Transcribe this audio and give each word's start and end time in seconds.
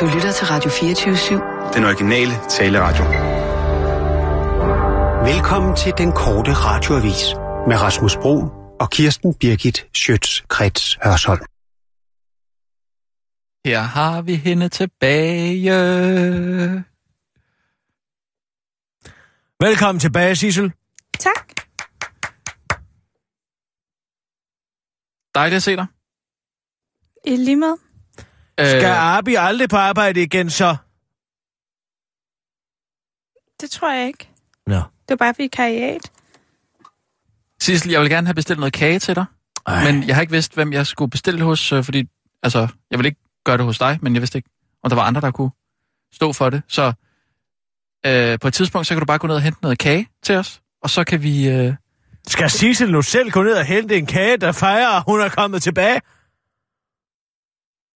Du 0.00 0.06
lytter 0.06 0.32
til 0.32 0.46
Radio 0.46 0.70
24-7. 0.70 1.74
Den 1.74 1.84
originale 1.84 2.32
taleradio. 2.50 3.04
Velkommen 5.32 5.76
til 5.76 5.92
den 5.98 6.12
korte 6.12 6.52
radioavis 6.52 7.24
med 7.68 7.76
Rasmus 7.82 8.16
Bro 8.16 8.34
og 8.80 8.90
Kirsten 8.90 9.34
Birgit 9.34 9.86
Schøtz-Krets 9.96 10.98
Hørsholm. 11.04 11.40
Her 13.64 13.80
har 13.80 14.22
vi 14.22 14.34
hende 14.34 14.68
tilbage. 14.68 15.70
Velkommen 19.60 20.00
tilbage, 20.00 20.36
Sissel. 20.36 20.72
Tak. 21.18 21.54
Dejligt 25.34 25.56
at 25.56 25.62
se 25.62 25.76
dig. 25.76 25.86
I 27.24 27.36
lige 27.36 27.56
med. 27.56 27.87
Skal 28.66 28.84
Abi 28.84 29.34
aldrig 29.34 29.68
på 29.68 29.76
arbejde 29.76 30.22
igen 30.22 30.50
så? 30.50 30.76
Det 33.60 33.70
tror 33.70 33.92
jeg 33.92 34.06
ikke. 34.06 34.28
Nå. 34.66 34.74
Det 34.76 34.84
var 35.08 35.16
bare 35.16 35.34
vikariat. 35.38 36.10
Sissel, 37.60 37.90
jeg 37.90 38.00
vil 38.00 38.10
gerne 38.10 38.26
have 38.26 38.34
bestilt 38.34 38.58
noget 38.58 38.72
kage 38.72 38.98
til 38.98 39.16
dig. 39.16 39.24
Ej. 39.66 39.92
Men 39.92 40.08
jeg 40.08 40.16
har 40.16 40.20
ikke 40.20 40.32
vidst, 40.32 40.54
hvem 40.54 40.72
jeg 40.72 40.86
skulle 40.86 41.10
bestille 41.10 41.44
hos, 41.44 41.72
øh, 41.72 41.84
fordi 41.84 42.08
altså, 42.42 42.68
jeg 42.90 42.98
vil 42.98 43.06
ikke 43.06 43.20
gøre 43.44 43.56
det 43.56 43.64
hos 43.64 43.78
dig, 43.78 43.98
men 44.02 44.14
jeg 44.14 44.22
vidste 44.22 44.38
ikke, 44.38 44.50
om 44.82 44.90
der 44.90 44.94
var 44.96 45.02
andre, 45.02 45.20
der 45.20 45.30
kunne 45.30 45.50
stå 46.12 46.32
for 46.32 46.50
det. 46.50 46.62
Så 46.68 46.92
øh, 48.06 48.38
på 48.38 48.48
et 48.48 48.54
tidspunkt, 48.54 48.86
så 48.86 48.94
kan 48.94 49.00
du 49.00 49.06
bare 49.06 49.18
gå 49.18 49.26
ned 49.26 49.34
og 49.34 49.42
hente 49.42 49.58
noget 49.62 49.78
kage 49.78 50.08
til 50.22 50.36
os, 50.36 50.60
og 50.82 50.90
så 50.90 51.04
kan 51.04 51.22
vi... 51.22 51.48
Øh, 51.48 51.74
Skal 52.28 52.50
Sissel 52.50 52.92
nu 52.92 53.02
selv 53.02 53.30
gå 53.30 53.42
ned 53.42 53.54
og 53.54 53.64
hente 53.64 53.96
en 53.96 54.06
kage, 54.06 54.36
der 54.36 54.52
fejrer, 54.52 54.88
at 54.88 55.02
hun 55.06 55.20
er 55.20 55.28
kommet 55.28 55.62
tilbage? 55.62 56.00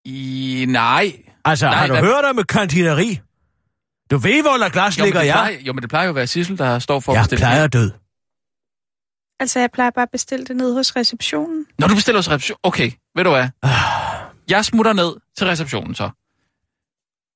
I... 0.05 0.65
Nej. 0.69 1.13
Altså, 1.45 1.67
Nej, 1.67 1.75
har 1.77 1.87
du 1.87 1.95
der- 1.95 2.01
hørt 2.05 2.25
om 2.25 2.39
et 2.39 2.47
kantineri? 2.49 3.21
Du 4.11 4.19
ved, 4.19 4.43
hvor 4.43 4.51
der 4.57 4.69
glas 4.69 4.99
Jo, 4.99 5.05
ligger 5.05 5.21
jeg. 5.21 5.33
plejer, 5.35 5.59
jo, 5.61 5.73
men 5.73 5.83
det 5.83 5.89
plejer 5.91 6.05
jo 6.05 6.09
at 6.11 6.15
være 6.17 6.27
Sissel, 6.27 6.59
der 6.59 6.79
står 6.79 7.01
for 7.01 7.13
at 7.13 7.17
Jeg 7.17 7.23
bestille 7.25 7.41
plejer 7.41 7.57
kage. 7.57 7.69
død. 7.69 7.91
Altså, 9.41 9.61
jeg 9.61 9.71
plejer 9.75 9.91
bare 9.91 10.03
at 10.03 10.11
bestille 10.13 10.45
det 10.47 10.57
nede 10.57 10.75
hos 10.75 10.97
receptionen. 10.97 11.67
Når 11.79 11.87
du 11.89 11.95
bestiller 11.95 12.19
hos 12.19 12.29
reception... 12.31 12.59
Okay, 12.63 12.91
ved 13.17 13.25
du 13.25 13.31
hvad? 13.31 13.49
Ah. 13.63 13.71
Jeg 14.49 14.65
smutter 14.65 14.93
ned 14.93 15.13
til 15.39 15.47
receptionen 15.47 15.95
så. 15.95 16.11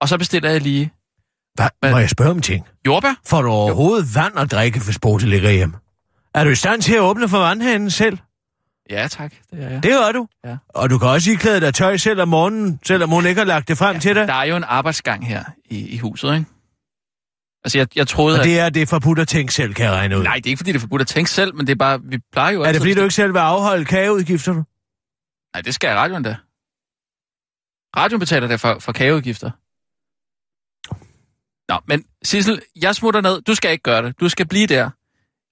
Og 0.00 0.08
så 0.08 0.18
bestiller 0.18 0.50
jeg 0.50 0.60
lige 0.60 0.92
Hvad? 1.54 1.68
Men- 1.82 1.90
Må 1.90 1.98
jeg 1.98 2.10
spørge 2.10 2.30
om 2.30 2.40
ting? 2.40 2.66
jordbær. 2.86 3.14
Får 3.26 3.42
du 3.42 3.48
overhovedet 3.48 4.14
vand 4.14 4.38
at 4.38 4.50
drikke, 4.50 4.80
hvis 4.84 4.98
Bote 4.98 5.26
ligger 5.26 5.50
hjemme? 5.50 5.74
Er 6.34 6.44
du 6.44 6.50
i 6.50 6.54
stand 6.54 6.82
til 6.82 6.94
at 6.94 7.00
åbne 7.00 7.28
for 7.28 7.38
vandhanen 7.38 7.90
selv? 7.90 8.18
Ja, 8.90 9.08
tak. 9.08 9.34
Det 9.50 9.64
er 9.64 9.68
jeg. 9.68 9.82
Det 9.82 9.90
gør 9.90 10.12
du. 10.12 10.28
Ja. 10.44 10.56
Og 10.68 10.90
du 10.90 10.98
kan 10.98 11.08
også 11.08 11.30
i 11.30 11.34
klæde 11.34 11.60
dig 11.60 11.74
tøj 11.74 11.96
selv 11.96 12.20
om 12.20 12.28
morgenen, 12.28 12.80
selvom 12.86 13.10
hun 13.10 13.26
ikke 13.26 13.38
har 13.38 13.46
lagt 13.46 13.68
det 13.68 13.78
frem 13.78 13.94
ja, 13.94 14.00
til 14.00 14.14
dig. 14.14 14.28
Der 14.28 14.34
er 14.34 14.44
jo 14.44 14.56
en 14.56 14.64
arbejdsgang 14.64 15.26
her 15.26 15.44
i, 15.64 15.88
i 15.88 15.98
huset, 15.98 16.34
ikke? 16.34 16.46
Altså, 17.64 17.78
jeg, 17.78 17.86
jeg 17.96 18.08
troede, 18.08 18.36
Og 18.36 18.40
at... 18.40 18.44
det 18.44 18.58
er 18.58 18.68
det 18.68 18.88
forbudt 18.88 19.18
at 19.18 19.28
tænke 19.28 19.54
selv, 19.54 19.74
kan 19.74 19.84
jeg 19.84 19.92
regne 19.92 20.18
ud. 20.18 20.22
Nej, 20.22 20.34
det 20.34 20.46
er 20.46 20.50
ikke, 20.50 20.58
fordi 20.58 20.72
det 20.72 20.76
er 20.76 20.80
forbudt 20.80 21.02
at 21.02 21.08
tænke 21.08 21.30
selv, 21.30 21.54
men 21.54 21.66
det 21.66 21.72
er 21.72 21.76
bare, 21.76 22.00
vi 22.02 22.18
plejer 22.32 22.52
jo 22.52 22.62
er 22.62 22.72
det 22.72 22.80
fordi, 22.80 22.94
du 22.94 23.02
ikke 23.02 23.14
selv 23.14 23.32
vil 23.32 23.38
afholde 23.38 23.84
kageudgifterne? 23.84 24.64
Nej, 25.54 25.60
det 25.62 25.74
skal 25.74 25.88
jeg 25.88 25.96
radioen 25.96 26.22
da. 26.22 26.36
Radioen 27.96 28.20
betaler 28.20 28.48
der 28.48 28.56
for, 28.56 28.78
for 28.78 28.92
kageudgifter. 28.92 29.50
Nå, 31.72 31.80
men 31.86 32.04
Sissel, 32.22 32.62
jeg 32.82 32.94
smutter 32.94 33.20
ned. 33.20 33.42
Du 33.42 33.54
skal 33.54 33.70
ikke 33.72 33.82
gøre 33.82 34.02
det. 34.02 34.20
Du 34.20 34.28
skal 34.28 34.48
blive 34.48 34.66
der. 34.66 34.90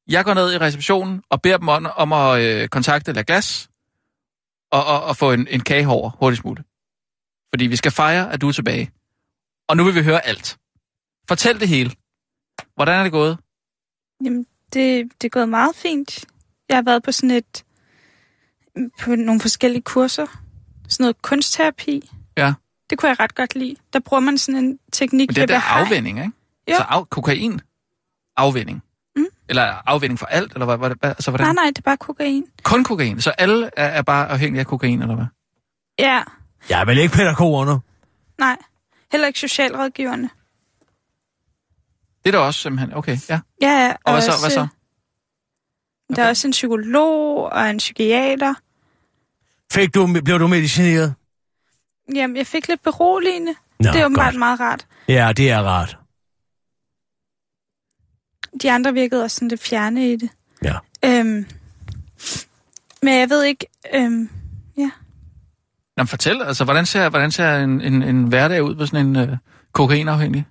Jeg 0.08 0.24
går 0.24 0.34
ned 0.34 0.52
i 0.52 0.58
receptionen 0.58 1.22
og 1.30 1.42
beder 1.42 1.58
dem 1.58 1.68
om, 1.68 1.86
om 1.96 2.12
at 2.12 2.42
øh, 2.42 2.68
kontakte 2.68 3.12
La 3.12 3.22
Glas 3.26 3.68
og, 4.72 4.84
og, 4.84 5.04
og 5.04 5.16
få 5.16 5.32
en, 5.32 5.48
en 5.48 5.60
kage 5.60 5.88
over 5.88 6.10
hurtigst 6.10 6.44
muligt. 6.44 6.68
Fordi 7.52 7.66
vi 7.66 7.76
skal 7.76 7.92
fejre, 7.92 8.32
at 8.32 8.40
du 8.40 8.48
er 8.48 8.52
tilbage. 8.52 8.90
Og 9.68 9.76
nu 9.76 9.84
vil 9.84 9.94
vi 9.94 10.02
høre 10.02 10.26
alt. 10.26 10.58
Fortæl 11.28 11.60
det 11.60 11.68
hele. 11.68 11.90
Hvordan 12.74 12.98
er 12.98 13.02
det 13.02 13.12
gået? 13.12 13.38
Jamen, 14.24 14.46
det, 14.72 15.12
det 15.20 15.26
er 15.26 15.30
gået 15.30 15.48
meget 15.48 15.76
fint. 15.76 16.24
Jeg 16.68 16.76
har 16.76 16.82
været 16.82 17.02
på 17.02 17.12
sådan 17.12 17.30
et... 17.30 17.64
på 19.00 19.14
nogle 19.14 19.40
forskellige 19.40 19.82
kurser. 19.82 20.26
Sådan 20.88 21.04
noget 21.04 21.22
kunstterapi. 21.22 22.10
Ja. 22.36 22.54
Det 22.90 22.98
kunne 22.98 23.08
jeg 23.08 23.20
ret 23.20 23.34
godt 23.34 23.54
lide. 23.54 23.76
Der 23.92 24.00
bruger 24.00 24.20
man 24.20 24.38
sådan 24.38 24.64
en 24.64 24.78
teknik, 24.92 25.28
Men 25.28 25.34
det 25.34 25.42
er 25.42 25.46
der 25.46 25.60
afvinding, 25.60 26.18
ikke? 26.18 26.32
Jo. 26.70 26.76
Så 26.76 26.82
af, 26.82 27.10
kokain, 27.10 27.60
afvinding. 28.36 28.82
Eller 29.48 29.62
afvinding 29.86 30.18
for 30.18 30.26
alt, 30.26 30.52
eller 30.52 30.66
hvad? 30.66 30.76
hvad, 30.76 30.88
hvad 31.00 31.10
altså, 31.10 31.30
hvordan? 31.30 31.46
Nej, 31.46 31.52
nej, 31.54 31.64
det 31.66 31.78
er 31.78 31.82
bare 31.82 31.96
kokain. 31.96 32.44
Kun 32.62 32.84
kokain. 32.84 33.20
Så 33.20 33.30
alle 33.30 33.70
er, 33.76 33.86
er 33.86 34.02
bare 34.02 34.28
afhængige 34.28 34.60
af 34.60 34.66
kokain, 34.66 35.02
eller 35.02 35.14
hvad? 35.14 35.24
Ja, 35.98 36.22
Jeg 36.70 36.80
er 36.80 36.84
vel 36.84 36.98
ikke 36.98 37.14
pædagogerne. 37.14 37.80
nej. 38.38 38.56
Heller 39.12 39.26
ikke 39.26 39.38
socialrådgiverne. 39.40 40.30
Det 42.24 42.34
er 42.34 42.38
der 42.38 42.38
også 42.46 42.60
simpelthen. 42.60 42.94
Okay, 42.94 43.16
ja. 43.28 43.40
Ja, 43.62 43.68
ja. 43.86 43.92
Og 44.04 44.12
hvad 44.12 44.22
så? 44.22 44.32
Hvad 44.40 44.50
så? 44.50 44.66
Der 46.16 46.22
er 46.24 46.28
også 46.28 46.48
en 46.48 46.50
psykolog 46.50 47.44
og 47.52 47.70
en 47.70 47.76
psykiater. 47.78 48.54
Fik 49.72 49.94
du, 49.94 50.08
blev 50.24 50.38
du 50.38 50.46
medicineret? 50.46 51.14
Jamen, 52.14 52.36
jeg 52.36 52.46
fik 52.46 52.68
lidt 52.68 52.82
beroligende. 52.82 53.54
Nå, 53.80 53.90
det 53.92 54.00
er 54.00 54.04
åbenbart 54.04 54.32
godt. 54.32 54.38
meget 54.38 54.60
rart. 54.60 54.86
Ja, 55.08 55.32
det 55.36 55.50
er 55.50 55.62
rart. 55.62 55.98
De 58.62 58.70
andre 58.70 58.92
virkede 58.92 59.24
også 59.24 59.34
sådan 59.34 59.48
lidt 59.48 59.62
fjerne 59.62 60.12
i 60.12 60.16
det. 60.16 60.28
Ja. 60.64 60.74
Øhm, 61.04 61.46
men 63.02 63.18
jeg 63.18 63.30
ved 63.30 63.44
ikke... 63.44 63.66
Øhm, 63.94 64.28
Jamen, 65.98 66.08
fortæl, 66.08 66.42
altså, 66.42 66.64
hvordan 66.64 66.86
ser, 66.86 67.08
hvordan 67.08 67.30
ser 67.30 67.56
en, 67.56 67.80
en, 67.80 68.02
en 68.02 68.24
hverdag 68.24 68.62
ud 68.62 68.74
på 68.74 68.86
sådan 68.86 69.06
en 69.06 69.16
øh, 69.16 69.36
kokainafhængig? 69.72 70.46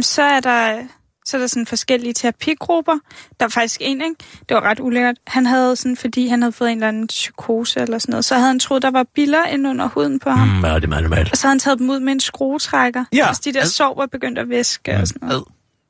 så 0.00 0.22
er 0.22 0.40
der 0.40 0.82
så 1.26 1.36
er 1.36 1.40
der 1.40 1.46
sådan 1.46 1.66
forskellige 1.66 2.12
terapigrupper. 2.12 2.98
Der 3.40 3.44
var 3.44 3.48
faktisk 3.48 3.80
en, 3.84 4.00
ikke? 4.02 4.14
Det 4.48 4.54
var 4.54 4.60
ret 4.60 4.80
ulækkert. 4.80 5.16
Han 5.26 5.46
havde 5.46 5.76
sådan, 5.76 5.96
fordi 5.96 6.26
han 6.26 6.42
havde 6.42 6.52
fået 6.52 6.70
en 6.70 6.78
eller 6.78 6.88
anden 6.88 7.06
psykose 7.06 7.80
eller 7.80 7.98
sådan 7.98 8.12
noget, 8.12 8.24
så 8.24 8.34
havde 8.34 8.46
han 8.46 8.58
troet, 8.58 8.82
der 8.82 8.90
var 8.90 9.06
biller 9.14 9.46
inde 9.46 9.70
under 9.70 9.88
huden 9.88 10.18
på 10.18 10.30
ham. 10.30 10.48
Mm. 10.48 10.54
Mm, 10.54 10.64
ja, 10.64 10.74
det 10.74 10.84
er 10.84 10.88
meget 10.88 11.02
normalt. 11.02 11.30
Og 11.30 11.36
så 11.36 11.46
havde 11.46 11.52
han 11.52 11.58
taget 11.58 11.78
dem 11.78 11.90
ud 11.90 12.00
med 12.00 12.12
en 12.12 12.20
skruetrækker. 12.20 13.04
Ja. 13.12 13.28
Altså 13.28 13.42
de 13.44 13.52
der 13.52 13.64
sår 13.64 13.94
var 13.96 14.06
begyndt 14.06 14.38
at 14.38 14.48
væske 14.48 14.96
og 14.96 15.08
sådan 15.08 15.28
noget. 15.28 15.44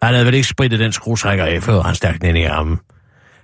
Han 0.05 0.15
havde 0.15 0.27
vel 0.27 0.35
ikke 0.35 0.49
spritet 0.49 0.79
den 0.81 0.93
skruetrækker 0.93 1.45
af, 1.45 1.63
før 1.63 1.83
han 1.83 1.95
stak 1.95 2.15
den 2.21 2.29
ind 2.29 2.39
i 2.39 2.43
armen. 2.45 2.79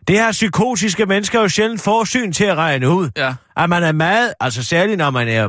Det 0.09 0.17
her 0.19 0.33
psykotiske 0.33 1.07
mennesker 1.07 1.41
jo 1.41 1.49
sjældent 1.49 1.81
får 1.81 2.05
syn 2.05 2.33
til 2.33 2.45
at 2.45 2.57
regne 2.57 2.91
ud. 2.91 3.11
Ja. 3.17 3.35
At 3.57 3.71
man 3.71 3.83
er 3.83 3.93
meget, 3.93 4.33
altså 4.41 4.63
særligt 4.63 4.99
når 4.99 5.11
man 5.11 5.29
er 5.29 5.49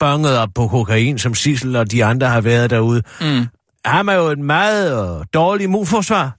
banget 0.00 0.38
op 0.38 0.48
på 0.54 0.68
kokain, 0.68 1.18
som 1.18 1.34
Sissel 1.34 1.76
og 1.76 1.90
de 1.90 2.04
andre 2.04 2.26
har 2.26 2.40
været 2.40 2.70
derude, 2.70 3.02
Mm. 3.20 3.46
har 3.84 4.02
man 4.02 4.16
jo 4.16 4.26
et 4.26 4.38
meget 4.38 5.18
øh, 5.20 5.24
dårligt 5.34 5.64
immunforsvar. 5.64 6.36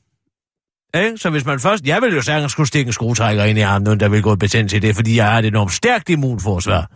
Ikke? 1.04 1.18
Så 1.18 1.30
hvis 1.30 1.46
man 1.46 1.60
først... 1.60 1.86
Jeg 1.86 2.02
vil 2.02 2.16
jo 2.16 2.22
sagtens 2.22 2.52
skulle 2.52 2.68
stikke 2.68 2.90
en 2.90 2.94
skruetrækker 2.94 3.44
ind 3.44 3.58
i 3.58 3.62
armen, 3.62 4.00
der 4.00 4.10
vil 4.10 4.22
gå 4.22 4.36
betændt 4.36 4.70
til 4.72 4.82
det, 4.82 4.96
fordi 4.96 5.16
jeg 5.18 5.26
har 5.32 5.40
et 5.40 5.46
enormt 5.46 5.72
stærkt 5.72 6.10
immunforsvar. 6.10 6.88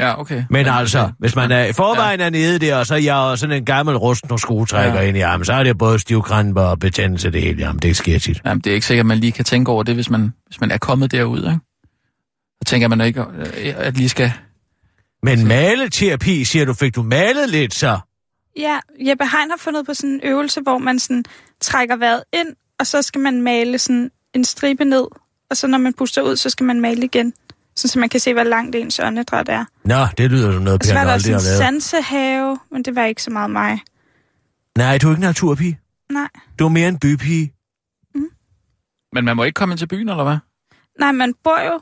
Ja, 0.00 0.20
okay. 0.20 0.44
Men 0.50 0.66
altså, 0.66 1.10
hvis 1.18 1.36
man 1.36 1.50
er 1.52 1.64
i 1.64 1.72
forvejen 1.72 2.20
er 2.20 2.30
nede 2.30 2.58
der, 2.58 2.76
og 2.76 2.86
så 2.86 2.94
er 2.94 2.98
jeg 2.98 3.38
sådan 3.38 3.56
en 3.56 3.64
gammel 3.64 3.96
rusten 3.96 4.32
og 4.32 4.40
skruetrækker 4.40 5.00
Ja. 5.00 5.08
ind 5.08 5.16
i 5.16 5.20
armen, 5.20 5.44
så 5.44 5.52
er 5.52 5.62
det 5.62 5.78
både 5.78 5.98
stivkranber 5.98 6.62
og 6.62 6.78
betændelse 6.78 7.30
det 7.30 7.42
hele. 7.42 7.58
Jamen, 7.60 7.78
det 7.78 7.96
sker 7.96 8.18
tit. 8.18 8.40
Jamen, 8.44 8.60
det 8.60 8.70
er 8.70 8.74
ikke 8.74 8.86
sikkert, 8.86 9.02
at 9.04 9.06
man 9.06 9.18
lige 9.18 9.32
kan 9.32 9.44
tænke 9.44 9.70
over 9.70 9.82
det, 9.82 9.94
hvis 9.94 10.10
man, 10.10 10.32
hvis 10.46 10.60
man 10.60 10.70
er 10.70 10.78
kommet 10.78 11.12
derud, 11.12 11.38
ikke? 11.38 11.58
Så 12.62 12.64
tænker 12.66 12.88
man 12.88 13.00
ikke, 13.00 13.20
øh, 13.20 13.74
at 13.76 13.96
lige 13.96 14.08
skal... 14.08 14.32
Men 15.22 15.48
maleterapi, 15.48 16.44
siger 16.44 16.64
du, 16.64 16.74
fik 16.74 16.94
du 16.94 17.02
malet 17.02 17.48
lidt 17.50 17.74
så? 17.74 17.98
Ja, 18.58 18.78
Jeppe 19.08 19.24
Hein 19.24 19.50
har 19.50 19.56
fundet 19.58 19.86
på 19.86 19.94
sådan 19.94 20.10
en 20.10 20.20
øvelse, 20.24 20.60
hvor 20.60 20.78
man 20.78 20.98
sådan 20.98 21.24
trækker 21.60 21.96
vejret 21.96 22.22
ind, 22.32 22.48
og 22.78 22.86
så 22.86 23.02
skal 23.02 23.20
man 23.20 23.42
male 23.42 23.78
sådan 23.78 24.10
en 24.34 24.44
stribe 24.44 24.84
ned, 24.84 25.04
og 25.50 25.56
så 25.56 25.66
når 25.66 25.78
man 25.78 25.92
puster 25.94 26.22
ud, 26.22 26.36
så 26.36 26.50
skal 26.50 26.64
man 26.66 26.80
male 26.80 27.04
igen. 27.04 27.32
Sådan, 27.80 27.88
så 27.90 27.98
man 27.98 28.08
kan 28.08 28.20
se, 28.20 28.32
hvor 28.32 28.42
langt 28.42 28.76
ens 28.76 29.00
åndedræt 29.04 29.48
er. 29.48 29.64
Nå, 29.84 30.06
det 30.18 30.30
lyder 30.30 30.52
som 30.52 30.62
noget, 30.62 30.80
Og 30.82 30.86
så 30.86 30.94
var 30.94 31.00
Per 31.00 31.06
der 31.06 31.12
aldrig 31.12 31.34
også 31.34 31.48
har 31.50 31.56
en 31.56 31.60
lavet. 31.66 31.80
sansehave, 31.82 32.58
men 32.72 32.82
det 32.84 32.96
var 32.96 33.04
ikke 33.04 33.22
så 33.22 33.30
meget 33.30 33.50
mig. 33.50 33.80
Nej, 34.78 34.98
du 34.98 35.06
er 35.06 35.10
ikke 35.12 35.20
naturpige. 35.20 35.78
Nej. 36.12 36.28
Du 36.58 36.64
er 36.64 36.68
mere 36.68 36.88
en 36.88 36.98
bypige. 36.98 37.52
Men 39.12 39.24
man 39.24 39.36
må 39.36 39.44
ikke 39.44 39.54
komme 39.54 39.72
ind 39.72 39.78
til 39.78 39.86
byen, 39.88 40.08
eller 40.08 40.24
hvad? 40.24 40.36
Nej, 41.00 41.12
man 41.12 41.34
bor 41.44 41.60
jo. 41.72 41.80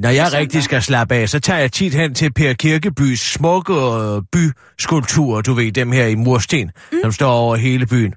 Når 0.00 0.08
jeg 0.08 0.26
Sådan 0.26 0.38
rigtig 0.40 0.58
der. 0.58 0.62
skal 0.64 0.82
slappe 0.82 1.14
af, 1.14 1.28
så 1.28 1.40
tager 1.40 1.58
jeg 1.60 1.72
tit 1.72 1.94
hen 1.94 2.14
til 2.14 2.32
Per 2.32 2.52
Kirkebys 2.52 3.20
smukke 3.20 3.74
øh, 3.74 4.22
byskulpturer, 4.32 5.40
du 5.42 5.52
ved, 5.54 5.72
dem 5.72 5.92
her 5.92 6.06
i 6.06 6.14
mursten, 6.14 6.70
mm. 6.92 6.98
som 7.02 7.12
står 7.12 7.30
over 7.32 7.56
hele 7.56 7.86
byen, 7.86 8.14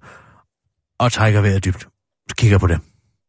og 1.00 1.11
trækker 1.11 1.41
vejret 1.41 1.65
dybt. 1.65 1.88
Kigger 2.38 2.57
på 2.57 2.67
dem. 2.67 2.79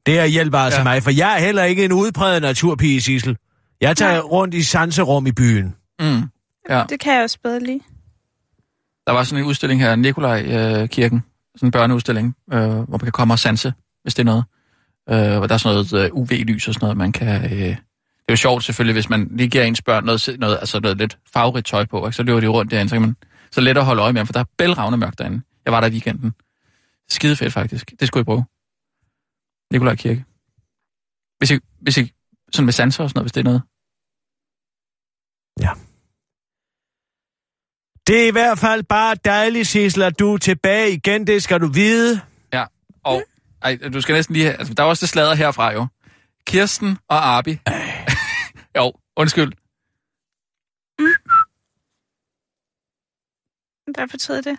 Det 0.07 0.19
er 0.19 0.25
hjælper 0.25 0.59
altså 0.59 0.81
Ja. 0.81 0.85
mig, 0.85 1.03
for 1.03 1.11
jeg 1.11 1.35
er 1.35 1.39
heller 1.45 1.65
ikke 1.65 1.85
en 1.85 1.93
udpræget 1.93 2.43
naturpige, 2.43 3.01
Sissel. 3.01 3.37
Jeg 3.81 3.97
tager 3.97 4.13
Nej. 4.13 4.21
rundt 4.21 4.55
i 4.55 4.63
sanserum 4.63 5.27
i 5.27 5.33
byen. 5.33 5.75
Mm. 6.01 6.23
Ja. 6.69 6.85
Det 6.89 7.01
kan 7.01 7.15
jeg 7.15 7.23
også 7.23 7.39
bedre 7.43 7.61
lide. 7.61 7.81
Der 9.07 9.13
var 9.13 9.25
sådan 9.25 9.45
en 9.45 9.49
udstilling 9.49 9.81
her, 9.81 9.97
Nikolaj-kirken, 9.97 11.23
sådan 11.57 11.67
en 11.67 11.71
børneudstilling, 11.71 12.37
øh, 12.53 12.61
hvor 12.61 12.87
man 12.87 12.99
kan 12.99 13.13
komme 13.13 13.35
og 13.35 13.39
sanse, 13.39 13.73
hvis 14.03 14.15
det 14.15 14.23
er 14.23 14.25
noget. 14.25 14.45
Øh, 15.11 15.39
hvor 15.39 15.47
der 15.47 15.55
er 15.55 15.59
sådan 15.59 15.75
noget 15.75 16.05
øh, 16.05 16.11
UV-lys 16.13 16.69
og 16.69 16.75
sådan 16.75 16.85
noget, 16.85 16.97
man 16.97 17.13
kan... 17.13 17.45
Øh, 17.45 17.77
det 18.27 18.33
er 18.33 18.33
jo 18.33 18.37
sjovt 18.37 18.65
selvfølgelig, 18.65 18.93
hvis 18.93 19.09
man 19.09 19.29
lige 19.31 19.49
giver 19.49 19.65
ens 19.65 19.83
børn 19.83 20.05
noget, 20.05 20.37
noget, 20.39 20.57
altså 20.57 20.81
noget 20.81 20.99
lidt 20.99 21.19
farverigt 21.33 21.67
tøj 21.67 21.85
på, 21.85 22.07
ikke? 22.07 22.17
så 22.17 22.23
løber 22.23 22.41
de 22.41 22.47
rundt 22.47 22.71
derinde, 22.71 22.89
så 22.89 22.95
kan 22.95 23.03
man 23.03 23.17
så 23.51 23.61
let 23.61 23.79
at 23.79 23.85
holde 23.85 24.03
øje 24.03 24.13
med 24.13 24.21
ham, 24.21 24.27
for 24.27 24.33
der 24.33 24.41
er 24.41 24.45
bælragende 24.59 24.99
mørkt 24.99 25.19
derinde. 25.19 25.41
Jeg 25.65 25.73
var 25.73 25.81
der 25.81 25.89
i 25.89 25.91
weekenden. 25.91 26.33
Skide 27.09 27.37
fedt 27.37 27.53
faktisk. 27.53 27.93
Det 28.01 28.09
skulle 28.09 28.23
I 28.23 28.25
prøve. 28.25 28.45
Nikolaj 29.73 29.95
Kirke. 29.95 30.25
Hvis 31.39 31.51
I, 31.51 31.59
hvis 31.81 31.99
I 31.99 32.13
sådan 32.57 32.65
med 32.65 32.73
sanser 32.73 33.05
og 33.05 33.11
sådan 33.11 33.19
noget, 33.19 33.25
hvis 33.25 33.33
det 33.33 33.41
er 33.41 33.45
noget. 33.45 33.63
Ja. 35.61 35.73
Det 38.07 38.23
er 38.23 38.29
i 38.29 38.31
hvert 38.31 38.59
fald 38.59 38.83
bare 38.83 39.15
dejligt, 39.25 39.69
Sissel, 39.69 40.03
at 40.03 40.19
du 40.19 40.35
er 40.35 40.39
tilbage 40.39 40.93
igen, 40.93 41.27
det 41.27 41.43
skal 41.43 41.61
du 41.61 41.67
vide. 41.67 42.21
Ja, 42.53 42.65
og 43.05 43.23
ej, 43.63 43.77
du 43.77 44.01
skal 44.01 44.15
næsten 44.15 44.33
lige 44.33 44.53
altså, 44.53 44.75
der 44.75 44.83
er 44.83 44.87
også 44.87 45.01
det 45.01 45.09
slader 45.09 45.35
herfra 45.35 45.73
jo. 45.73 45.87
Kirsten 46.47 46.99
og 47.09 47.27
Arbi. 47.27 47.59
jo, 48.79 48.93
undskyld. 49.17 49.53
Hvad 53.95 54.09
betyder 54.09 54.41
det? 54.41 54.59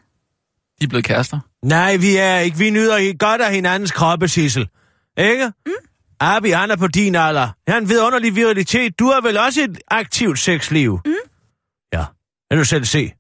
De 0.79 0.83
er 0.83 0.87
blevet 0.87 1.05
kærester. 1.05 1.39
Nej, 1.61 1.97
vi 1.97 2.17
er 2.17 2.37
ikke. 2.37 2.57
Vi 2.57 2.69
nyder 2.69 3.17
godt 3.17 3.41
af 3.41 3.53
hinandens 3.53 3.91
kroppe, 3.91 4.27
Sissel. 4.27 4.69
Ikke? 5.17 5.53
Mm. 5.65 5.71
Abi, 6.19 6.49
han 6.49 6.71
er 6.71 6.75
på 6.75 6.87
din 6.87 7.15
alder. 7.15 7.41
Han 7.41 7.53
har 7.67 7.77
en 7.77 7.89
vidunderlig 7.89 8.35
virilitet. 8.35 8.99
Du 8.99 9.05
har 9.11 9.21
vel 9.21 9.37
også 9.37 9.61
et 9.61 9.77
aktivt 9.87 10.39
sexliv? 10.39 10.99
Mm. 11.05 11.13
Ja, 11.93 12.03
kan 12.51 12.57
du 12.59 12.63
selv 12.65 12.85
se. 12.85 13.11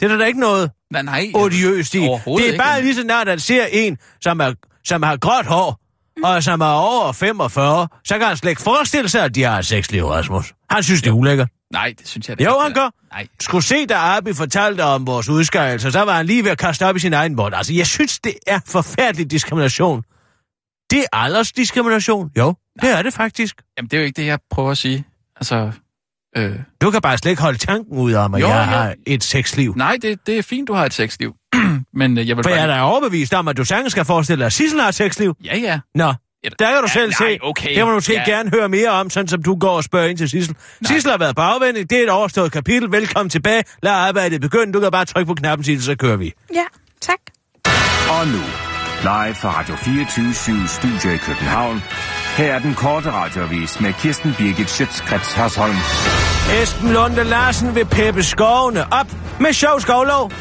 Det 0.00 0.06
er 0.06 0.10
der 0.10 0.16
da 0.16 0.24
ikke 0.24 0.40
noget 0.40 0.70
Nej, 0.92 1.02
nej. 1.02 1.26
odiøst 1.34 1.94
i. 1.94 1.98
Det 1.98 2.08
er 2.26 2.38
ikke. 2.46 2.58
bare 2.58 2.82
lige 2.82 2.94
så 2.94 3.02
snart, 3.02 3.28
at 3.28 3.42
ser 3.42 3.66
en, 3.72 3.98
som, 4.20 4.40
er, 4.40 4.52
som 4.84 5.02
har 5.02 5.16
gråt 5.16 5.46
hår, 5.46 5.80
mm. 6.16 6.22
og 6.24 6.42
som 6.42 6.60
er 6.60 6.66
over 6.66 7.12
45, 7.12 7.88
så 8.04 8.18
kan 8.18 8.26
han 8.26 8.36
slet 8.36 8.50
ikke 8.50 8.62
forestille 8.62 9.08
sig, 9.08 9.24
at 9.24 9.34
de 9.34 9.42
har 9.42 9.58
et 9.58 9.66
sexliv, 9.66 10.04
Rasmus. 10.06 10.52
Han 10.70 10.82
synes, 10.82 11.02
det 11.02 11.08
er 11.10 11.14
ulækkert. 11.14 11.48
Nej, 11.72 11.94
det 11.98 12.08
synes 12.08 12.28
jeg 12.28 12.38
det 12.38 12.44
Jo, 12.44 12.50
ikke. 12.50 12.62
han 12.62 12.72
gør. 12.74 12.90
Nej. 13.12 13.26
Skulle 13.40 13.64
se, 13.64 13.86
da 13.86 13.94
Abi 13.98 14.34
fortalte 14.34 14.84
om 14.84 15.06
vores 15.06 15.28
udskejelse, 15.28 15.92
så 15.92 16.00
var 16.04 16.12
han 16.16 16.26
lige 16.26 16.44
ved 16.44 16.50
at 16.50 16.58
kaste 16.58 16.86
op 16.86 16.96
i 16.96 16.98
sin 16.98 17.12
egen 17.12 17.36
bånd. 17.36 17.54
Altså, 17.54 17.72
jeg 17.72 17.86
synes, 17.86 18.18
det 18.18 18.34
er 18.46 18.60
forfærdelig 18.66 19.30
diskrimination. 19.30 20.02
Det 20.90 20.98
er 20.98 21.06
aldersdiskrimination. 21.16 22.30
Jo, 22.38 22.54
det 22.82 22.90
er 22.90 23.02
det 23.02 23.14
faktisk. 23.14 23.56
Jamen, 23.78 23.88
det 23.88 23.96
er 23.96 24.00
jo 24.00 24.04
ikke 24.06 24.20
det, 24.20 24.26
jeg 24.26 24.38
prøver 24.50 24.70
at 24.70 24.78
sige. 24.78 25.04
Altså, 25.36 25.70
øh, 26.36 26.52
Du 26.80 26.90
kan 26.90 27.00
bare 27.00 27.18
slet 27.18 27.30
ikke 27.30 27.42
holde 27.42 27.58
tanken 27.58 27.96
ud 27.98 28.12
om, 28.14 28.34
at 28.34 28.40
Jo, 28.40 28.48
jeg 28.48 28.66
har 28.66 28.94
et 29.06 29.24
sexliv. 29.24 29.74
nej, 29.76 29.96
det, 30.02 30.26
det 30.26 30.38
er 30.38 30.42
fint, 30.42 30.68
du 30.68 30.72
har 30.74 30.84
et 30.86 30.94
sexliv. 30.94 31.34
Men 31.94 32.18
øh, 32.18 32.28
jeg 32.28 32.36
vil 32.36 32.42
For 32.44 32.50
bare... 32.50 32.60
jeg 32.60 32.70
er 32.70 32.74
da 32.76 32.82
overbevist 32.82 33.34
om, 33.34 33.48
at 33.48 33.56
du 33.56 33.64
sagtens 33.64 33.90
skal 33.92 34.04
forestille 34.04 34.38
dig, 34.38 34.46
at 34.46 34.52
Sissel 34.52 34.80
har 34.80 34.88
et 34.88 34.94
sexliv. 34.94 35.34
Ja, 35.44 35.58
ja. 35.58 35.78
Nå, 35.94 36.06
der 36.44 36.50
kan 36.58 36.76
du 36.76 36.80
Ja, 36.82 36.86
selv 36.86 37.12
nej, 37.20 37.30
se. 37.30 37.38
okay. 37.42 37.74
Det 37.76 37.84
må 37.84 37.90
du 37.90 37.94
måske 37.96 38.12
Ja. 38.12 38.24
gerne 38.26 38.50
høre 38.50 38.68
mere 38.68 38.88
om, 38.90 39.10
sådan 39.10 39.28
som 39.28 39.42
du 39.42 39.54
går 39.58 39.70
og 39.76 39.84
spørger 39.84 40.08
ind 40.08 40.18
til 40.18 40.28
Sissel. 40.28 40.56
Sissel 40.84 41.10
har 41.10 41.18
været 41.18 41.36
på 41.36 41.42
afvending. 41.42 41.90
Det 41.90 41.98
er 41.98 42.02
et 42.02 42.10
overstået 42.10 42.52
kapitel. 42.52 42.92
Velkommen 42.92 43.30
tilbage. 43.30 43.64
Lad 43.82 43.92
arbejdet 43.92 44.40
begynde. 44.40 44.72
Du 44.72 44.80
kan 44.80 44.90
bare 44.90 45.04
trykke 45.04 45.26
på 45.26 45.34
knappen, 45.34 45.64
Sissel, 45.64 45.84
så 45.84 45.96
kører 45.96 46.16
vi. 46.16 46.32
Ja, 46.54 46.64
tak. 47.00 47.18
Og 48.10 48.26
nu, 48.28 48.38
live 49.06 49.34
fra 49.34 49.50
Radio 49.58 49.74
24 49.76 50.68
Studio 50.68 51.10
i 51.14 51.16
København. 51.16 51.82
Her 52.36 52.54
er 52.54 52.58
den 52.58 52.74
korte 52.74 53.10
radiovis 53.12 53.80
med 53.80 53.92
Kirsten 53.92 54.34
Birgit 54.38 54.70
Schøtzgrads 54.70 55.32
Hasholm. 55.32 55.76
Esben 56.62 56.92
Lunde 56.92 57.24
Larsen 57.24 57.74
vil 57.74 57.84
peppe 57.84 58.22
skovene 58.22 58.92
op 58.92 59.06
med 59.40 59.52
sjov 59.52 59.80
skovlov. 59.80 60.32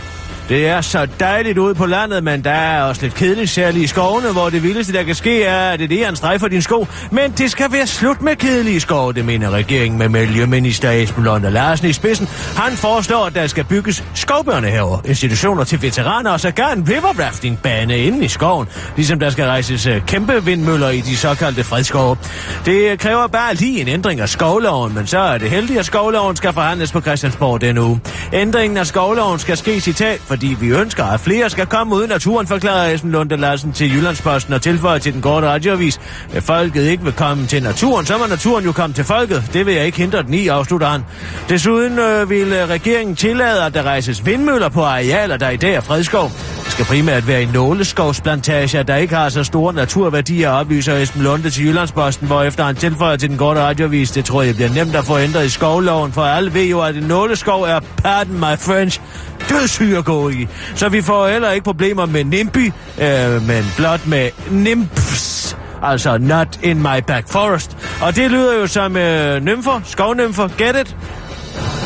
Det 0.49 0.67
er 0.67 0.81
så 0.81 1.07
dejligt 1.19 1.57
ude 1.57 1.75
på 1.75 1.85
landet, 1.85 2.23
men 2.23 2.43
der 2.43 2.51
er 2.51 2.83
også 2.83 3.01
lidt 3.01 3.13
kedeligt, 3.13 3.49
særligt 3.49 3.83
i 3.83 3.87
skovene, 3.87 4.31
hvor 4.31 4.49
det 4.49 4.63
vildeste, 4.63 4.93
der 4.93 5.03
kan 5.03 5.15
ske, 5.15 5.43
er, 5.43 5.69
at 5.69 5.79
det 5.79 5.91
er 5.91 6.09
en 6.09 6.15
streg 6.15 6.39
for 6.39 6.47
din 6.47 6.61
sko. 6.61 6.87
Men 7.11 7.31
det 7.31 7.51
skal 7.51 7.71
være 7.71 7.87
slut 7.87 8.21
med 8.21 8.35
kedelige 8.35 8.79
skove, 8.79 9.13
det 9.13 9.25
mener 9.25 9.49
regeringen 9.49 9.99
med 9.99 10.09
Miljøminister 10.09 10.91
Esben 10.91 11.23
Lunde 11.23 11.51
Larsen 11.51 11.87
i 11.87 11.93
spidsen. 11.93 12.27
Han 12.55 12.77
foreslår, 12.77 13.25
at 13.25 13.35
der 13.35 13.47
skal 13.47 13.63
bygges 13.63 14.03
skovbørnehaver, 14.13 15.01
institutioner 15.05 15.63
til 15.63 15.81
veteraner 15.81 16.31
og 16.31 16.39
sågar 16.39 16.71
en 16.71 16.87
river 16.89 17.25
rafting 17.25 17.59
bane 17.63 17.97
inde 17.97 18.25
i 18.25 18.27
skoven, 18.27 18.67
ligesom 18.95 19.19
der 19.19 19.29
skal 19.29 19.45
rejses 19.45 19.87
øh, 19.87 20.05
kæmpe 20.05 20.45
vindmøller 20.45 20.89
i 20.89 21.01
de 21.01 21.17
såkaldte 21.17 21.63
fredskove. 21.63 22.17
Det 22.65 22.99
kræver 22.99 23.27
bare 23.27 23.53
lige 23.53 23.81
en 23.81 23.87
ændring 23.87 24.19
af 24.19 24.29
skovloven, 24.29 24.95
men 24.95 25.07
så 25.07 25.19
er 25.19 25.37
det 25.37 25.49
heldigt, 25.49 25.79
at 25.79 25.85
skovloven 25.85 26.35
skal 26.35 26.53
forhandles 26.53 26.91
på 26.91 27.01
Christiansborg 27.01 27.61
denne 27.61 27.81
uge. 27.81 27.99
Ændringen 28.33 28.77
af 28.77 28.87
skovloven 28.87 29.39
skal 29.39 29.57
ske 29.57 29.79
citat, 29.79 30.21
fordi 30.35 30.55
vi 30.59 30.69
ønsker, 30.69 31.03
at 31.03 31.19
flere 31.19 31.49
skal 31.49 31.65
komme 31.65 31.95
ud 31.95 32.03
i 32.03 32.07
naturen, 32.07 32.47
forklarer 32.47 32.93
Esben 32.93 33.11
Lunde 33.11 33.37
Larsen 33.37 33.73
til 33.73 33.95
Jyllandsposten 33.95 34.53
og 34.53 34.61
tilføjer 34.61 34.99
til 34.99 35.13
den 35.13 35.21
korte 35.21 35.47
radioavis. 35.47 35.99
Hvis 36.31 36.43
folket 36.43 36.83
ikke 36.83 37.03
vil 37.03 37.13
komme 37.13 37.47
til 37.47 37.63
naturen, 37.63 38.05
så 38.05 38.17
må 38.17 38.25
naturen 38.25 38.65
jo 38.65 38.71
komme 38.71 38.93
til 38.93 39.03
folket. 39.03 39.43
Det 39.53 39.65
vil 39.65 39.73
jeg 39.73 39.85
ikke 39.85 39.97
hindre 39.97 40.23
den 40.23 40.33
i, 40.33 40.47
afslutter 40.47 40.87
han. 40.87 41.01
Desuden 41.49 41.99
øh, 41.99 42.29
vil 42.29 42.53
øh, 42.53 42.69
regeringen 42.69 43.15
tillade, 43.15 43.65
at 43.65 43.73
der 43.73 43.83
rejses 43.83 44.25
vindmøller 44.25 44.69
på 44.69 44.83
arealer, 44.83 45.37
der 45.37 45.49
i 45.49 45.57
dag 45.57 45.73
er 45.73 45.81
fredskov. 45.81 46.31
Skal 46.75 46.85
primært 46.85 47.27
være 47.27 47.43
i 47.43 47.45
nåleskovsplantager, 47.45 48.83
der 48.83 48.95
ikke 48.95 49.15
har 49.15 49.29
så 49.29 49.43
store 49.43 49.73
naturværdier, 49.73 50.49
oplyser 50.49 50.95
Esben 50.95 51.21
Lunde 51.21 51.49
til 51.49 51.65
Jyllandsposten, 51.65 52.27
hvor 52.27 52.43
efter 52.43 52.63
han 52.63 52.75
tilføjer 52.75 53.15
til 53.15 53.29
den 53.29 53.37
korte 53.37 53.59
radiovis, 53.61 54.11
det 54.11 54.25
tror 54.25 54.41
jeg 54.41 54.55
bliver 54.55 54.69
nemt 54.69 54.95
at 54.95 55.05
få 55.05 55.19
ændret 55.19 55.45
i 55.45 55.49
skovloven, 55.49 56.11
for 56.11 56.21
alle 56.21 56.53
ved 56.53 56.65
jo, 56.65 56.81
at 56.81 56.95
en 56.95 57.03
nåleskov 57.03 57.63
er, 57.63 57.79
pardon 58.03 58.33
my 58.33 58.57
French, 58.57 59.01
dødssyg 59.49 59.95
at 59.97 60.05
gå 60.05 60.29
i. 60.29 60.47
Så 60.75 60.89
vi 60.89 61.01
får 61.01 61.27
heller 61.27 61.51
ikke 61.51 61.63
problemer 61.63 62.05
med 62.05 62.23
NIMBY, 62.23 62.71
øh, 63.01 63.47
men 63.47 63.65
blot 63.77 64.07
med 64.07 64.29
NIMPS. 64.51 65.57
Altså 65.83 66.17
not 66.17 66.59
in 66.63 66.77
my 66.77 67.01
back 67.07 67.29
forest. 67.29 67.77
Og 68.01 68.15
det 68.15 68.31
lyder 68.31 68.59
jo 68.59 68.67
som 68.67 68.97
øh, 68.97 69.41
nymfer, 69.43 69.81
skovnymfer, 69.83 70.47
get 70.57 70.75
it? 70.81 70.95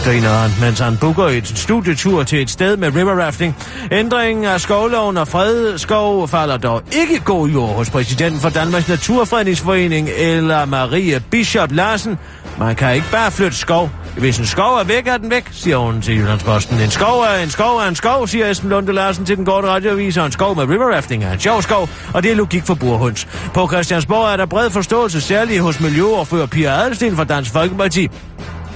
Grineren, 0.04 0.52
mens 0.62 0.80
han 0.80 0.98
booker 0.98 1.24
et 1.24 1.48
studietur 1.48 2.24
til 2.24 2.42
et 2.42 2.50
sted 2.50 2.78
med 2.78 2.96
river 2.96 3.26
rafting. 3.26 3.56
Ændringen 3.92 4.46
af 4.46 4.62
skovloven 4.62 5.18
og 5.18 5.28
fredskov 5.28 6.28
falder 6.28 6.58
dog 6.58 6.84
ikke 6.92 7.20
god 7.20 7.50
jord 7.50 7.76
hos 7.76 7.90
præsidenten 7.90 8.40
for 8.40 8.50
Danmarks 8.50 8.88
Naturfredningsforening 8.88 10.10
eller 10.18 10.66
Marie 10.66 11.20
Bishop 11.32 11.72
Larsen. 11.72 12.18
Man 12.60 12.76
kan 12.76 12.96
ikke 12.96 13.12
bare 13.12 13.32
flytte 13.32 13.58
skov. 13.58 13.90
Hvis 14.18 14.38
en 14.38 14.46
skov 14.46 14.78
er 14.78 14.84
væk, 14.84 15.08
er 15.08 15.18
den 15.18 15.32
væk, 15.32 15.50
siger 15.52 15.78
hun 15.78 16.02
til 16.02 16.18
Jyllandsposten. 16.18 16.80
En 16.80 16.92
skov 16.92 17.22
er 17.22 17.44
en 17.44 17.50
skov 17.50 17.78
er 17.78 17.88
en 17.88 17.96
skov, 17.96 18.28
siger 18.28 18.50
Esben 18.50 18.70
Lunde 18.70 18.94
Larsen 18.94 19.26
til 19.26 19.38
den 19.38 19.46
korte 19.46 19.68
radioavis, 19.68 20.18
og 20.18 20.26
en 20.26 20.32
skov 20.32 20.56
med 20.56 20.64
river 20.64 20.96
rafting 20.96 21.24
er 21.24 21.32
en 21.32 21.40
sjov 21.40 21.62
skov, 21.62 21.90
og 22.14 22.24
det 22.24 22.32
er 22.32 22.36
logik 22.36 22.64
for 22.64 22.74
burhunds. 22.74 23.28
På 23.54 23.68
Christiansborg 23.68 24.32
er 24.34 24.38
der 24.38 24.46
bred 24.46 24.70
forståelse, 24.70 25.22
særligt 25.22 25.62
hos 25.62 25.80
Miljøordfører 25.80 26.46
Pia 26.46 26.82
Adelsten 26.82 27.16
fra 27.16 27.24
Dansk 27.24 27.52
Folkeparti. 27.52 28.10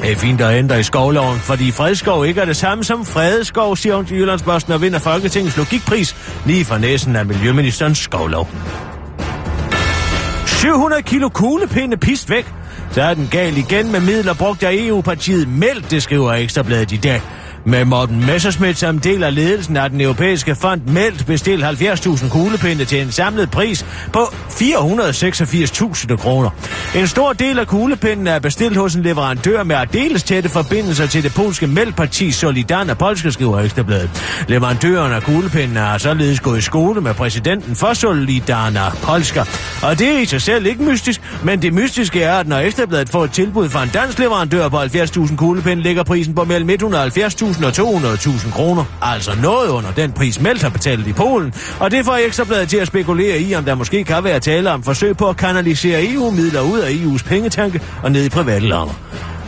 Det 0.03 0.11
er 0.11 0.15
fint 0.15 0.41
at 0.41 0.57
ændre 0.57 0.79
i 0.79 0.83
skovloven, 0.83 1.39
fordi 1.39 1.71
fredskov 1.71 2.25
ikke 2.25 2.41
er 2.41 2.45
det 2.45 2.55
samme 2.55 2.83
som 2.83 3.05
fredeskov, 3.05 3.75
siger 3.75 3.95
hun 3.95 4.05
til 4.05 4.17
Jyllandsposten 4.17 4.73
og 4.73 4.81
vinder 4.81 4.99
Folketingets 4.99 5.57
logikpris 5.57 6.15
lige 6.45 6.65
fra 6.65 6.77
næsen 6.77 7.15
af 7.15 7.25
Miljøministerens 7.25 7.97
skovlov. 7.97 8.49
700 10.45 11.01
kilo 11.01 11.29
kuglepinde 11.29 11.97
pist 11.97 12.29
væk. 12.29 12.53
Så 12.91 13.01
er 13.01 13.13
den 13.13 13.27
gal 13.31 13.57
igen 13.57 13.91
med 13.91 13.99
midler 13.99 14.33
brugt 14.33 14.63
af 14.63 14.71
EU-partiet 14.73 15.47
Meld, 15.47 15.83
det 15.89 16.03
skriver 16.03 16.33
Ekstrabladet 16.33 16.91
i 16.91 16.97
dag. 16.97 17.21
Med 17.65 17.85
Morten 17.85 18.25
Messerschmidt 18.25 18.77
som 18.77 18.99
del 18.99 19.23
af 19.23 19.35
ledelsen 19.35 19.77
af 19.77 19.89
den 19.89 20.01
europæiske 20.01 20.55
fond 20.55 20.81
Meldt 20.87 21.25
bestilt 21.25 21.63
70.000 21.63 22.29
kuglepinde 22.29 22.85
til 22.85 23.01
en 23.01 23.11
samlet 23.11 23.51
pris 23.51 23.85
på 24.13 24.19
486.000 24.19 26.15
kroner. 26.15 26.49
En 26.95 27.07
stor 27.07 27.33
del 27.33 27.59
af 27.59 27.67
kuglepinden 27.67 28.27
er 28.27 28.39
bestilt 28.39 28.77
hos 28.77 28.95
en 28.95 29.03
leverandør 29.03 29.63
med 29.63 29.75
aldeles 29.75 30.23
tætte 30.23 30.49
forbindelser 30.49 31.05
til 31.07 31.23
det 31.23 31.33
polske 31.33 31.67
Meldparti 31.67 32.31
Solidana 32.31 32.93
Polska, 32.93 33.29
skriver 33.29 33.59
Ekstrabladet. 33.59 34.09
Leverandøren 34.47 35.11
af 35.11 35.23
kuglepinden 35.23 35.77
har 35.77 35.97
således 35.97 36.39
gået 36.39 36.57
i 36.57 36.61
skole 36.61 37.01
med 37.01 37.13
præsidenten 37.13 37.75
for 37.75 37.93
Solidarna 37.93 38.89
Polska. 39.03 39.43
Og 39.83 39.99
det 39.99 40.09
er 40.09 40.19
i 40.19 40.25
sig 40.25 40.41
selv 40.41 40.65
ikke 40.65 40.83
mystisk, 40.83 41.21
men 41.43 41.61
det 41.61 41.73
mystiske 41.73 42.21
er, 42.21 42.35
at 42.35 42.47
når 42.47 42.57
Ekstrabladet 42.57 43.09
får 43.09 43.23
et 43.23 43.31
tilbud 43.31 43.69
fra 43.69 43.83
en 43.83 43.89
dansk 43.93 44.19
leverandør 44.19 44.69
på 44.69 44.81
70.000 44.81 45.35
kuglepinde, 45.35 45.83
ligger 45.83 46.03
prisen 46.03 46.35
på 46.35 46.43
mellem 46.43 46.69
170.000 46.69 47.52
og 47.61 47.69
200.000 47.69 48.51
kroner. 48.51 48.85
Altså 49.01 49.31
noget 49.41 49.69
under 49.69 49.91
den 49.91 50.11
pris, 50.11 50.41
Meldt 50.41 50.61
har 50.61 50.69
betalt 50.69 51.07
i 51.07 51.13
Polen. 51.13 51.53
Og 51.79 51.91
det 51.91 52.05
får 52.05 52.15
Ekstrabladet 52.15 52.69
til 52.69 52.77
at 52.77 52.87
spekulere 52.87 53.39
i, 53.39 53.55
om 53.55 53.65
der 53.65 53.75
måske 53.75 54.03
kan 54.03 54.23
være 54.23 54.39
tale 54.39 54.71
om 54.71 54.83
forsøg 54.83 55.17
på 55.17 55.29
at 55.29 55.37
kanalisere 55.37 56.05
EU-midler 56.05 56.61
ud 56.61 56.79
af 56.79 56.91
EU's 56.91 57.27
pengetanke 57.27 57.81
og 58.03 58.11
ned 58.11 58.25
i 58.25 58.29
private 58.29 58.67
lommer. 58.67 58.93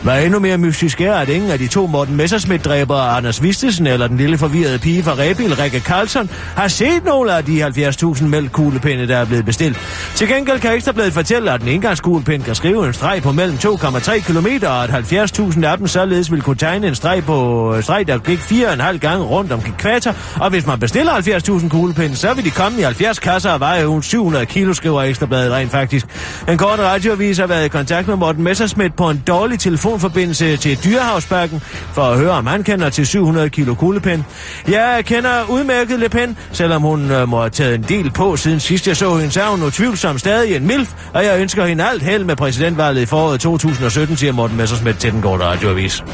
Hvad 0.06 0.24
endnu 0.24 0.38
mere 0.38 0.58
mystisk 0.58 1.00
er, 1.00 1.14
at 1.14 1.28
ingen 1.28 1.50
af 1.50 1.58
de 1.58 1.66
to 1.66 1.86
Morten 1.86 2.16
Messerschmidt-dræbere, 2.16 3.16
Anders 3.16 3.42
Vistesen 3.42 3.86
eller 3.86 4.06
den 4.06 4.16
lille 4.16 4.38
forvirrede 4.38 4.78
pige 4.78 5.02
fra 5.02 5.12
Rebil, 5.18 5.54
Rikke 5.54 5.80
Karlsson, 5.80 6.30
har 6.56 6.68
set 6.68 7.04
nogle 7.04 7.32
af 7.32 7.44
de 7.44 7.66
70.000 7.66 8.24
mælkkuglepinde, 8.24 9.08
der 9.08 9.16
er 9.16 9.24
blevet 9.24 9.44
bestilt. 9.44 9.78
Til 10.14 10.28
gengæld 10.28 10.60
kan 10.60 10.74
Ekstrabladet 10.74 11.12
fortælle, 11.12 11.52
at 11.52 11.62
en 11.62 11.68
engangskuglepind 11.68 12.42
kan 12.42 12.54
skrive 12.54 12.86
en 12.86 12.92
streg 12.92 13.22
på 13.22 13.32
mellem 13.32 13.56
2,3 13.56 14.20
km, 14.20 14.46
og 14.66 14.84
at 14.84 14.90
70.000 14.90 15.64
af 15.64 15.78
dem 15.78 15.86
således 15.86 16.32
vil 16.32 16.42
kunne 16.42 16.56
tegne 16.56 16.86
en 16.86 16.94
streg 16.94 17.24
på 17.24 17.74
en 17.74 17.82
streg, 17.82 18.08
der 18.08 18.18
gik 18.18 18.38
4,5 18.38 18.96
gange 18.98 19.24
rundt 19.24 19.52
om 19.52 19.60
ekvator. 19.66 20.14
Og 20.40 20.50
hvis 20.50 20.66
man 20.66 20.78
bestiller 20.80 21.12
70.000 21.12 21.68
kuglepinde, 21.68 22.16
så 22.16 22.34
vil 22.34 22.44
de 22.44 22.50
komme 22.50 22.78
i 22.78 22.82
70 22.82 23.18
kasser 23.18 23.50
og 23.50 23.60
veje 23.60 23.88
ugen 23.88 24.02
700 24.02 24.46
kilo, 24.46 24.72
skriver 24.72 25.02
Ekstrabladet 25.02 25.52
rent 25.52 25.70
faktisk. 25.70 26.06
En 26.48 26.58
kort 26.58 26.78
radioavis 26.78 27.38
har 27.38 27.46
været 27.46 27.64
i 27.64 27.68
kontakt 27.68 28.08
med 28.08 28.16
Morten 28.16 28.42
Messerschmidt 28.42 28.96
på 28.96 29.10
en 29.10 29.22
dårlig 29.26 29.58
telefon 29.58 29.95
telefonforbindelse 29.96 30.56
til 30.56 30.84
Dyrehavsbakken 30.84 31.60
for 31.92 32.02
at 32.02 32.18
høre, 32.18 32.30
om 32.30 32.46
han 32.46 32.62
kender 32.62 32.90
til 32.90 33.06
700 33.06 33.50
kilo 33.50 33.74
kuglepen. 33.74 34.24
Jeg 34.68 35.02
kender 35.06 35.50
udmærket 35.50 35.98
Le 35.98 36.08
Pen, 36.08 36.38
selvom 36.52 36.82
hun 36.82 37.10
øh, 37.10 37.28
må 37.28 37.40
have 37.40 37.50
taget 37.50 37.74
en 37.74 37.82
del 37.82 38.10
på 38.10 38.36
siden 38.36 38.60
sidst 38.60 38.88
jeg 38.88 38.96
så 38.96 39.16
hende, 39.16 39.32
så 39.32 39.42
er 39.42 39.46
hun 39.46 39.62
utvivlsomt 39.62 40.20
stadig 40.20 40.56
en 40.56 40.66
milf, 40.66 40.92
og 41.14 41.24
jeg 41.24 41.40
ønsker 41.40 41.66
hende 41.66 41.84
alt 41.84 42.02
held 42.02 42.24
med 42.24 42.36
præsidentvalget 42.36 43.02
i 43.02 43.06
foråret 43.06 43.40
2017, 43.40 44.16
siger 44.16 44.32
Morten 44.32 44.56
Messersmith 44.56 44.98
til 44.98 45.12
den 45.12 45.22
korte 45.22 45.44
radioavis. 45.44 46.04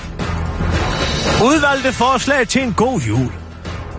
Udvalgte 1.45 1.93
forslag 1.93 2.49
til 2.49 2.63
en 2.63 2.73
god 2.73 3.01
jul. 3.01 3.42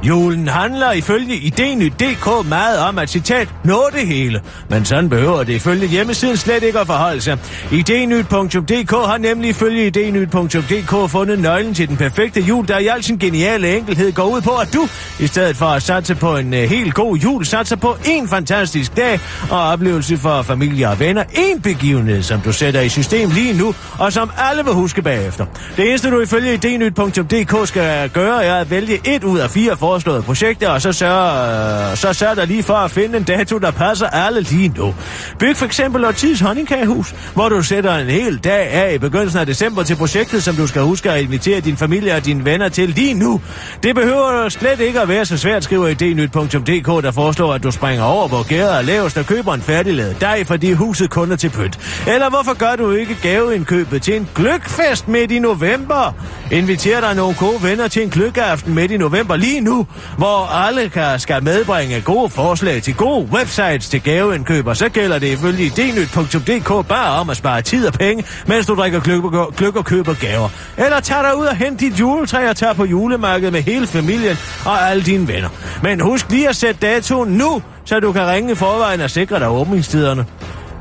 Julen 0.04 0.48
handler 0.48 0.92
ifølge 0.92 1.36
idenyt.dk 1.36 2.50
meget 2.50 2.80
om 2.80 2.98
at 3.00 3.10
citat 3.10 3.50
nå 3.64 3.90
det 3.94 4.08
hele, 4.08 4.42
men 4.70 4.86
sådan 4.86 5.10
behøver 5.10 5.44
det 5.44 5.54
ifølge 5.54 5.88
hjemmesiden 5.88 6.38
slet 6.38 6.64
ikke 6.64 6.80
at 6.80 6.88
forholde 6.88 7.22
sig. 7.22 7.38
Idenyt.dk 7.72 8.92
har 8.92 9.18
nemlig 9.18 9.50
ifølge 9.50 9.88
idenyt.dk 9.88 11.12
fundet 11.12 11.40
nøglen 11.40 11.74
til 11.74 11.88
den 11.88 11.98
perfekte 11.98 12.42
jul, 12.42 12.68
der 12.68 12.78
i 12.78 12.88
al 12.88 13.04
sin 13.04 13.18
geniale 13.18 13.78
enkelhed 13.78 14.14
går 14.14 14.24
ud 14.24 14.42
på, 14.42 14.50
at 14.50 14.74
du, 14.74 14.88
i 15.20 15.28
stedet 15.28 15.56
for 15.56 15.66
at 15.66 15.84
satse 15.84 16.16
på 16.16 16.38
en 16.38 16.54
uh, 16.54 16.60
helt 16.60 16.94
god 16.94 17.18
jul, 17.18 17.46
satser 17.46 17.76
på 17.76 17.98
en 18.06 18.28
fantastisk 18.28 18.98
dag 18.98 19.20
og 19.52 19.68
oplevelse 19.68 20.18
for 20.18 20.42
familie 20.42 20.90
og 20.90 21.00
venner. 21.00 21.24
En 21.34 21.62
begivenhed, 21.62 22.24
som 22.24 22.42
du 22.42 22.52
sætter 22.52 22.82
i 22.82 22.90
system 22.90 23.30
lige 23.30 23.58
nu, 23.58 23.76
og 24.00 24.14
som 24.14 24.32
alle 24.38 24.64
vil 24.64 24.74
huske 24.74 25.02
bagefter. 25.02 25.46
Det 25.78 25.90
eneste, 25.90 26.12
du 26.12 26.22
ifølge 26.22 26.54
idenyt.dk 26.54 27.68
skal 27.68 28.10
gøre, 28.10 28.46
er 28.46 28.56
at 28.56 28.72
vælge 28.72 29.00
et 29.16 29.24
ud 29.24 29.40
af 29.40 29.50
fire 29.50 29.78
foreslåede 29.94 30.22
projekter, 30.22 30.70
og 30.70 30.82
så 30.82 30.92
sørger, 30.92 31.92
øh, 31.92 31.98
så 31.98 32.14
sørger 32.14 32.36
der 32.36 32.46
lige 32.46 32.64
for 32.64 32.74
at 32.74 32.92
finde 32.92 33.18
en 33.18 33.24
dato, 33.24 33.58
der 33.58 33.72
passer 33.72 34.08
alle 34.08 34.42
lige 34.42 34.74
nu. 34.78 34.96
Byg 35.40 35.58
for 35.58 35.66
eksempel 35.66 36.06
Ortiz 36.06 36.40
Honningkagehus, 36.40 37.16
hvor 37.34 37.50
du 37.50 37.62
sætter 37.62 37.96
en 37.96 38.08
hel 38.08 38.38
dag 38.38 38.70
af 38.70 38.94
i 38.94 38.98
begyndelsen 38.98 39.40
af 39.40 39.46
december 39.46 39.84
til 39.84 39.96
projektet, 39.96 40.44
som 40.44 40.56
du 40.56 40.68
skal 40.68 40.82
huske 40.82 41.12
at 41.12 41.22
invitere 41.22 41.60
din 41.60 41.78
familie 41.78 42.16
og 42.16 42.26
dine 42.26 42.46
venner 42.46 42.70
til 42.70 42.90
lige 42.90 43.14
nu. 43.14 43.42
Det 43.84 43.96
behøver 43.96 44.50
slet 44.50 44.80
ikke 44.80 45.02
at 45.02 45.08
være 45.08 45.26
så 45.26 45.38
svært, 45.38 45.64
skriver 45.64 45.88
idnyt.dk, 45.88 47.04
der 47.04 47.12
foreslår, 47.12 47.54
at 47.54 47.64
du 47.64 47.72
springer 47.72 48.04
over, 48.04 48.28
hvor 48.28 48.48
gæret 48.48 48.78
er 48.78 48.82
lavest 48.82 49.18
og 49.18 49.26
køber 49.26 49.54
en 49.54 49.62
færdiglavet 49.62 50.18
dej, 50.22 50.44
fordi 50.44 50.72
huset 50.72 51.10
kun 51.10 51.32
er 51.32 51.36
til 51.36 51.50
pynt. 51.50 51.80
Eller 52.08 52.30
hvorfor 52.30 52.54
gør 52.54 52.76
du 52.76 52.92
ikke 52.92 53.18
gaveindkøbet 53.22 54.02
til 54.02 54.16
en 54.16 54.30
gløkfest 54.36 55.08
midt 55.08 55.32
i 55.32 55.40
november? 55.40 56.16
Inviter 56.52 57.02
dig 57.02 57.16
nogle 57.16 57.36
gode 57.40 57.64
venner 57.64 57.88
til 57.88 58.04
en 58.04 58.10
gløkkeaften 58.10 58.76
midt 58.76 58.92
i 58.92 58.98
november 58.98 59.36
lige 59.36 59.62
nu, 59.62 59.83
hvor 60.18 60.54
alle 60.54 60.90
kan, 60.90 61.20
skal 61.20 61.44
medbringe 61.44 62.02
gode 62.02 62.30
forslag 62.30 62.84
til 62.84 62.96
gode 62.96 63.28
websites 63.32 63.90
til 63.90 64.02
gaveindkøb, 64.02 64.68
og 64.68 64.78
så 64.78 64.90
gælder 64.90 65.20
det 65.20 65.28
ifølge 65.28 65.70
dnyt.dk 65.70 66.88
bare 66.88 67.20
om 67.20 67.30
at 67.30 67.38
spare 67.38 67.62
tid 67.62 67.88
og 67.88 67.94
penge, 67.94 68.24
mens 68.48 68.66
du 68.66 68.76
drikker 68.76 69.00
gløk 69.00 69.24
og, 69.24 69.54
gløk 69.58 69.76
og 69.76 69.86
køber 69.86 70.14
gaver. 70.14 70.50
Eller 70.78 71.00
tag 71.00 71.24
dig 71.24 71.38
ud 71.38 71.46
og 71.46 71.56
hent 71.56 71.80
dit 71.80 72.00
juletræ 72.00 72.50
og 72.50 72.56
tag 72.56 72.76
på 72.76 72.86
julemarkedet 72.86 73.54
med 73.54 73.62
hele 73.62 73.88
familien 73.88 74.38
og 74.66 74.90
alle 74.90 75.04
dine 75.04 75.28
venner. 75.28 75.50
Men 75.84 76.00
husk 76.00 76.30
lige 76.30 76.50
at 76.50 76.56
sætte 76.56 76.88
datoen 76.88 77.30
nu, 77.30 77.62
så 77.86 78.00
du 78.00 78.12
kan 78.12 78.28
ringe 78.28 78.52
i 78.52 78.56
forvejen 78.56 79.02
og 79.02 79.10
sikre 79.10 79.40
dig 79.40 79.50
åbningstiderne. 79.50 80.26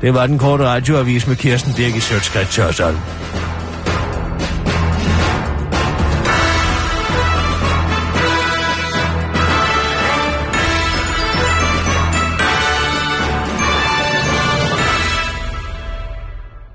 Det 0.01 0.13
var 0.13 0.27
den 0.27 0.37
korte 0.37 0.65
radioavis 0.65 1.27
med 1.27 1.35
Kirsten 1.35 1.73
Birk 1.73 1.95
i 1.95 1.99
Sjøtskridt 1.99 2.49
Tørsholm. 2.49 2.97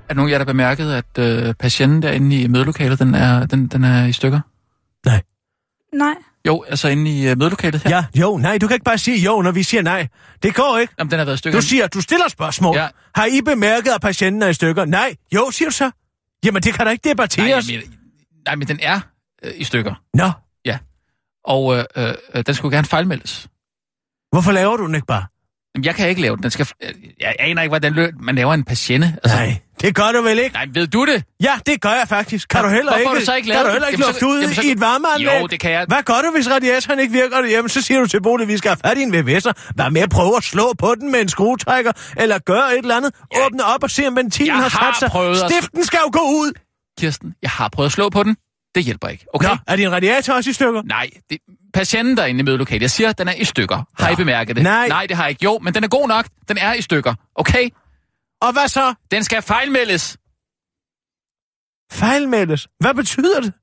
Er 0.09 0.13
nogen 0.13 0.29
af 0.29 0.31
jer, 0.31 0.37
der 0.37 0.45
bemærket, 0.45 0.93
at 0.93 1.17
øh, 1.19 1.53
patienten 1.53 2.01
derinde 2.01 2.41
i 2.41 2.47
mødelokalet, 2.47 2.99
den 2.99 3.15
er, 3.15 3.45
den, 3.45 3.67
den 3.67 3.83
er 3.83 4.05
i 4.05 4.11
stykker? 4.11 4.39
Nej. 5.05 5.21
Nej. 5.93 6.13
Jo, 6.47 6.63
altså 6.67 6.87
inde 6.87 7.11
i 7.11 7.27
øh, 7.29 7.37
mødelokalet 7.37 7.83
her. 7.83 7.89
Ja, 7.95 8.05
jo, 8.21 8.37
nej, 8.37 8.57
du 8.57 8.67
kan 8.67 8.75
ikke 8.75 8.83
bare 8.83 8.97
sige 8.97 9.17
jo, 9.17 9.41
når 9.41 9.51
vi 9.51 9.63
siger 9.63 9.81
nej. 9.81 10.07
Det 10.43 10.55
går 10.55 10.77
ikke. 10.77 10.93
Jamen, 10.99 11.11
den 11.11 11.19
har 11.19 11.25
været 11.25 11.35
i 11.35 11.37
stykker. 11.37 11.59
Du 11.59 11.65
siger, 11.65 11.87
du 11.87 12.01
stiller 12.01 12.27
spørgsmål. 12.29 12.75
Ja. 12.75 12.87
Har 13.15 13.25
I 13.25 13.41
bemærket, 13.41 13.91
at 13.91 14.01
patienten 14.01 14.43
er 14.43 14.47
i 14.47 14.53
stykker? 14.53 14.85
Nej. 14.85 15.15
Jo, 15.35 15.51
siger 15.51 15.69
du 15.69 15.75
så. 15.75 15.91
Jamen, 16.45 16.63
det 16.63 16.73
kan 16.73 16.85
da 16.85 16.91
ikke 16.91 17.07
nej, 17.07 17.11
debatteres. 17.13 17.69
jeg 17.69 17.79
mener, 17.79 17.95
nej, 18.45 18.55
men 18.55 18.67
den 18.67 18.79
er 18.81 18.99
øh, 19.43 19.51
i 19.55 19.63
stykker. 19.63 19.93
Nå, 20.13 20.31
Og 21.43 21.77
øh, 21.77 21.83
øh, 21.95 22.13
øh, 22.35 22.43
den 22.47 22.55
skulle 22.55 22.75
gerne 22.75 22.87
fejlmeldes. 22.87 23.47
hvorfor 24.31 24.51
laver 24.51 24.77
du 24.77 24.85
den 24.87 24.95
ikke 24.95 25.07
bare? 25.07 25.25
Jamen, 25.75 25.85
jeg 25.85 25.95
kan 25.95 26.09
ikke 26.09 26.21
lave 26.21 26.35
den. 26.35 26.43
den 26.43 26.51
skal, 26.51 26.67
jeg 27.19 27.35
aner 27.39 27.61
ikke, 27.61 27.69
hvordan 27.71 27.93
lø- 27.93 28.11
man 28.19 28.35
laver 28.35 28.53
en 28.53 28.63
patiente. 28.63 29.13
Altså, 29.23 29.37
Nej, 29.37 29.57
det 29.81 29.95
gør 29.95 30.11
du 30.11 30.21
vel 30.21 30.39
ikke? 30.39 30.53
Nej, 30.53 30.65
ved 30.73 30.87
du 30.87 31.05
det? 31.05 31.23
Ja, 31.43 31.51
det 31.65 31.81
gør 31.81 31.89
jeg 31.89 32.05
faktisk. 32.07 32.47
Kan 32.49 32.61
Nå, 32.61 32.67
du 32.69 32.73
heller 32.73 32.95
ikke, 32.97 33.11
du 33.15 33.25
så 33.25 33.35
ikke 33.35 33.51
kan 33.51 33.65
du 33.65 33.71
heller 33.71 33.87
ikke 33.87 34.01
lufte 34.05 34.27
ud 34.27 34.39
jamen, 34.41 34.55
så- 34.55 34.61
i 34.61 34.71
et 34.71 34.79
varmeanlæg? 34.79 35.41
Jo, 35.41 35.47
det 35.47 35.59
kan 35.59 35.71
jeg. 35.71 35.85
Hvad 35.87 36.03
gør 36.03 36.13
du, 36.13 36.31
hvis 36.35 36.49
radiatoren 36.49 36.99
ikke 36.99 37.13
virker 37.13 37.41
derhjemme? 37.41 37.69
Så 37.69 37.81
siger 37.81 37.99
du 37.99 38.07
til 38.07 38.21
Bodil, 38.21 38.47
vi 38.47 38.57
skal 38.57 38.69
have 38.69 38.77
fat 38.89 38.97
i 38.97 39.01
en 39.01 39.13
VVS'er. 39.15 39.51
Vær 39.75 39.89
med 39.89 40.01
at 40.01 40.09
prøve 40.09 40.37
at 40.37 40.43
slå 40.43 40.73
på 40.77 40.95
den 40.99 41.11
med 41.11 41.21
en 41.21 41.29
skruetrækker, 41.29 41.91
eller 42.17 42.39
gøre 42.39 42.73
et 42.73 42.77
eller 42.77 42.95
andet. 42.97 43.11
Ja. 43.35 43.45
Åbne 43.45 43.63
op 43.65 43.83
og 43.83 43.89
se, 43.91 44.07
om 44.07 44.15
ventilen 44.15 44.47
Jeg 44.47 44.55
har 44.55 44.93
sat 44.99 45.11
sig. 45.11 45.49
Stiften 45.49 45.83
skal 45.85 45.99
jo 46.05 46.09
gå 46.19 46.23
ud. 46.29 46.51
Kirsten, 46.99 47.33
jeg 47.41 47.49
har 47.51 47.69
prøvet 47.69 47.85
at 47.87 47.91
slå 47.93 48.09
på 48.09 48.23
den. 48.23 48.35
Det 48.75 48.83
hjælper 48.83 49.07
ikke. 49.07 49.25
Okay? 49.33 49.47
Nå, 49.49 49.57
er 49.67 49.75
din 49.75 49.91
radiator 49.91 50.33
også 50.33 50.49
i 50.49 50.53
stykker? 50.53 50.81
Nej, 50.85 51.09
det, 51.29 51.37
patienten 51.73 52.17
derinde 52.17 52.39
i 52.39 52.43
mødelokalet, 52.43 52.81
jeg 52.81 52.91
siger, 52.91 53.11
den 53.11 53.27
er 53.27 53.33
i 53.33 53.43
stykker. 53.43 53.83
Har 54.03 54.09
I 54.09 54.15
bemærket 54.15 54.55
det? 54.55 54.63
Nej. 54.63 54.87
Nej, 54.87 55.05
det 55.05 55.15
har 55.17 55.23
jeg 55.23 55.29
ikke. 55.29 55.43
Jo, 55.43 55.59
men 55.63 55.73
den 55.73 55.83
er 55.83 55.87
god 55.87 56.07
nok. 56.07 56.25
Den 56.47 56.57
er 56.57 56.73
i 56.73 56.81
stykker. 56.81 57.13
Okay? 57.35 57.69
Og 58.41 58.51
hvad 58.53 58.67
så? 58.67 58.93
Den 59.11 59.23
skal 59.23 59.41
fejlmeldes. 59.41 60.17
Fejlmeldes. 61.91 62.67
Hvad 62.79 62.93
betyder 62.93 63.39
det? 63.41 63.53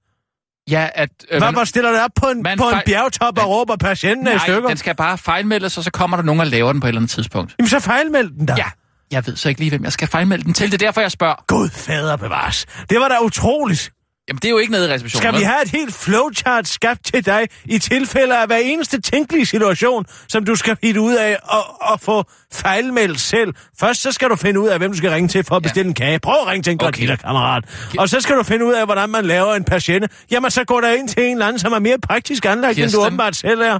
Ja, 0.70 0.88
at... 0.94 1.08
Øh, 1.30 1.38
Hvad, 1.38 1.52
hvor 1.52 1.64
stiller 1.64 1.90
det 1.90 2.00
op 2.02 2.10
på 2.16 2.26
en, 2.26 2.42
man 2.42 2.58
på 2.58 2.64
en 2.68 2.80
bjergtop 2.86 3.28
og 3.28 3.34
man- 3.36 3.44
råber 3.44 3.76
patienten 3.76 4.26
er 4.26 4.30
i 4.30 4.34
Nej, 4.34 4.46
stykker? 4.46 4.68
den 4.68 4.76
skal 4.76 4.94
bare 4.94 5.18
fejlmeldes, 5.18 5.78
og 5.78 5.84
så 5.84 5.90
kommer 5.90 6.16
der 6.16 6.24
nogen 6.24 6.40
og 6.40 6.46
laver 6.46 6.72
den 6.72 6.80
på 6.80 6.86
et 6.86 6.88
eller 6.88 7.00
andet 7.00 7.10
tidspunkt. 7.10 7.54
Jamen 7.58 7.68
så 7.68 7.80
fejlmeld 7.80 8.30
den 8.30 8.46
da. 8.46 8.54
Ja, 8.58 8.66
jeg 9.10 9.26
ved 9.26 9.36
så 9.36 9.48
ikke 9.48 9.60
lige, 9.60 9.70
hvem 9.70 9.84
jeg 9.84 9.92
skal 9.92 10.08
fejlmelde 10.08 10.44
den 10.44 10.54
til. 10.54 10.72
Det 10.72 10.82
er 10.82 10.86
derfor, 10.86 11.00
jeg 11.00 11.10
spørger. 11.12 11.44
Gud 11.46 11.68
fader 11.68 12.16
bevares. 12.16 12.66
Det 12.90 13.00
var 13.00 13.08
da 13.08 13.14
utroligt. 13.22 13.92
Jamen, 14.28 14.38
det 14.38 14.44
er 14.44 14.50
jo 14.50 14.58
ikke 14.58 14.72
nede 14.72 14.88
i 14.88 14.92
receptionen. 14.92 15.22
Skal 15.22 15.40
vi 15.40 15.44
have 15.44 15.62
et 15.62 15.68
helt 15.70 15.94
flowchart 15.94 16.68
skabt 16.68 17.04
til 17.04 17.26
dig 17.26 17.48
i 17.64 17.78
tilfælde 17.78 18.38
af 18.38 18.46
hver 18.46 18.56
eneste 18.56 19.00
tænkelige 19.00 19.46
situation, 19.46 20.04
som 20.28 20.44
du 20.44 20.54
skal 20.54 20.76
hitte 20.82 21.00
ud 21.00 21.14
af 21.14 21.38
og, 21.42 21.82
og 21.82 22.00
få 22.00 22.24
fejlmeldt 22.52 23.20
selv? 23.20 23.54
Først 23.80 24.00
så 24.02 24.12
skal 24.12 24.30
du 24.30 24.36
finde 24.36 24.60
ud 24.60 24.68
af, 24.68 24.78
hvem 24.78 24.90
du 24.90 24.96
skal 24.96 25.10
ringe 25.10 25.28
til 25.28 25.44
for 25.44 25.56
at 25.56 25.62
Ja. 25.62 25.64
bestille 25.68 25.88
en 25.88 25.94
kage. 25.94 26.18
Prøv 26.18 26.34
at 26.40 26.46
ringe 26.46 26.62
til 26.62 26.70
en 26.72 26.80
Okay. 26.82 27.04
okay. 27.08 27.16
kammerat. 27.16 27.64
Og 27.98 28.08
så 28.08 28.20
skal 28.20 28.36
du 28.36 28.42
finde 28.42 28.64
ud 28.66 28.72
af, 28.72 28.84
hvordan 28.86 29.10
man 29.10 29.24
laver 29.26 29.54
en 29.54 29.64
patiente. 29.64 30.08
Jamen, 30.30 30.50
så 30.50 30.64
går 30.64 30.80
der 30.80 30.92
ind 30.92 31.08
til 31.08 31.22
en 31.24 31.32
eller 31.32 31.46
anden, 31.46 31.58
som 31.58 31.72
er 31.72 31.78
mere 31.78 31.98
praktisk 31.98 32.44
anlagt, 32.44 32.78
end 32.78 32.84
du 32.84 32.90
Kirsten. 32.90 33.06
åbenbart 33.06 33.36
selv 33.36 33.60
er. 33.60 33.78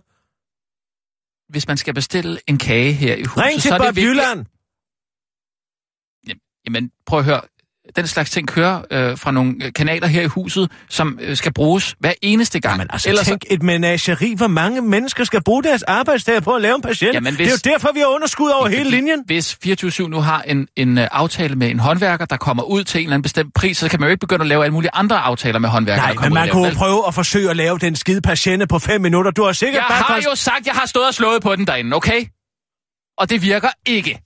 Hvis 1.53 1.69
man 1.69 1.77
skal 1.77 1.95
bestille 1.95 2.39
en 2.47 2.59
kage 2.59 2.93
her 2.93 3.15
i 3.15 3.23
huset, 3.25 3.45
Ring 3.45 3.61
til 3.61 3.69
så 3.69 3.75
er 3.75 3.79
det 3.79 3.87
Bob 3.87 3.97
vigtigt... 3.97 4.11
Jylland. 4.11 4.47
Jamen, 6.67 6.91
prøv 7.07 7.19
at 7.19 7.25
høre. 7.25 7.41
Den 7.97 8.07
slags 8.07 8.31
ting 8.31 8.49
kører 8.49 8.83
øh, 8.91 9.19
fra 9.19 9.31
nogle 9.31 9.55
kanaler 9.75 10.07
her 10.07 10.23
i 10.23 10.27
huset, 10.27 10.71
som 10.91 11.19
øh, 11.23 11.37
skal 11.37 11.53
bruges 11.53 11.95
hver 12.01 12.13
eneste 12.23 12.61
gang. 12.61 12.75
Jamen, 12.75 12.87
altså, 12.93 13.09
Ellers, 13.09 13.27
tænk 13.27 13.45
et 13.51 13.63
menageri, 13.63 14.35
hvor 14.37 14.47
mange 14.47 14.81
mennesker 14.83 15.25
skal 15.25 15.43
bruge 15.43 15.63
deres 15.63 15.83
arbejdsdag 15.83 16.43
på 16.43 16.55
at 16.55 16.63
lave 16.63 16.75
en 16.75 16.83
patient. 16.83 17.15
Jamen, 17.15 17.33
Det 17.33 17.41
er 17.41 17.45
hvis- 17.45 17.67
jo 17.67 17.71
derfor, 17.71 17.93
vi 17.95 17.99
har 18.01 18.07
underskud 18.07 18.51
over 18.51 18.69
hele 18.69 18.85
fordi 18.85 18.97
linjen. 18.97 19.23
Hvis 19.27 19.59
24-7 19.67 20.09
nu 20.09 20.21
har 20.21 20.43
en, 20.43 20.69
en 20.77 20.99
øh, 20.99 21.09
aftale 21.13 21.55
med 21.57 21.71
en 21.71 21.79
håndværker, 21.81 22.25
der 22.25 22.37
kommer 22.37 22.63
ud 22.63 22.85
til 22.85 22.99
en 22.99 23.05
eller 23.05 23.15
anden 23.15 23.23
bestemt 23.23 23.55
pris, 23.55 23.77
så 23.79 23.89
kan 23.89 24.01
man 24.01 24.07
jo 24.07 24.11
ikke 24.11 24.21
begynde 24.21 24.43
at 24.43 24.49
lave 24.49 24.65
alle 24.65 24.75
mulige 24.75 24.91
andre 24.95 25.19
aftaler 25.19 25.59
med 25.59 25.69
håndværkere, 25.69 26.15
Nej, 26.15 26.25
men 26.29 26.35
man 26.35 26.49
kunne 26.49 26.73
prøve 26.75 27.03
at 27.09 27.15
forsøge 27.15 27.51
at 27.51 27.57
lave 27.57 27.79
den 27.79 27.97
skide 27.97 28.21
patiente 28.21 28.67
på 28.67 28.79
fem 28.79 29.01
minutter. 29.01 29.31
Du 29.31 29.45
har 29.45 29.53
sikkert 29.53 29.85
Jeg 29.89 29.97
har 29.97 30.15
konst- 30.15 30.31
jo 30.31 30.35
sagt, 30.35 30.61
at 30.61 30.67
jeg 30.67 30.75
har 30.75 30.87
stået 30.87 31.07
og 31.07 31.15
slået 31.15 31.43
på 31.43 31.57
den 31.57 31.67
derinde, 31.67 31.97
okay? 31.97 32.25
Og 33.19 33.31
det 33.31 33.43
virker 33.43 33.69
ikke. 33.87 34.19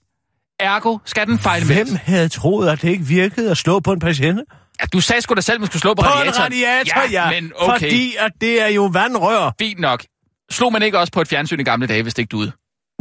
Ergo 0.61 0.97
skal 1.05 1.27
den 1.27 1.39
fejlmeldes. 1.39 1.89
Hvem 1.89 1.99
havde 2.03 2.29
troet, 2.29 2.69
at 2.69 2.81
det 2.81 2.89
ikke 2.89 3.05
virkede 3.05 3.51
at 3.51 3.57
slå 3.57 3.79
på 3.79 3.91
en 3.93 3.99
patiente? 3.99 4.43
Ja, 4.81 4.85
du 4.93 4.99
sagde 5.01 5.21
sgu 5.21 5.33
da 5.35 5.41
selv, 5.41 5.55
at 5.55 5.59
man 5.61 5.67
skulle 5.67 5.81
slå 5.81 5.93
på, 5.93 6.01
På 6.01 6.07
en 6.07 6.13
radiatoren. 6.13 6.43
radiator, 6.43 7.01
ja. 7.11 7.41
men 7.41 7.51
okay. 7.55 7.73
Fordi 7.79 8.15
at 8.19 8.31
det 8.41 8.61
er 8.61 8.67
jo 8.67 8.85
vandrør. 8.85 9.51
Fint 9.59 9.79
nok. 9.79 10.03
Slog 10.51 10.73
man 10.73 10.81
ikke 10.83 10.99
også 10.99 11.13
på 11.13 11.21
et 11.21 11.27
fjernsyn 11.27 11.59
i 11.59 11.63
gamle 11.63 11.87
dage, 11.87 12.03
hvis 12.03 12.13
det 12.13 12.21
ikke 12.21 12.29
duede? 12.31 12.51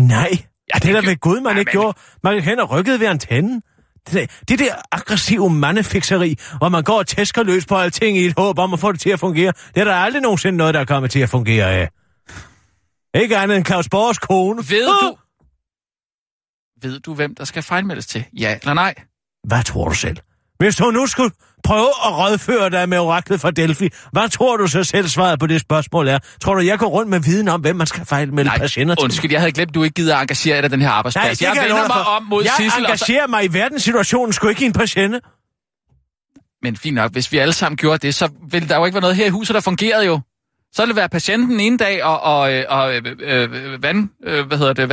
Nej, 0.00 0.28
ja, 0.30 0.74
det 0.74 0.82
det 0.82 0.96
er 0.96 1.00
da 1.00 1.08
ved 1.08 1.16
Gud, 1.20 1.34
man 1.40 1.42
Nej, 1.42 1.58
ikke 1.60 1.68
men- 1.74 1.80
gjorde. 1.82 1.98
Man 2.24 2.40
hen 2.42 2.60
og 2.60 2.70
rykket 2.70 3.00
ved 3.00 3.06
antennen. 3.06 3.62
Det 4.06 4.14
der, 4.14 4.26
det 4.48 4.58
der 4.58 4.74
aggressive 4.92 5.50
mandefikseri, 5.50 6.36
hvor 6.58 6.68
man 6.68 6.82
går 6.82 6.98
og 6.98 7.06
tæsker 7.06 7.42
løs 7.42 7.66
på 7.66 7.76
alting 7.76 8.18
i 8.18 8.26
et 8.26 8.34
håb 8.36 8.58
om 8.58 8.72
at 8.72 8.80
få 8.80 8.92
det 8.92 9.00
til 9.00 9.10
at 9.10 9.20
fungere, 9.20 9.52
det 9.74 9.80
er 9.80 9.84
der 9.84 9.94
aldrig 9.94 10.22
nogensinde 10.22 10.56
noget, 10.58 10.74
der 10.74 10.80
er 10.80 10.84
kommet 10.84 11.10
til 11.10 11.20
at 11.20 11.28
fungere 11.28 11.66
af. 11.72 11.88
Ikke 13.14 13.36
andet 13.36 13.56
end 13.56 13.66
Claus 13.66 13.88
Borgs 13.88 14.18
kone. 14.18 14.56
Ved 14.68 14.86
du... 14.86 15.16
Ved 16.82 17.00
du, 17.00 17.14
hvem 17.14 17.34
der 17.34 17.44
skal 17.44 17.62
fejlmeldes 17.62 18.06
til? 18.06 18.24
Ja 18.38 18.58
eller 18.62 18.74
nej? 18.74 18.94
Hvad 19.44 19.64
tror 19.64 19.88
du 19.88 19.94
selv? 19.94 20.16
Hvis 20.58 20.76
du 20.76 20.90
nu 20.90 21.06
skulle 21.06 21.30
prøve 21.64 21.88
at 22.06 22.18
rådføre 22.18 22.70
dig 22.70 22.88
med 22.88 22.98
oraklet 22.98 23.40
fra 23.40 23.50
Delphi, 23.50 23.88
hvad 24.12 24.28
tror 24.28 24.56
du 24.56 24.66
så 24.66 24.84
selv 24.84 25.08
svaret 25.08 25.38
på 25.38 25.46
det 25.46 25.60
spørgsmål 25.60 26.08
er? 26.08 26.18
Tror 26.40 26.54
du, 26.54 26.60
jeg 26.60 26.78
går 26.78 26.86
rundt 26.86 27.10
med 27.10 27.20
viden 27.20 27.48
om, 27.48 27.60
hvem 27.60 27.76
man 27.76 27.86
skal 27.86 28.04
fejlmelde 28.06 28.48
Nej, 28.48 28.58
patienter 28.58 28.94
til? 28.94 29.04
undskyld, 29.04 29.30
jeg 29.32 29.40
havde 29.40 29.52
glemt, 29.52 29.74
du 29.74 29.82
ikke 29.82 29.94
gider 29.94 30.16
at 30.16 30.22
engagere 30.22 30.56
dig 30.56 30.66
i 30.66 30.68
den 30.68 30.80
her 30.80 30.88
Nej, 30.88 30.96
arbejdsplads. 30.96 31.38
det 31.38 31.44
jeg 31.44 31.52
vender 31.62 31.76
dig 31.76 31.88
mig 31.88 32.06
om 32.06 32.22
mod 32.22 32.42
jeg 32.42 32.52
Sissel, 32.56 32.72
så... 32.72 32.78
engagerer 32.78 33.26
mig 33.26 33.44
i 33.44 33.52
verdenssituationen, 33.52 34.32
sgu 34.32 34.48
ikke 34.48 34.62
i 34.62 34.66
en 34.66 34.72
patiente. 34.72 35.20
Men 36.62 36.76
fint 36.76 36.94
nok, 36.94 37.12
hvis 37.12 37.32
vi 37.32 37.38
alle 37.38 37.52
sammen 37.52 37.76
gjorde 37.76 38.06
det, 38.06 38.14
så 38.14 38.28
ville 38.50 38.68
der 38.68 38.76
jo 38.76 38.84
ikke 38.84 38.94
være 38.94 39.00
noget 39.00 39.16
her 39.16 39.26
i 39.26 39.28
huset, 39.28 39.54
der 39.54 39.60
fungerede 39.60 40.06
jo. 40.06 40.20
Så 40.72 40.82
ville 40.82 40.88
det 40.90 40.96
være 40.96 41.08
patienten 41.08 41.60
en 41.60 41.76
dag, 41.76 42.04
og, 42.04 42.20
og, 42.20 42.52
øh, 42.52 42.64
og 42.68 42.94
øh, 42.94 43.02
øh, 43.20 43.82
vand, 43.82 44.08
øh, 44.24 44.46
hvad 44.46 44.58
hedder 44.58 44.72
det, 44.72 44.88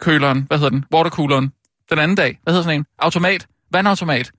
vandkøleren, 0.00 0.42
hvad 0.46 0.58
hedder 0.58 0.70
den, 0.70 0.84
watercooleren, 0.94 1.52
den 1.90 1.98
anden 1.98 2.16
dag, 2.16 2.40
hvad 2.42 2.52
hedder 2.52 2.62
sådan 2.64 2.80
en, 2.80 2.86
automat, 2.98 3.48
vandautomat. 3.70 4.32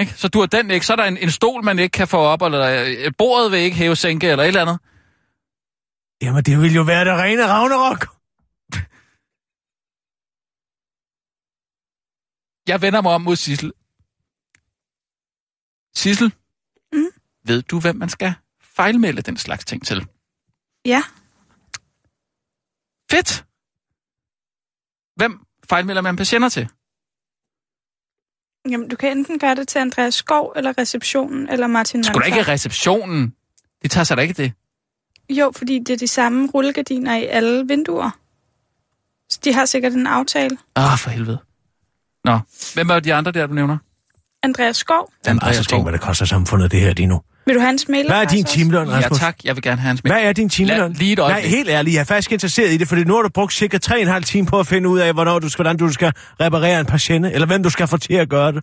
Ikke? 0.00 0.12
Så 0.12 0.28
du 0.28 0.40
har 0.40 0.46
den 0.46 0.70
ikke, 0.70 0.86
så 0.86 0.92
er 0.92 0.96
der 0.96 1.04
en, 1.04 1.16
en 1.16 1.30
stol, 1.30 1.64
man 1.64 1.78
ikke 1.78 1.92
kan 1.92 2.08
få 2.08 2.16
op, 2.18 2.42
eller 2.42 2.84
øh, 3.06 3.12
bordet 3.18 3.52
vil 3.52 3.58
ikke 3.58 3.76
hæve 3.76 3.96
sænke, 3.96 4.26
eller 4.28 4.42
et 4.44 4.48
eller 4.48 4.62
andet. 4.62 4.78
Jamen, 6.22 6.44
det 6.44 6.60
ville 6.60 6.74
jo 6.74 6.82
være 6.82 7.04
det 7.04 7.12
rene 7.12 7.46
Ragnarok. 7.46 8.06
Jeg 12.68 12.82
vender 12.82 13.00
mig 13.02 13.12
om 13.12 13.20
mod 13.22 13.36
Sissel. 13.36 13.72
Sissel, 15.96 16.32
Mm. 16.92 17.10
ved 17.44 17.62
du, 17.62 17.80
hvem 17.80 17.96
man 17.96 18.08
skal 18.08 18.34
fejlmelde 18.60 19.22
den 19.22 19.36
slags 19.36 19.64
ting 19.64 19.86
til? 19.86 20.06
Ja, 20.84 21.02
Fedt! 23.10 23.44
Hvem 25.16 25.40
fejlmelder 25.68 26.02
man 26.02 26.16
patienter 26.16 26.48
til? 26.48 26.68
Jamen, 28.70 28.88
du 28.88 28.96
kan 28.96 29.18
enten 29.18 29.38
gøre 29.38 29.54
det 29.54 29.68
til 29.68 29.78
Andreas 29.78 30.14
Skov, 30.14 30.52
eller 30.56 30.78
receptionen, 30.78 31.48
eller 31.48 31.66
Martin 31.66 32.04
Skulle 32.04 32.30
da 32.30 32.36
ikke 32.36 32.52
receptionen? 32.52 33.34
Det 33.82 33.90
tager 33.90 34.04
sig 34.04 34.16
da 34.16 34.22
ikke 34.22 34.34
det. 34.34 34.52
Jo, 35.30 35.52
fordi 35.56 35.78
det 35.78 35.90
er 35.90 35.96
de 35.96 36.06
samme 36.08 36.48
rullegardiner 36.54 37.16
i 37.16 37.24
alle 37.26 37.68
vinduer. 37.68 38.10
Så 39.28 39.40
de 39.44 39.52
har 39.54 39.64
sikkert 39.64 39.92
en 39.92 40.06
aftale. 40.06 40.58
Ah, 40.76 40.98
for 40.98 41.10
helvede. 41.10 41.38
Nå, 42.24 42.38
hvem 42.74 42.90
er 42.90 43.00
de 43.00 43.14
andre 43.14 43.32
der, 43.32 43.46
du 43.46 43.54
nævner? 43.54 43.78
Andreas 44.42 44.76
Skov, 44.76 45.12
Jamen, 45.26 45.36
Andreas 45.36 45.48
altså, 45.48 45.62
Skov. 45.62 45.76
tænk, 45.76 45.84
hvad 45.84 45.92
det 45.92 46.00
koster 46.00 46.24
samfundet, 46.26 46.70
det 46.70 46.80
her 46.80 46.94
lige 46.94 47.06
nu. 47.06 47.20
Vil 47.46 47.54
du 47.54 47.60
have 47.60 47.66
hans 47.66 47.88
mail? 47.88 48.06
Hvad 48.06 48.20
er 48.20 48.24
din 48.24 48.44
timeløn, 48.44 48.88
Ja 48.88 48.94
Rasmus? 48.96 49.18
tak, 49.18 49.36
jeg 49.44 49.56
vil 49.56 49.62
gerne 49.62 49.80
have 49.80 49.86
hans 49.88 50.04
med. 50.04 50.10
Hvad 50.12 50.22
er 50.22 50.32
din 50.32 50.48
timeløn? 50.48 50.78
Lad- 50.78 50.88
lige 50.90 51.12
et 51.12 51.18
Nej, 51.18 51.30
øjeblik. 51.32 51.50
helt 51.50 51.68
ærligt, 51.68 51.94
jeg 51.94 52.00
er 52.00 52.04
faktisk 52.04 52.32
interesseret 52.32 52.72
i 52.72 52.76
det, 52.76 52.88
for 52.88 52.96
nu 52.96 53.14
har 53.14 53.22
du 53.22 53.28
brugt 53.28 53.52
cirka 53.54 53.78
3,5 53.86 54.20
timer 54.20 54.50
på 54.50 54.60
at 54.60 54.66
finde 54.66 54.88
ud 54.88 54.98
af, 54.98 55.12
hvornår 55.12 55.38
du 55.38 55.48
skal, 55.48 55.62
hvordan 55.62 55.76
du 55.76 55.92
skal 55.92 56.12
reparere 56.40 56.80
en 56.80 56.86
patient, 56.86 57.26
eller 57.26 57.46
hvem 57.46 57.62
du 57.62 57.70
skal 57.70 57.86
få 57.88 57.96
til 57.96 58.14
at 58.14 58.28
gøre 58.28 58.52
det. 58.52 58.62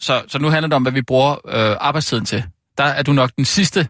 Så, 0.00 0.22
så 0.28 0.38
nu 0.38 0.48
handler 0.48 0.68
det 0.68 0.74
om, 0.74 0.82
hvad 0.82 0.92
vi 0.92 1.02
bruger 1.02 1.30
øh, 1.32 1.76
arbejdstiden 1.80 2.24
til. 2.24 2.44
Der 2.78 2.84
er 2.84 3.02
du 3.02 3.12
nok 3.12 3.30
den 3.36 3.44
sidste 3.44 3.88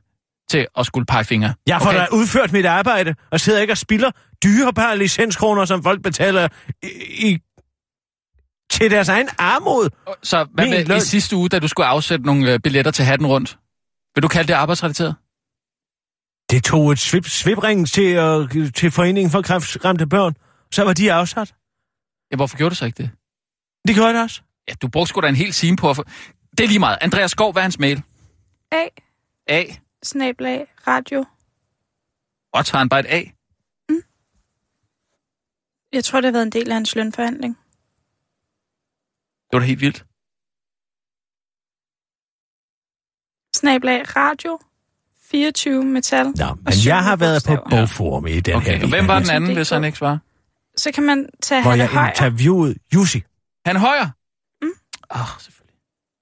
til 0.50 0.66
at 0.78 0.87
skulle 0.87 1.06
pege 1.06 1.25
fingre. 1.25 1.54
Jeg 1.66 1.80
får 1.83 1.88
Okay. 1.88 1.99
da 2.00 2.06
udført 2.12 2.52
mit 2.52 2.66
arbejde, 2.66 3.14
og 3.30 3.40
sidder 3.40 3.61
ikke 3.61 3.73
og 3.73 3.78
spilder 3.78 4.11
dyrebare 4.45 4.99
licenskroner, 4.99 5.64
som 5.64 5.83
folk 5.83 6.02
betaler 6.02 6.49
i, 6.83 6.87
i, 7.28 7.38
til 8.71 8.90
deres 8.90 9.09
egen 9.09 9.28
armod. 9.38 9.88
Så 10.23 10.47
hvad 10.54 10.64
Min 10.64 10.75
med 10.75 10.85
løn. 10.85 10.97
i 10.97 11.00
sidste 11.00 11.37
uge, 11.37 11.49
da 11.49 11.59
du 11.59 11.68
skulle 11.68 11.87
afsætte 11.87 12.26
nogle 12.26 12.52
øh, 12.52 12.61
billetter 12.61 12.90
til 12.90 13.04
hatten 13.04 13.26
rundt? 13.26 13.56
Vil 14.16 14.23
du 14.23 14.28
kalde 14.28 14.49
det 14.49 14.54
arbejdsrelateret? 14.54 15.14
Det 16.50 16.64
tog 16.64 16.92
et 16.92 16.99
svip, 16.99 17.25
svipring 17.25 17.88
til, 17.88 18.18
uh, 18.18 18.73
til 18.73 18.90
Foreningen 18.90 19.30
for 19.30 19.42
kræftramte 19.42 20.06
børn. 20.06 20.35
Så 20.73 20.85
var 20.85 20.92
de 20.92 21.12
afsat. 21.12 21.54
Ja, 22.30 22.37
hvorfor 22.37 22.56
gjorde 22.56 22.70
du 22.70 22.75
så 22.75 22.85
ikke 22.85 23.02
det? 23.02 23.11
Det 23.88 23.94
gjorde 23.94 24.14
det 24.14 24.23
også. 24.23 24.42
Ja, 24.68 24.75
du 24.82 24.88
brugte 24.88 25.08
sgu 25.08 25.20
da 25.20 25.28
en 25.28 25.37
hel 25.37 25.52
time 25.52 25.76
på 25.76 25.90
at 25.90 25.96
få... 25.96 26.04
Det 26.58 26.64
er 26.64 26.68
lige 26.68 26.78
meget. 26.78 26.99
Andreas 27.00 27.30
Skov, 27.30 27.52
hvad 27.52 27.62
er 27.62 27.64
hans 27.64 27.78
mail? 27.78 28.02
A, 28.73 28.87
A. 29.46 29.64
snablag, 30.02 30.66
radio. 30.87 31.25
Og 32.52 32.66
tager 32.66 32.78
han 32.78 32.88
bare 32.88 33.00
et 33.00 33.06
A? 33.06 33.23
Jeg 35.92 36.04
tror, 36.04 36.20
det 36.20 36.28
har 36.28 36.32
været 36.32 36.46
en 36.46 36.52
del 36.52 36.68
af 36.68 36.75
hans 36.75 36.96
lønforhandling. 36.96 37.58
Det 39.50 39.52
var 39.52 39.58
da 39.58 39.64
helt 39.64 39.80
vildt. 39.80 40.04
Snablag, 43.56 44.16
radio. 44.16 44.58
24 45.30 45.84
metal. 45.84 46.26
Nå, 46.26 46.32
men 46.64 46.72
jeg 46.86 47.04
har 47.04 47.16
været 47.16 47.44
på 47.46 47.56
bogforum 47.70 48.26
i 48.26 48.40
den 48.40 48.54
Okay, 48.54 48.78
her 48.78 48.86
hvem 48.88 49.08
var 49.08 49.18
den 49.18 49.30
anden, 49.30 49.54
hvis 49.54 49.70
han 49.70 49.84
ikke 49.84 49.99
svarer? 49.99 50.19
Så 50.76 50.92
kan 50.92 51.02
man 51.02 51.28
tage 51.42 51.62
hvor 51.62 51.71
Hanne 51.71 51.84
jeg 51.84 51.92
Højer. 51.92 52.08
interviewede 52.10 52.75
Jussi. 52.95 53.23
Han 53.66 53.76
højer? 53.76 54.08
Mm. 54.62 54.69
Åh, 55.14 55.21
oh, 55.21 55.26
selvfølgelig. 55.40 55.75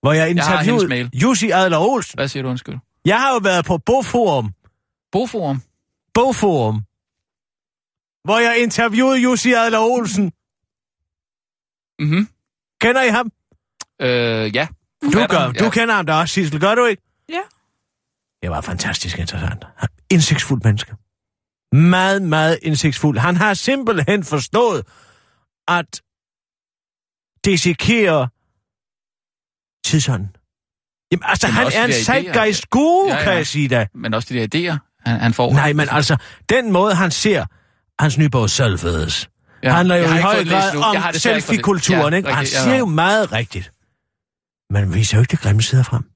Hvor 0.03 0.12
jeg 0.12 0.31
interviewede 0.31 0.88
mail. 0.88 1.11
Jussi 1.14 1.51
Adler 1.51 1.79
Olsen. 1.79 2.16
Hvad 2.18 2.29
siger 2.29 2.42
du, 2.42 2.49
undskyld? 2.49 2.77
Jeg 3.05 3.20
har 3.20 3.33
jo 3.33 3.40
været 3.42 3.64
på 3.64 3.79
Bogforum. 3.79 4.53
Boforum? 5.12 5.62
Bogforum. 6.14 6.83
Hvor 8.25 8.38
jeg 8.38 8.62
interviewede 8.62 9.18
Jussi 9.18 9.53
Adler 9.53 9.79
Olsen. 9.79 10.33
Mhm. 11.99 12.29
Kender 12.81 13.03
I 13.03 13.09
ham? 13.09 13.31
Øh, 14.01 14.55
ja. 14.57 14.66
Du 15.03 15.27
gør. 15.29 15.53
Du 15.53 15.64
ja. 15.64 15.70
kender 15.70 15.94
ham 15.94 16.07
da 16.07 16.14
også, 16.14 16.35
Sissel. 16.35 16.61
Gør 16.61 16.75
du 16.75 16.85
ikke? 16.85 17.03
Det 18.45 18.51
var 18.51 18.61
fantastisk 18.61 19.19
interessant. 19.19 19.65
Han 19.77 19.89
er 19.89 20.15
Indsigtsfuld 20.15 20.61
menneske. 20.65 20.95
Meget, 21.73 22.23
meget 22.23 22.59
indsigtsfuld. 22.63 23.19
Han 23.19 23.37
har 23.37 23.55
simpelthen 23.55 24.25
forstået, 24.25 24.87
at 25.69 26.03
dissekere 27.45 28.29
tidsånden. 29.85 30.37
Jamen, 31.13 31.23
altså, 31.27 31.47
Men 31.47 31.55
han 31.55 31.67
er 31.75 31.85
en 31.85 31.91
de 31.91 32.05
zeitgeist 32.05 32.71
guru, 32.71 33.09
Ja, 33.09 33.15
ja, 33.17 33.25
kan 33.25 33.33
jeg 33.33 33.47
sige 33.47 33.69
da. 33.69 33.87
Men 33.95 34.15
også 34.15 34.35
de 34.35 34.47
der 34.47 34.47
idéer, 34.73 34.79
han, 35.07 35.21
han 35.21 35.35
får. 35.35 35.53
Nej, 35.53 35.73
men 35.73 35.89
altså, 35.91 36.17
den 36.49 36.73
måde, 36.73 36.95
han 36.95 37.11
ser 37.11 37.47
hans 37.99 38.19
nye 38.19 38.29
bog 38.29 38.51
Sølvfedes, 38.51 39.31
ja. 39.63 39.73
handler 39.73 39.97
jo 39.97 40.05
i 40.05 40.21
høj 40.21 40.45
grad 40.45 40.77
om 40.77 41.13
selfie-kulturen, 41.13 42.13
Ja, 42.13 42.17
ikke? 42.17 42.29
Og 42.29 42.37
han 42.37 42.47
siger 42.47 42.73
ja. 42.73 42.79
jo 42.79 42.87
meget 42.87 43.33
rigtigt. 43.33 43.73
Men 44.71 44.95
viser 44.95 45.17
jo 45.17 45.21
ikke 45.23 45.31
det 45.31 45.41
grimme 45.41 45.63
sider 45.63 45.83
frem. 45.83 46.13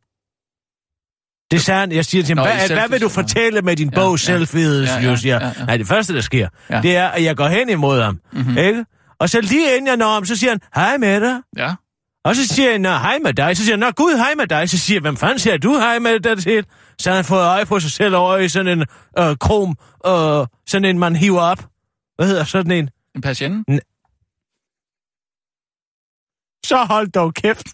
Det 1.51 1.61
sagde 1.61 1.81
han, 1.81 1.93
jeg 1.93 2.05
siger 2.05 2.25
til 2.25 2.39
ham, 2.39 2.47
Nå, 2.47 2.53
hvad, 2.53 2.69
hvad 2.69 2.89
vil 2.89 3.01
du 3.01 3.09
fortælle 3.09 3.63
med 3.63 3.77
din 3.77 3.91
Ja, 3.95 3.95
bog 4.01 4.13
ja. 4.13 4.17
Selfies, 4.17 4.89
Ja, 4.89 5.01
ja, 5.01 5.17
ja, 5.25 5.47
ja. 5.59 5.65
Nej, 5.67 5.77
det 5.77 5.87
første, 5.87 6.15
der 6.15 6.21
sker, 6.21 6.49
Ja. 6.71 6.81
det 6.83 6.97
er, 6.97 7.09
at 7.09 7.23
jeg 7.25 7.37
går 7.37 7.49
hen 7.49 7.69
imod 7.69 8.01
ham, 8.03 8.21
Mhm. 8.33 8.59
ikke? 8.59 8.85
Og 9.21 9.31
så 9.31 9.41
lige 9.41 9.77
inden 9.77 9.87
jeg 9.87 9.97
når 9.97 10.13
ham, 10.13 10.25
så 10.25 10.37
siger 10.37 10.51
han, 10.51 10.61
hej 10.75 10.97
med 10.97 11.21
dig. 11.21 11.41
Ja. 11.57 11.75
Og 12.25 12.37
så 12.37 12.47
siger 12.47 12.71
jeg, 12.71 12.79
nå, 12.79 12.89
hej 12.91 13.19
med 13.25 13.33
dig. 13.35 13.57
Så 13.57 13.63
siger 13.65 13.73
han, 13.73 13.81
nå, 13.81 13.91
gud, 13.91 14.17
hej 14.17 14.35
med 14.37 14.47
dig. 14.47 14.71
Så 14.71 14.79
siger 14.79 14.97
jeg, 14.97 15.01
hvem 15.01 15.17
fanden 15.17 15.39
siger 15.39 15.57
du 15.57 15.79
hej 15.79 15.99
med 15.99 16.21
dig 16.21 16.39
til? 16.43 16.65
Så 16.99 17.11
har 17.11 17.17
han 17.17 17.25
fået 17.25 17.43
øje 17.45 17.67
på 17.67 17.81
sig 17.81 17.91
selv 17.91 18.17
over 18.17 18.37
i 18.37 18.49
sådan 18.49 18.79
en 18.79 18.87
øh, 19.19 19.37
krom, 19.37 19.77
øh, 20.07 20.47
sådan 20.67 20.85
en, 20.85 20.99
man 20.99 21.17
hiver 21.17 21.41
op. 21.41 21.67
Hvad 22.17 22.27
hedder 22.27 22.45
sådan 22.45 22.73
en? 22.73 22.91
En 23.15 23.21
patient? 23.21 23.67
Så 26.67 26.85
hold 26.85 27.09
dog 27.11 27.35
kæft. 27.35 27.67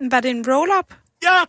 Var 0.00 0.20
det 0.20 0.30
en 0.30 0.44
roll-up? 0.46 0.94
Ja! 1.22 1.46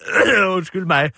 Undskyld 0.56 0.86
mig. 0.86 1.10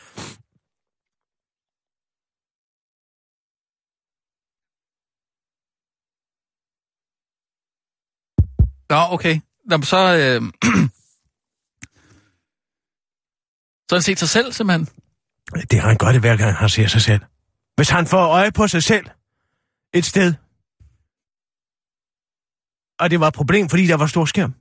Nå, 8.90 9.14
okay. 9.14 9.40
Nå, 9.64 9.82
så... 9.82 10.16
Øh... 10.16 10.42
så 13.92 13.96
han 13.96 14.02
set 14.02 14.18
sig 14.18 14.28
selv, 14.28 14.52
simpelthen. 14.52 14.88
Det 15.70 15.80
har 15.80 15.88
han 15.88 15.96
godt, 15.96 16.18
hver 16.20 16.36
gang 16.36 16.54
han 16.54 16.68
ser 16.68 16.86
sig 16.86 17.02
selv. 17.02 17.20
Hvis 17.76 17.88
han 17.90 18.06
får 18.06 18.26
øje 18.26 18.52
på 18.52 18.68
sig 18.68 18.82
selv 18.82 19.06
et 19.94 20.04
sted, 20.04 20.34
og 23.00 23.10
det 23.10 23.20
var 23.20 23.28
et 23.28 23.34
problem, 23.34 23.68
fordi 23.68 23.86
der 23.86 23.94
var 23.96 24.06
stor 24.06 24.24
skærm, 24.24 24.54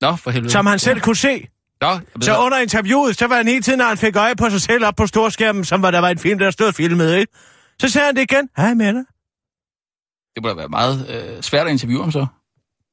Nå, 0.00 0.16
for 0.16 0.30
helvede. 0.30 0.52
som 0.52 0.66
han 0.66 0.78
selv 0.78 1.00
kunne 1.00 1.16
se. 1.16 1.48
Nå, 1.80 2.00
Så 2.20 2.38
under 2.38 2.58
interviewet, 2.58 3.18
så 3.18 3.26
var 3.26 3.36
han 3.36 3.46
hele 3.48 3.62
tiden, 3.62 3.78
når 3.78 3.86
han 3.86 3.98
fik 3.98 4.16
øje 4.16 4.36
på 4.36 4.50
sig 4.50 4.60
selv 4.60 4.84
op 4.84 4.96
på 4.96 5.06
storskærmen, 5.06 5.64
som 5.64 5.82
var 5.82 5.90
der 5.90 5.98
var 5.98 6.08
en 6.08 6.18
film, 6.18 6.38
der 6.38 6.50
stod 6.50 6.72
filmet, 6.72 7.16
ikke? 7.16 7.32
Så 7.80 7.88
sagde 7.88 8.06
han 8.06 8.16
det 8.16 8.22
igen. 8.32 8.48
Hej 8.56 8.74
dig. 8.74 9.04
Det 10.34 10.42
må 10.42 10.48
da 10.48 10.54
være 10.54 10.68
meget 10.68 11.08
øh, 11.36 11.42
svært 11.42 11.66
at 11.66 11.72
interviewe 11.72 12.02
ham 12.02 12.12
så. 12.12 12.26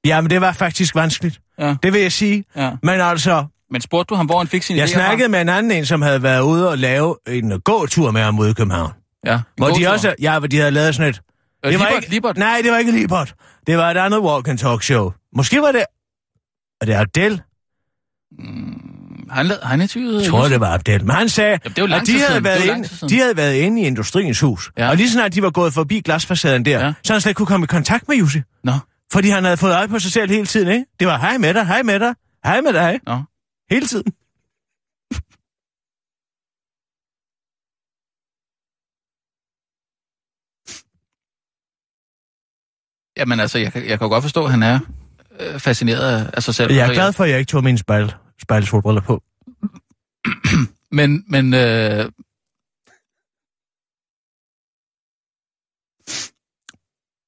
Jamen, 0.06 0.30
det 0.30 0.42
var 0.42 0.52
faktisk 0.52 0.96
vanskeligt. 0.96 1.42
Ja. 1.60 1.76
Det 1.84 1.94
vil 1.94 2.02
jeg 2.02 2.12
sige. 2.12 2.46
ja. 2.56 2.72
Men 2.84 3.02
altså, 3.02 3.46
Men 3.72 3.82
spurgte 3.82 4.10
du 4.10 4.16
ham, 4.16 4.26
hvor 4.26 4.38
han 4.38 4.48
fik 4.48 4.64
sin 4.64 4.78
jeg 4.78 4.86
idéer 4.86 4.88
fra? 4.88 4.94
snakkede 4.94 5.30
med 5.30 5.42
en 5.42 5.50
anden 5.50 5.72
en, 5.72 5.86
som 5.86 6.02
havde 6.02 6.24
været 6.24 6.42
ude 6.42 6.70
og 6.70 6.78
lave 6.78 7.16
en 7.28 7.62
gåtur 7.62 8.12
med 8.12 8.22
ham 8.22 8.40
ude 8.40 8.50
i 8.50 8.54
København. 8.54 8.92
Ja. 9.26 9.40
Hvor 9.58 9.68
de 9.68 9.74
gåtur. 9.74 9.90
også, 9.90 10.16
ja, 10.22 10.40
hvor 10.40 10.48
de 10.48 10.58
havde 10.58 10.72
lavet 10.72 10.96
sådan 10.96 11.10
et... 11.10 11.22
Øh, 11.66 11.72
det 11.72 11.80
var 11.80 11.86
Libert, 11.86 12.04
ikke, 12.04 12.10
Libert. 12.14 12.38
Nej, 12.38 12.60
det 12.64 12.72
var 12.72 12.78
ikke 12.78 12.92
Libert. 12.92 13.34
Det 13.68 13.78
var 13.78 13.92
et 13.92 13.98
andet 13.98 14.20
walk 14.20 14.48
and 14.48 14.58
talk 14.58 14.84
show. 14.84 15.12
Måske 15.36 15.62
var 15.62 15.72
det... 15.72 15.84
Er 16.82 16.86
det 16.86 16.94
Abdel? 16.94 17.42
Han, 19.32 19.52
la- 19.52 19.66
han 19.68 19.82
interviewede... 19.82 20.22
Jeg 20.22 20.30
tror, 20.30 20.48
det 20.48 20.60
var 20.60 20.74
Abdel. 20.74 21.06
Men 21.06 21.16
han 21.16 21.30
sagde, 21.30 21.60
Jamen, 21.64 21.76
det 21.76 21.82
er 21.82 21.88
lang 21.88 22.02
at 22.02 22.08
de 22.08 22.20
havde. 22.20 22.30
Det 22.30 22.38
er 22.38 22.42
været 22.42 22.62
jo 22.62 22.66
lang 22.72 22.86
inde, 23.02 23.08
de 23.10 23.20
havde 23.20 23.38
været 23.38 23.54
inde 23.56 23.82
i 23.82 23.86
Industriens 23.86 24.40
Hus. 24.40 24.72
Ja. 24.78 24.90
Og 24.90 24.96
lige 24.98 25.10
snart 25.12 25.34
de 25.34 25.42
var 25.42 25.50
gået 25.50 25.74
forbi 25.74 26.00
glasfacaden 26.00 26.66
der, 26.66 26.86
Ja. 26.86 26.94
så 27.04 27.14
han 27.14 27.22
slet 27.22 27.30
ikke 27.30 27.38
kunne 27.38 27.46
komme 27.46 27.64
i 27.64 27.68
kontakt 27.68 28.08
med 28.08 28.16
Jussi. 28.18 28.42
Nå. 28.64 28.74
Fordi 29.14 29.30
han 29.30 29.44
havde 29.44 29.58
fået 29.58 29.74
øje 29.76 29.88
på 29.88 30.00
sig 30.00 30.12
selv 30.12 30.32
hele 30.32 30.46
tiden, 30.46 30.68
ikke? 30.68 30.86
Det 31.00 31.08
var 31.08 31.18
hej 31.18 31.38
med 31.38 31.54
dig, 31.54 31.66
hej 31.68 31.82
med 31.84 32.00
dig, 32.00 32.14
hej 32.46 32.62
med 32.62 32.74
dig. 32.74 33.00
Nå. 33.08 33.18
Hele 33.70 33.88
tiden. 33.88 34.14
Jamen 43.18 43.40
altså, 43.40 43.58
jeg, 43.60 43.72
kan- 43.74 43.82
jeg 43.90 44.00
kan 44.00 44.06
jo 44.06 44.10
godt 44.14 44.22
forstå, 44.24 44.46
at 44.46 44.52
han 44.52 44.64
er 44.64 44.80
øh, 45.40 45.60
fascineret 45.60 46.02
af- 46.26 46.30
af 46.34 46.44
sig 46.44 46.56
selv. 46.56 46.72
Jeg 46.74 46.90
er 46.90 46.94
glad 46.94 47.14
for, 47.14 47.24
at 47.24 47.30
jeg 47.30 47.40
ikke 47.40 47.50
tog 47.50 47.64
mine 47.64 47.78
spejl, 47.78 48.14
spejlsolbriller 48.42 49.02
på. 49.02 49.24
Men, 50.98 51.26
men 51.28 51.54
øh... 51.54 52.12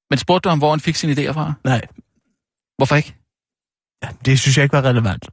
Men 0.10 0.18
spurgte 0.20 0.44
du 0.44 0.50
ham, 0.50 0.60
hvor 0.60 0.70
han 0.70 0.80
fik 0.80 0.96
sine 0.96 1.14
idéer 1.14 1.32
fra? 1.32 1.54
Nej, 1.64 1.82
Hvorfor 2.78 2.96
ikke? 2.96 3.16
ja, 4.04 4.10
det 4.26 4.40
synes 4.40 4.58
jeg 4.58 4.64
ikke 4.64 4.74
var 4.74 4.82
relevant. 4.82 5.26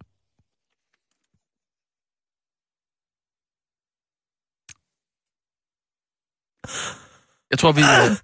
Jeg 7.51 7.59
tror, 7.59 7.73
vi, 7.73 7.81
øh, 7.81 8.17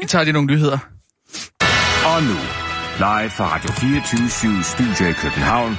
vi 0.00 0.06
tager 0.06 0.24
lige 0.24 0.32
nogle 0.32 0.46
nyheder. 0.46 0.78
Og 2.06 2.22
nu, 2.22 2.36
live 2.98 3.30
fra 3.30 3.54
Radio 3.54 3.72
24 3.72 4.62
Studio 4.62 5.08
i 5.08 5.12
København. 5.12 5.78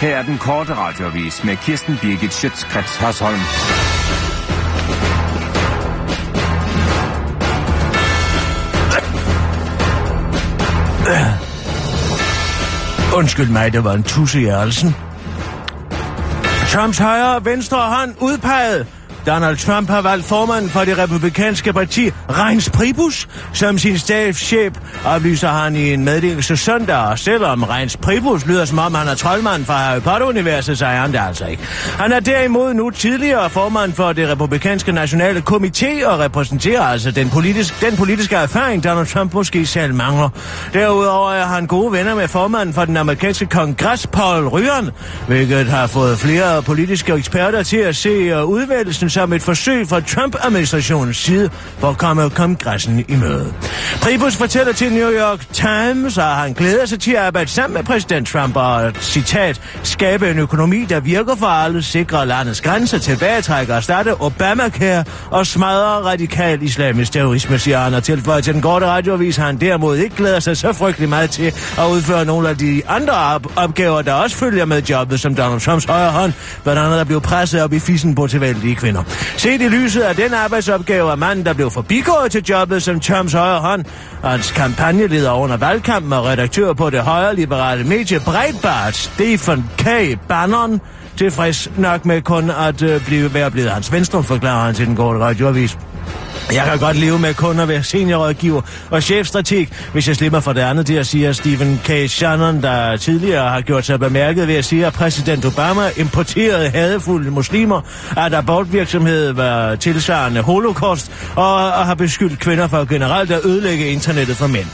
Her 0.00 0.16
er 0.16 0.22
den 0.22 0.38
korte 0.38 0.74
radiovis 0.74 1.44
med 1.44 1.56
Kirsten 1.56 1.98
Birgit 2.02 2.34
Schøtzgrads 2.34 2.96
Hasholm. 2.96 3.40
Undskyld 13.16 13.48
mig, 13.48 13.72
det 13.72 13.84
var 13.84 13.92
en 13.92 14.02
tusse 14.02 14.42
i. 14.42 14.46
Trumps 16.68 16.98
højre 16.98 17.36
og 17.36 17.44
venstre 17.44 17.78
hånd 17.78 18.14
udpeget. 18.20 18.95
Donald 19.26 19.56
Trump 19.56 19.90
har 19.90 20.02
valgt 20.02 20.26
formanden 20.26 20.70
for 20.70 20.80
det 20.80 20.98
republikanske 20.98 21.72
parti, 21.72 22.10
Reins 22.30 22.70
Pribus, 22.70 23.28
som 23.52 23.78
sin 23.78 23.98
stabschef, 23.98 24.72
oplyser 25.04 25.48
han 25.48 25.76
i 25.76 25.92
en 25.92 26.04
meddelelse 26.04 26.56
søndag. 26.56 26.96
Og 26.96 27.18
selvom 27.18 27.62
Reins 27.62 27.96
Pribus 27.96 28.46
lyder 28.46 28.64
som 28.64 28.78
om 28.78 28.94
han 28.94 29.08
er 29.08 29.14
troldmand 29.14 29.64
fra 29.64 29.74
Harry 29.74 30.00
Potter-universet, 30.00 30.78
så 30.78 30.86
er 30.86 30.96
han 30.96 31.12
det 31.12 31.20
altså 31.28 31.46
ikke. 31.46 31.62
Han 31.98 32.12
er 32.12 32.20
derimod 32.20 32.74
nu 32.74 32.90
tidligere 32.90 33.50
formand 33.50 33.92
for 33.92 34.12
det 34.12 34.28
republikanske 34.28 34.92
nationale 34.92 35.42
komité 35.50 36.06
og 36.06 36.18
repræsenterer 36.18 36.82
altså 36.82 37.10
den, 37.10 37.30
politisk, 37.30 37.80
den 37.80 37.96
politiske 37.96 38.36
erfaring, 38.36 38.84
Donald 38.84 39.06
Trump 39.06 39.34
måske 39.34 39.66
selv 39.66 39.94
mangler. 39.94 40.28
Derudover 40.72 41.32
er 41.32 41.44
han 41.44 41.66
gode 41.66 41.92
venner 41.92 42.14
med 42.14 42.28
formanden 42.28 42.74
for 42.74 42.84
den 42.84 42.96
amerikanske 42.96 43.46
kongres, 43.46 44.06
Paul 44.06 44.48
Ryan, 44.48 44.90
hvilket 45.26 45.66
har 45.66 45.86
fået 45.86 46.18
flere 46.18 46.62
politiske 46.62 47.12
eksperter 47.12 47.62
til 47.62 47.76
at 47.76 47.96
se 47.96 48.08
øh, 48.08 48.44
udvælgelsen 48.44 49.10
som 49.16 49.32
et 49.32 49.42
forsøg 49.42 49.88
fra 49.88 50.00
Trump-administrationens 50.00 51.16
side 51.16 51.50
for 51.78 51.88
at 51.88 51.98
komme 51.98 52.30
kongressen 52.30 53.04
i 53.08 53.16
møde. 53.16 53.52
Pribus 54.02 54.36
fortæller 54.36 54.72
til 54.72 54.92
New 54.92 55.10
York 55.10 55.46
Times, 55.52 56.18
at 56.18 56.24
han 56.24 56.52
glæder 56.52 56.86
sig 56.86 57.00
til 57.00 57.12
at 57.12 57.18
arbejde 57.18 57.50
sammen 57.50 57.74
med 57.74 57.84
præsident 57.84 58.28
Trump 58.28 58.56
og, 58.56 58.92
citat, 59.00 59.60
skabe 59.82 60.30
en 60.30 60.38
økonomi, 60.38 60.84
der 60.84 61.00
virker 61.00 61.36
for 61.36 61.46
alle, 61.46 61.82
sikre 61.82 62.26
landets 62.26 62.60
grænser, 62.60 62.98
tilbagetrækker 62.98 63.76
og 63.76 63.82
starte 63.82 64.20
Obamacare 64.20 65.04
og 65.30 65.46
smadre 65.46 66.04
radikal 66.04 66.62
islamisk 66.62 67.12
terrorisme, 67.12 67.58
siger 67.58 67.78
han, 67.78 67.94
og 67.94 68.04
tilføjer 68.04 68.40
til 68.40 68.54
den 68.54 68.62
korte 68.62 68.86
radioavis, 68.86 69.36
han 69.36 69.56
derimod 69.60 69.96
ikke 69.96 70.16
glæder 70.16 70.40
sig 70.40 70.56
så 70.56 70.72
frygtelig 70.72 71.08
meget 71.08 71.30
til 71.30 71.52
at 71.78 71.84
udføre 71.92 72.24
nogle 72.24 72.48
af 72.48 72.56
de 72.56 72.82
andre 72.88 73.12
op- 73.12 73.52
opgaver, 73.56 74.02
der 74.02 74.12
også 74.12 74.36
følger 74.36 74.64
med 74.64 74.82
jobbet, 74.82 75.20
som 75.20 75.34
Donald 75.34 75.60
Trumps 75.60 75.84
højre 75.84 76.10
hånd, 76.10 76.32
blandt 76.62 76.80
andet 76.80 76.98
at 76.98 77.06
blive 77.06 77.20
presset 77.20 77.62
op 77.62 77.72
i 77.72 77.78
fissen 77.78 78.14
på 78.14 78.26
tilvældige 78.26 78.74
kvinder. 78.74 79.02
Set 79.36 79.62
i 79.62 79.68
lyset 79.68 80.00
af 80.00 80.16
den 80.16 80.34
arbejdsopgave 80.34 81.10
er 81.10 81.14
manden, 81.14 81.46
der 81.46 81.52
blev 81.52 81.70
forbigået 81.70 82.32
til 82.32 82.44
jobbet 82.44 82.82
som 82.82 83.00
Trumps 83.00 83.32
højre 83.32 83.60
hånd, 83.60 83.84
og 84.22 84.30
hans 84.30 84.50
kampagneleder 84.50 85.32
under 85.32 85.56
valgkampen 85.56 86.12
og 86.12 86.24
redaktør 86.24 86.72
på 86.72 86.90
det 86.90 87.00
højre 87.00 87.36
liberale 87.36 87.84
medie 87.84 88.20
Breitbart, 88.20 88.96
Stephen 88.96 89.70
K. 89.78 89.86
Bannon, 90.28 90.80
tilfreds 91.16 91.70
nok 91.78 92.04
med 92.04 92.22
kun 92.22 92.50
at 92.50 92.82
øh, 92.82 93.06
blive, 93.06 93.34
være 93.34 93.50
blevet 93.50 93.70
hans 93.70 93.92
venstre, 93.92 94.22
forklarer 94.22 94.64
han 94.64 94.74
til 94.74 94.86
den 94.86 94.96
korte 94.96 95.20
radioavis. 95.20 95.78
Jeg 96.52 96.64
kan 96.64 96.78
godt 96.78 96.96
leve 96.96 97.18
med 97.18 97.34
kun 97.34 97.60
at 97.60 97.68
være 97.68 97.82
seniorrådgiver 97.82 98.62
og 98.90 99.02
chefstrateg, 99.02 99.68
hvis 99.92 100.08
jeg 100.08 100.16
slipper 100.16 100.40
for 100.40 100.52
det 100.52 100.60
andet, 100.60 100.88
det 100.88 101.06
siger 101.06 101.32
Stephen 101.32 101.80
K. 101.84 101.90
Shannon, 102.10 102.62
der 102.62 102.96
tidligere 102.96 103.48
har 103.48 103.60
gjort 103.60 103.86
sig 103.86 104.00
bemærket 104.00 104.48
ved 104.48 104.54
at 104.54 104.64
sige, 104.64 104.86
at 104.86 104.92
præsident 104.92 105.44
Obama 105.44 105.90
importerede 105.96 106.70
hadefulde 106.70 107.30
muslimer, 107.30 107.80
at 108.16 108.34
abortvirksomhed 108.34 109.32
var 109.32 109.74
tilsvarende 109.74 110.40
holocaust, 110.40 111.10
og, 111.36 111.54
og 111.54 111.86
har 111.86 111.94
beskyldt 111.94 112.38
kvinder 112.38 112.68
for 112.68 112.84
generelt 112.84 113.30
at 113.30 113.44
ødelægge 113.44 113.86
internettet 113.86 114.36
for 114.36 114.46
mænd. 114.46 114.66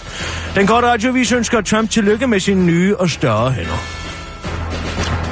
Den 0.54 0.66
korte 0.66 0.86
radiovis 0.86 1.32
ønsker 1.32 1.60
Trump 1.60 1.90
tillykke 1.90 2.26
med 2.26 2.40
sine 2.40 2.66
nye 2.66 2.96
og 2.96 3.10
større 3.10 3.50
hænder. 3.50 4.01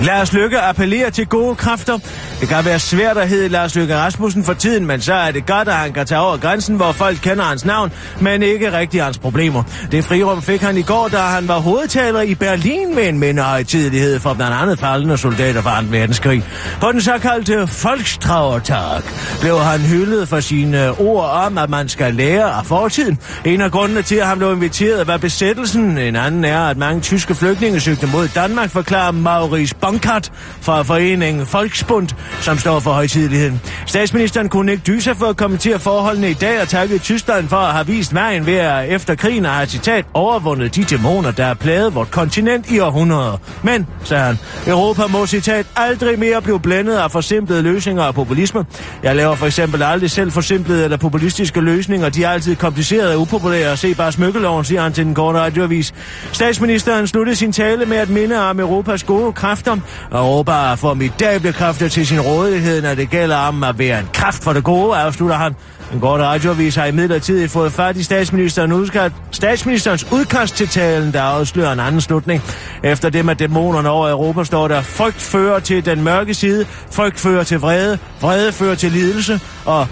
Lars 0.02 0.32
Lykke 0.32 0.60
appellerer 0.60 1.10
til 1.10 1.26
gode 1.26 1.54
kræfter. 1.54 1.98
Det 2.40 2.48
kan 2.48 2.64
være 2.64 2.78
svært 2.78 3.18
at 3.18 3.28
hedde 3.28 3.48
Lars 3.48 3.76
Lykke 3.76 3.96
Rasmussen 3.96 4.44
for 4.44 4.54
tiden, 4.54 4.86
men 4.86 5.00
så 5.00 5.14
er 5.14 5.30
det 5.30 5.46
godt, 5.46 5.68
at 5.68 5.74
han 5.74 5.92
kan 5.92 6.06
tage 6.06 6.20
over 6.20 6.36
grænsen, 6.36 6.76
hvor 6.76 6.92
folk 6.92 7.18
kender 7.22 7.44
hans 7.44 7.64
navn, 7.64 7.92
men 8.20 8.42
ikke 8.42 8.72
rigtig 8.72 9.02
hans 9.02 9.18
problemer. 9.18 9.62
Det 9.92 10.04
frirum 10.04 10.42
fik 10.42 10.60
han 10.60 10.76
i 10.76 10.82
går, 10.82 11.08
da 11.08 11.16
han 11.16 11.48
var 11.48 11.58
hovedtaler 11.58 12.20
i 12.20 12.34
Berlin 12.34 12.94
med 12.94 13.08
en 13.08 13.18
mindehøjtidelighed 13.18 14.20
for 14.20 14.34
blandt 14.34 14.56
andet 14.56 14.78
faldende 14.78 15.18
soldater 15.18 15.62
fra 15.62 15.80
2. 15.80 15.86
verdenskrig. 15.90 16.44
På 16.80 16.92
den 16.92 17.00
såkaldte 17.00 17.68
Volkstrauertag 17.82 19.02
blev 19.40 19.58
han 19.58 19.80
hyldet 19.80 20.28
for 20.28 20.40
sine 20.40 20.90
ord 20.98 21.30
om, 21.30 21.58
at 21.58 21.70
man 21.70 21.88
skal 21.88 22.14
lære 22.14 22.44
af 22.44 22.66
fortiden. 22.66 23.18
En 23.44 23.60
af 23.60 23.70
grundene 23.70 24.02
til, 24.02 24.16
at 24.16 24.26
han 24.26 24.38
blev 24.38 24.52
inviteret, 24.52 25.06
var 25.06 25.16
besættelsen. 25.16 25.98
En 25.98 26.16
anden 26.16 26.44
er, 26.44 26.60
at 26.60 26.76
mange 26.76 27.00
tyske 27.00 27.34
flygtninge 27.34 27.80
søgte 27.80 28.06
mod 28.06 28.28
Danmark, 28.28 28.70
forklarer 28.70 29.12
Maurice 29.12 29.74
Bonkart 29.90 30.33
fra 30.61 30.83
foreningen 30.83 31.46
Volksbund, 31.53 32.09
som 32.40 32.59
står 32.59 32.81
for 32.81 32.90
højtideligheden. 32.90 33.61
Statsministeren 33.87 34.48
kunne 34.48 34.72
ikke 34.72 34.85
dyse 34.87 35.14
for 35.14 35.26
at 35.26 35.37
kommentere 35.37 35.79
forholdene 35.79 36.31
i 36.31 36.35
dag 36.35 36.61
og 36.62 36.68
takke 36.68 36.98
Tyskland 36.98 37.48
for 37.48 37.57
at 37.57 37.72
have 37.72 37.87
vist 37.87 38.14
vejen 38.14 38.46
ved 38.46 38.55
at 38.55 38.88
efter 38.88 39.14
krigen 39.14 39.44
har 39.44 39.64
citat 39.64 40.05
overvundet 40.14 40.76
de 40.76 40.85
dæmoner, 40.85 41.31
der 41.31 41.44
har 41.44 41.55
plaget 41.55 41.94
vort 41.94 42.11
kontinent 42.11 42.70
i 42.70 42.79
århundreder. 42.79 43.37
Men, 43.62 43.87
sagde 44.05 44.24
han, 44.24 44.38
Europa 44.66 45.07
må 45.07 45.26
citat 45.26 45.66
aldrig 45.76 46.18
mere 46.18 46.42
blive 46.42 46.61
blændet 46.61 46.96
af 46.96 47.11
forsimplede 47.11 47.62
løsninger 47.62 48.03
og 48.03 48.14
populisme. 48.14 48.64
Jeg 49.03 49.16
laver 49.16 49.35
for 49.35 49.46
eksempel 49.46 49.83
aldrig 49.83 50.11
selv 50.11 50.33
forsimplede 50.33 50.85
eller 50.85 50.96
populistiske 50.96 51.61
løsninger. 51.61 52.09
De 52.09 52.24
er 52.24 52.31
altid 52.31 52.57
komplicerede 52.57 53.14
og 53.14 53.20
upopulære. 53.20 53.76
Se 53.76 53.94
bare 53.94 54.12
smykkeloven, 54.12 54.64
siger 54.64 54.83
han 54.83 54.92
til 54.92 55.05
den 55.05 55.14
korte 55.14 55.38
radioavis. 55.38 55.94
Statsministeren 56.33 57.07
sluttede 57.07 57.37
sin 57.37 57.53
tale 57.53 57.87
med 57.87 57.96
at 57.96 58.09
minde 58.09 58.48
om 58.50 58.61
Europas 58.61 59.03
gode 59.03 59.33
kræfter. 59.33 59.80
Europa 60.12 60.53
har 60.53 60.77
formidable 60.77 61.53
kræfter 61.53 61.88
til 61.88 62.07
sin 62.07 62.21
rådighed, 62.21 62.83
når 62.83 62.95
det 62.95 63.11
gælder 63.11 63.37
om 63.37 63.64
at 63.64 63.79
være 63.79 64.01
en 64.01 64.09
kraft 64.12 64.45
for 64.45 64.53
det 64.53 64.64
gode, 64.64 64.97
afslutter 64.97 65.37
han. 65.37 65.55
Den 65.93 66.01
korte 66.01 66.25
radioavis 66.25 66.75
har 66.75 66.87
i 66.87 66.93
midlertid 66.93 67.49
fået 67.49 67.73
fat 67.73 67.97
i 67.97 68.03
statsministeren 68.03 68.73
udkast, 68.73 69.14
statsministerens 69.31 70.07
udkast 70.12 70.57
til 70.57 70.69
talen, 70.69 71.12
der 71.12 71.23
afslører 71.23 71.73
en 71.73 71.81
anden 71.81 72.01
slutning. 72.01 72.43
Efter 72.83 73.11
det 73.11 73.25
med 73.25 73.37
dæmonerne 73.37 73.88
over 73.88 74.11
Europa 74.11 74.45
står 74.45 74.69
der, 74.69 74.83
frygt 74.83 75.21
fører 75.21 75.59
til 75.59 75.85
den 75.85 76.03
mørke 76.03 76.35
side, 76.35 76.66
frygt 76.90 77.21
fører 77.21 77.43
til 77.43 77.61
vrede, 77.61 77.99
vrede 78.21 78.53
fører 78.53 78.75
til 78.75 78.93
lidelse, 78.93 79.40
og 79.64 79.87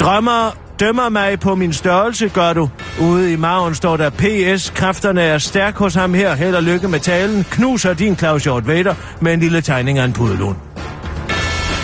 drømmer 0.00 0.63
dømmer 0.80 1.08
mig 1.08 1.40
på 1.40 1.54
min 1.54 1.72
størrelse, 1.72 2.28
gør 2.28 2.52
du. 2.52 2.70
Ude 3.00 3.32
i 3.32 3.36
maven 3.36 3.74
står 3.74 3.96
der, 3.96 4.10
PS, 4.10 4.70
kræfterne 4.70 5.22
er 5.22 5.38
stærk 5.38 5.76
hos 5.76 5.94
ham 5.94 6.14
her, 6.14 6.34
held 6.34 6.54
og 6.54 6.62
lykke 6.62 6.88
med 6.88 7.00
talen, 7.00 7.44
knuser 7.50 7.94
din 7.94 8.16
Claus 8.16 8.44
Hjort 8.44 8.66
Vader 8.66 8.94
med 9.20 9.34
en 9.34 9.40
lille 9.40 9.60
tegning 9.60 9.98
af 9.98 10.04
en 10.04 10.12
pudelund. 10.12 10.56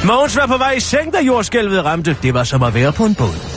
Mogens 0.07 0.37
var 0.37 0.47
på 0.47 0.57
vej 0.57 0.73
i 0.73 0.81
seng, 0.81 1.13
da 1.13 1.19
jordskælvet 1.21 1.85
ramte. 1.85 2.17
Det 2.23 2.35
var 2.35 2.45
som 2.45 2.63
at 2.63 2.75
være 2.75 2.93
på 2.93 3.05
en 3.05 3.15
båd. 3.15 3.50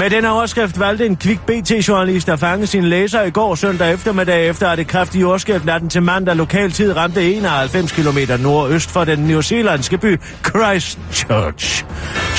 Med 0.00 0.10
den 0.10 0.24
overskrift 0.24 0.80
valgte 0.80 1.06
en 1.06 1.16
kvik 1.16 1.40
BT-journalist 1.40 2.28
at 2.28 2.38
fange 2.38 2.66
sin 2.66 2.84
læser 2.84 3.22
i 3.22 3.30
går 3.30 3.54
søndag 3.54 3.92
eftermiddag 3.92 4.48
efter 4.48 4.68
at 4.68 4.78
det 4.78 4.86
kraftige 4.86 5.20
jordskælv 5.20 5.64
natten 5.64 5.90
til 5.90 6.02
mandag 6.02 6.36
lokaltid 6.36 6.96
ramte 6.96 7.32
91 7.34 7.92
km 7.92 8.18
nordøst 8.42 8.90
for 8.90 9.04
den 9.04 9.18
newzealandske 9.18 9.98
by 9.98 10.20
Christchurch. 10.46 11.84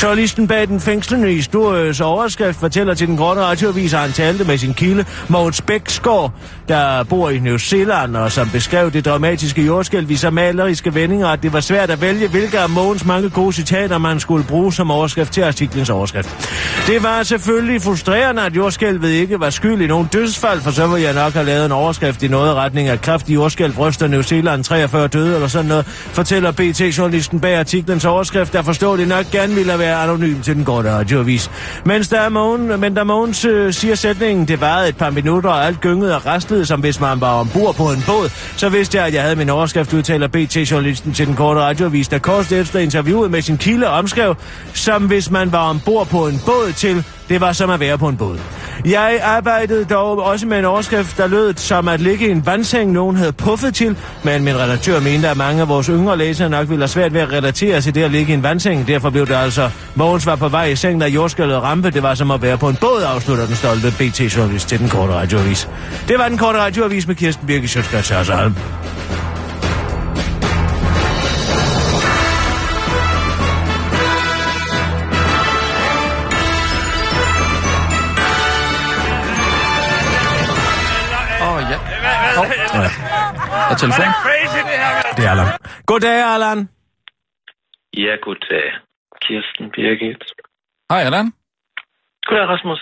Journalisten 0.04 0.47
bag 0.47 0.67
den 0.67 0.80
fængslende 0.80 1.32
histories 1.32 2.02
overskrift 2.02 2.60
fortæller 2.60 2.93
til 2.93 3.08
den 3.08 3.17
grønne 3.17 3.41
radioavis, 3.41 3.93
at 3.93 4.00
han 4.00 4.12
talte 4.12 4.43
med 4.43 4.58
sin 4.58 4.74
kilde, 4.74 5.06
Mogens 5.28 5.62
Bæksgaard, 5.62 6.32
der 6.67 7.04
bor 7.04 7.30
i 7.30 7.39
New 7.39 7.58
Zealand, 7.58 8.15
og 8.15 8.32
som 8.32 8.50
beskrev 8.50 8.91
det 8.91 9.06
dramatiske 9.06 9.62
jordskælv 9.62 10.12
i 10.12 10.15
så 10.15 10.30
maleriske 10.30 10.95
vendinger, 10.95 11.28
at 11.28 11.43
det 11.43 11.54
var 11.54 11.60
svært 11.60 11.89
at 11.89 12.02
vælge, 12.02 12.28
hvilke 12.28 12.60
af 12.60 12.69
Mogens 12.69 13.06
mange 13.06 13.30
gode 13.30 13.54
citater 13.54 13.97
man 13.97 14.19
skulle 14.19 14.43
bruge 14.43 14.74
som 14.74 14.91
overskrift 14.91 15.34
til 15.34 15.41
artiklens 15.41 15.89
overskrift. 15.89 16.30
Det 16.88 17.04
var 17.04 17.24
selvfølgelig 17.24 17.50
frustrerende, 17.79 18.41
at 18.41 18.55
jordskælvet 18.55 19.09
ikke 19.09 19.39
var 19.39 19.49
skyld 19.49 19.81
i 19.81 19.87
nogen 19.87 20.09
dødsfald, 20.13 20.61
for 20.61 20.71
så 20.71 20.87
ville 20.87 21.03
jeg 21.03 21.13
nok 21.13 21.33
have 21.33 21.45
lavet 21.45 21.65
en 21.65 21.71
overskrift 21.71 22.23
i 22.23 22.27
noget 22.27 22.55
retning 22.55 22.87
af 22.87 23.01
kraftig 23.01 23.33
jordskælv 23.33 23.79
ryster 23.79 24.07
New 24.07 24.21
Zealand 24.21 24.63
43 24.63 25.07
døde 25.07 25.35
eller 25.35 25.47
sådan 25.47 25.65
noget, 25.65 25.85
fortæller 25.87 26.51
BT-journalisten 26.51 27.39
bag 27.39 27.55
artiklens 27.55 28.05
overskrift, 28.05 28.53
der 28.53 28.61
forstår 28.61 28.95
det 28.95 29.07
nok 29.07 29.25
gerne 29.31 29.55
ville 29.55 29.79
være 29.79 29.95
anonym 29.95 30.41
til 30.41 30.55
den 30.55 30.65
korte 30.65 30.91
radioavis. 30.91 31.51
Mens 31.85 32.07
der 32.07 32.19
er 32.19 32.29
Mogen, 32.29 32.79
men 32.79 32.95
der 32.95 33.03
Mogens 33.03 33.45
øh, 33.45 33.73
siger 33.73 33.95
sætningen, 33.95 34.47
det 34.47 34.61
varede 34.61 34.89
et 34.89 34.97
par 34.97 35.09
minutter, 35.09 35.49
og 35.49 35.65
alt 35.65 35.81
gyngede 35.81 36.15
og 36.15 36.25
rastlede, 36.25 36.65
som 36.65 36.79
hvis 36.79 36.99
man 36.99 37.21
var 37.21 37.39
ombord 37.39 37.75
på 37.75 37.83
en 37.83 38.03
båd, 38.05 38.29
så 38.57 38.69
vidste 38.69 38.97
jeg, 38.97 39.07
at 39.07 39.13
jeg 39.13 39.23
havde 39.23 39.35
min 39.35 39.49
overskrift, 39.49 39.93
udtaler 39.93 40.27
BT-journalisten 40.27 41.13
til 41.13 41.27
den 41.27 41.35
korte 41.35 41.59
radioavis, 41.59 42.07
der 42.07 42.19
kort 42.19 42.51
efter 42.51 42.79
interviewet 42.79 43.31
med 43.31 43.41
sin 43.41 43.57
kilde 43.57 43.87
omskrev, 43.87 44.35
som 44.73 45.03
hvis 45.03 45.31
man 45.31 45.51
var 45.51 45.69
ombord 45.69 46.07
på 46.07 46.27
en 46.27 46.41
båd 46.45 46.73
til, 46.75 47.05
det 47.32 47.41
var 47.41 47.54
som 47.54 47.70
at 47.70 47.80
være 47.80 47.98
på 47.98 48.08
en 48.08 48.17
båd. 48.17 48.39
Jeg 48.86 49.20
arbejdede 49.24 49.86
dog 49.86 50.24
også 50.24 50.48
med 50.48 50.60
en 50.60 50.65
overskrift, 50.65 51.17
der 51.17 51.28
lød 51.28 51.54
som 51.56 51.88
at 51.88 52.02
ligge 52.02 52.28
i 52.28 52.32
en 52.32 52.46
vandseng, 52.46 52.91
nogen 52.91 53.15
havde 53.15 53.32
puffet 53.32 53.74
til, 53.74 53.98
men 54.24 54.44
min 54.44 54.58
redaktør 54.58 55.00
mente, 55.00 55.30
at 55.30 55.38
mange 55.38 55.62
af 55.62 55.70
vores 55.70 55.88
yngre 55.88 56.17
læsere 56.17 56.50
nok 56.50 56.70
ville 56.70 56.82
have 56.82 56.88
svært 56.88 57.13
ved 57.13 57.22
at 57.22 57.32
relatere 57.32 57.82
til 57.82 57.96
det 57.96 58.04
at 58.04 58.12
ligge 58.12 58.32
i 58.32 58.34
en 58.34 58.44
vandseng. 58.44 58.88
Derfor 58.88 59.10
blev 59.10 59.28
det 59.28 59.34
altså, 59.34 59.70
Mogens 59.96 60.26
var 60.26 60.36
på 60.36 60.48
vej 60.48 60.65
i 60.65 60.76
seng, 60.76 61.02
da 61.02 61.08
jordskældet 61.08 61.62
rampe. 61.62 61.91
Det 61.91 62.04
var 62.04 62.15
som 62.15 62.32
at 62.32 62.41
være 62.41 62.58
på 62.58 62.70
en 62.70 62.76
båd, 62.76 63.04
afslutter 63.04 63.46
den 63.46 63.56
stolte 63.56 63.91
BT-journalist 63.91 64.70
til 64.70 64.80
den 64.80 64.89
korte 64.89 65.13
radioavis. 65.13 65.70
Det 66.08 66.20
var 66.20 66.30
den 66.30 66.38
korte 66.38 66.60
radioavis 66.60 67.08
med 67.08 67.15
Kirsten 67.15 67.48
Birke 67.48 67.67
Sjøtskrets 67.67 68.12
Hov. 82.41 82.49
Og 83.71 83.75
telefon. 83.77 84.10
Det 85.17 85.23
er 85.25 85.32
Allan. 85.34 85.47
Goddag, 85.86 86.17
Allan. 86.36 86.69
Ja, 87.97 88.13
goddag. 88.25 88.65
Kirsten 89.21 89.65
Birgit. 89.75 90.23
Hej, 90.91 91.01
Allan. 91.08 91.27
Goddag, 92.27 92.47
Rasmus. 92.54 92.82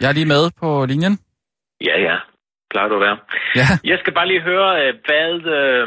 Jeg 0.00 0.08
er 0.08 0.12
lige 0.12 0.26
med 0.34 0.50
på 0.60 0.86
linjen. 0.90 1.18
Ja, 1.88 1.96
ja. 2.08 2.16
Plejer 2.70 2.88
du 2.88 2.94
at 2.94 3.00
være. 3.00 3.18
Ja. 3.60 3.66
Jeg 3.84 3.98
skal 4.00 4.12
bare 4.14 4.28
lige 4.28 4.42
høre, 4.42 4.68
øh, 4.82 4.94
hvad... 5.06 5.34
Øh, 5.58 5.86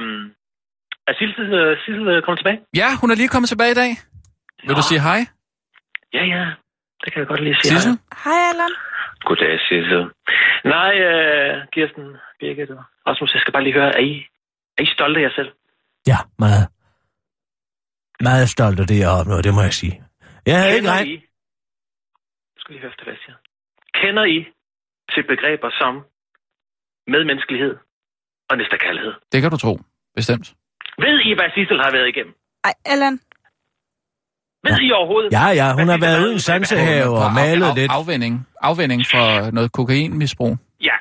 er 1.07 1.13
Sissel, 1.19 1.53
øh, 1.53 1.77
Sissel 1.83 2.07
øh, 2.07 2.23
kommet 2.23 2.39
tilbage? 2.39 2.59
Ja, 2.75 2.89
hun 3.01 3.11
er 3.11 3.15
lige 3.15 3.27
kommet 3.33 3.49
tilbage 3.49 3.71
i 3.71 3.79
dag. 3.83 3.91
Vil 4.67 4.75
du 4.75 4.81
sige 4.89 5.01
hej? 5.01 5.19
Ja, 6.13 6.23
ja. 6.33 6.43
Det 7.01 7.13
kan 7.13 7.19
jeg 7.19 7.27
godt 7.27 7.43
lige 7.43 7.55
sige. 7.61 7.71
Sissel? 7.71 7.93
Hej, 8.23 8.39
Allan. 8.51 8.73
Goddag, 9.29 9.59
Sissel. 9.67 10.03
Nej, 10.75 10.93
øh, 11.09 11.67
Kirsten 11.73 12.05
Birgit 12.39 12.69
og 12.69 12.83
Rasmus, 13.07 13.33
jeg 13.33 13.41
skal 13.41 13.53
bare 13.53 13.63
lige 13.63 13.77
høre, 13.79 13.91
er 13.99 14.03
I, 14.11 14.13
er 14.77 14.83
I 14.83 14.93
stolte 14.95 15.19
af 15.19 15.23
jer 15.23 15.33
selv? 15.39 15.51
Ja, 16.11 16.17
meget. 16.45 16.65
Meget 18.29 18.49
stolt 18.49 18.79
af 18.79 18.87
det, 18.87 18.99
jeg 18.99 19.09
har 19.09 19.19
opnået, 19.21 19.43
det 19.43 19.53
må 19.53 19.61
jeg 19.61 19.75
sige. 19.81 19.95
Jeg 20.45 20.55
havde 20.57 20.71
ikke 20.75 20.81
Kender 20.81 20.95
regnet... 20.95 21.11
I... 21.11 21.17
Nu 22.53 22.59
skal 22.61 22.75
I 22.75 22.79
høre 22.79 22.91
efter, 22.91 23.03
hvad 23.03 23.13
jeg 23.13 23.21
siger. 23.25 23.37
Kender 24.01 24.25
I 24.35 24.37
til 25.13 25.23
begreber 25.31 25.69
som 25.81 25.93
medmenneskelighed 27.13 27.73
og 28.49 28.57
næsterkærlighed? 28.57 29.13
Det 29.31 29.41
kan 29.41 29.51
du 29.51 29.57
tro. 29.57 29.73
Bestemt. 30.15 30.47
Ved 31.03 31.15
I, 31.29 31.31
hvad 31.37 31.49
Sissel 31.55 31.79
har 31.85 31.91
været 31.91 32.07
igennem? 32.13 32.33
Ej, 32.63 32.73
Allan. 32.85 33.15
Ved 34.65 34.77
I 34.87 34.91
overhovedet? 34.99 35.29
Ja, 35.39 35.47
ja, 35.61 35.67
hun 35.79 35.87
har 35.93 35.99
været 36.07 36.19
ude 36.25 36.35
i 36.39 36.43
sansehave 36.49 37.13
og 37.23 37.29
malet 37.41 37.67
af, 37.71 37.75
lidt. 37.79 37.91
Afvending. 37.99 38.33
Afvending 38.69 39.01
for 39.13 39.25
noget 39.57 39.69
kokainmisbrug. 39.77 40.53
Ja. 40.89 40.95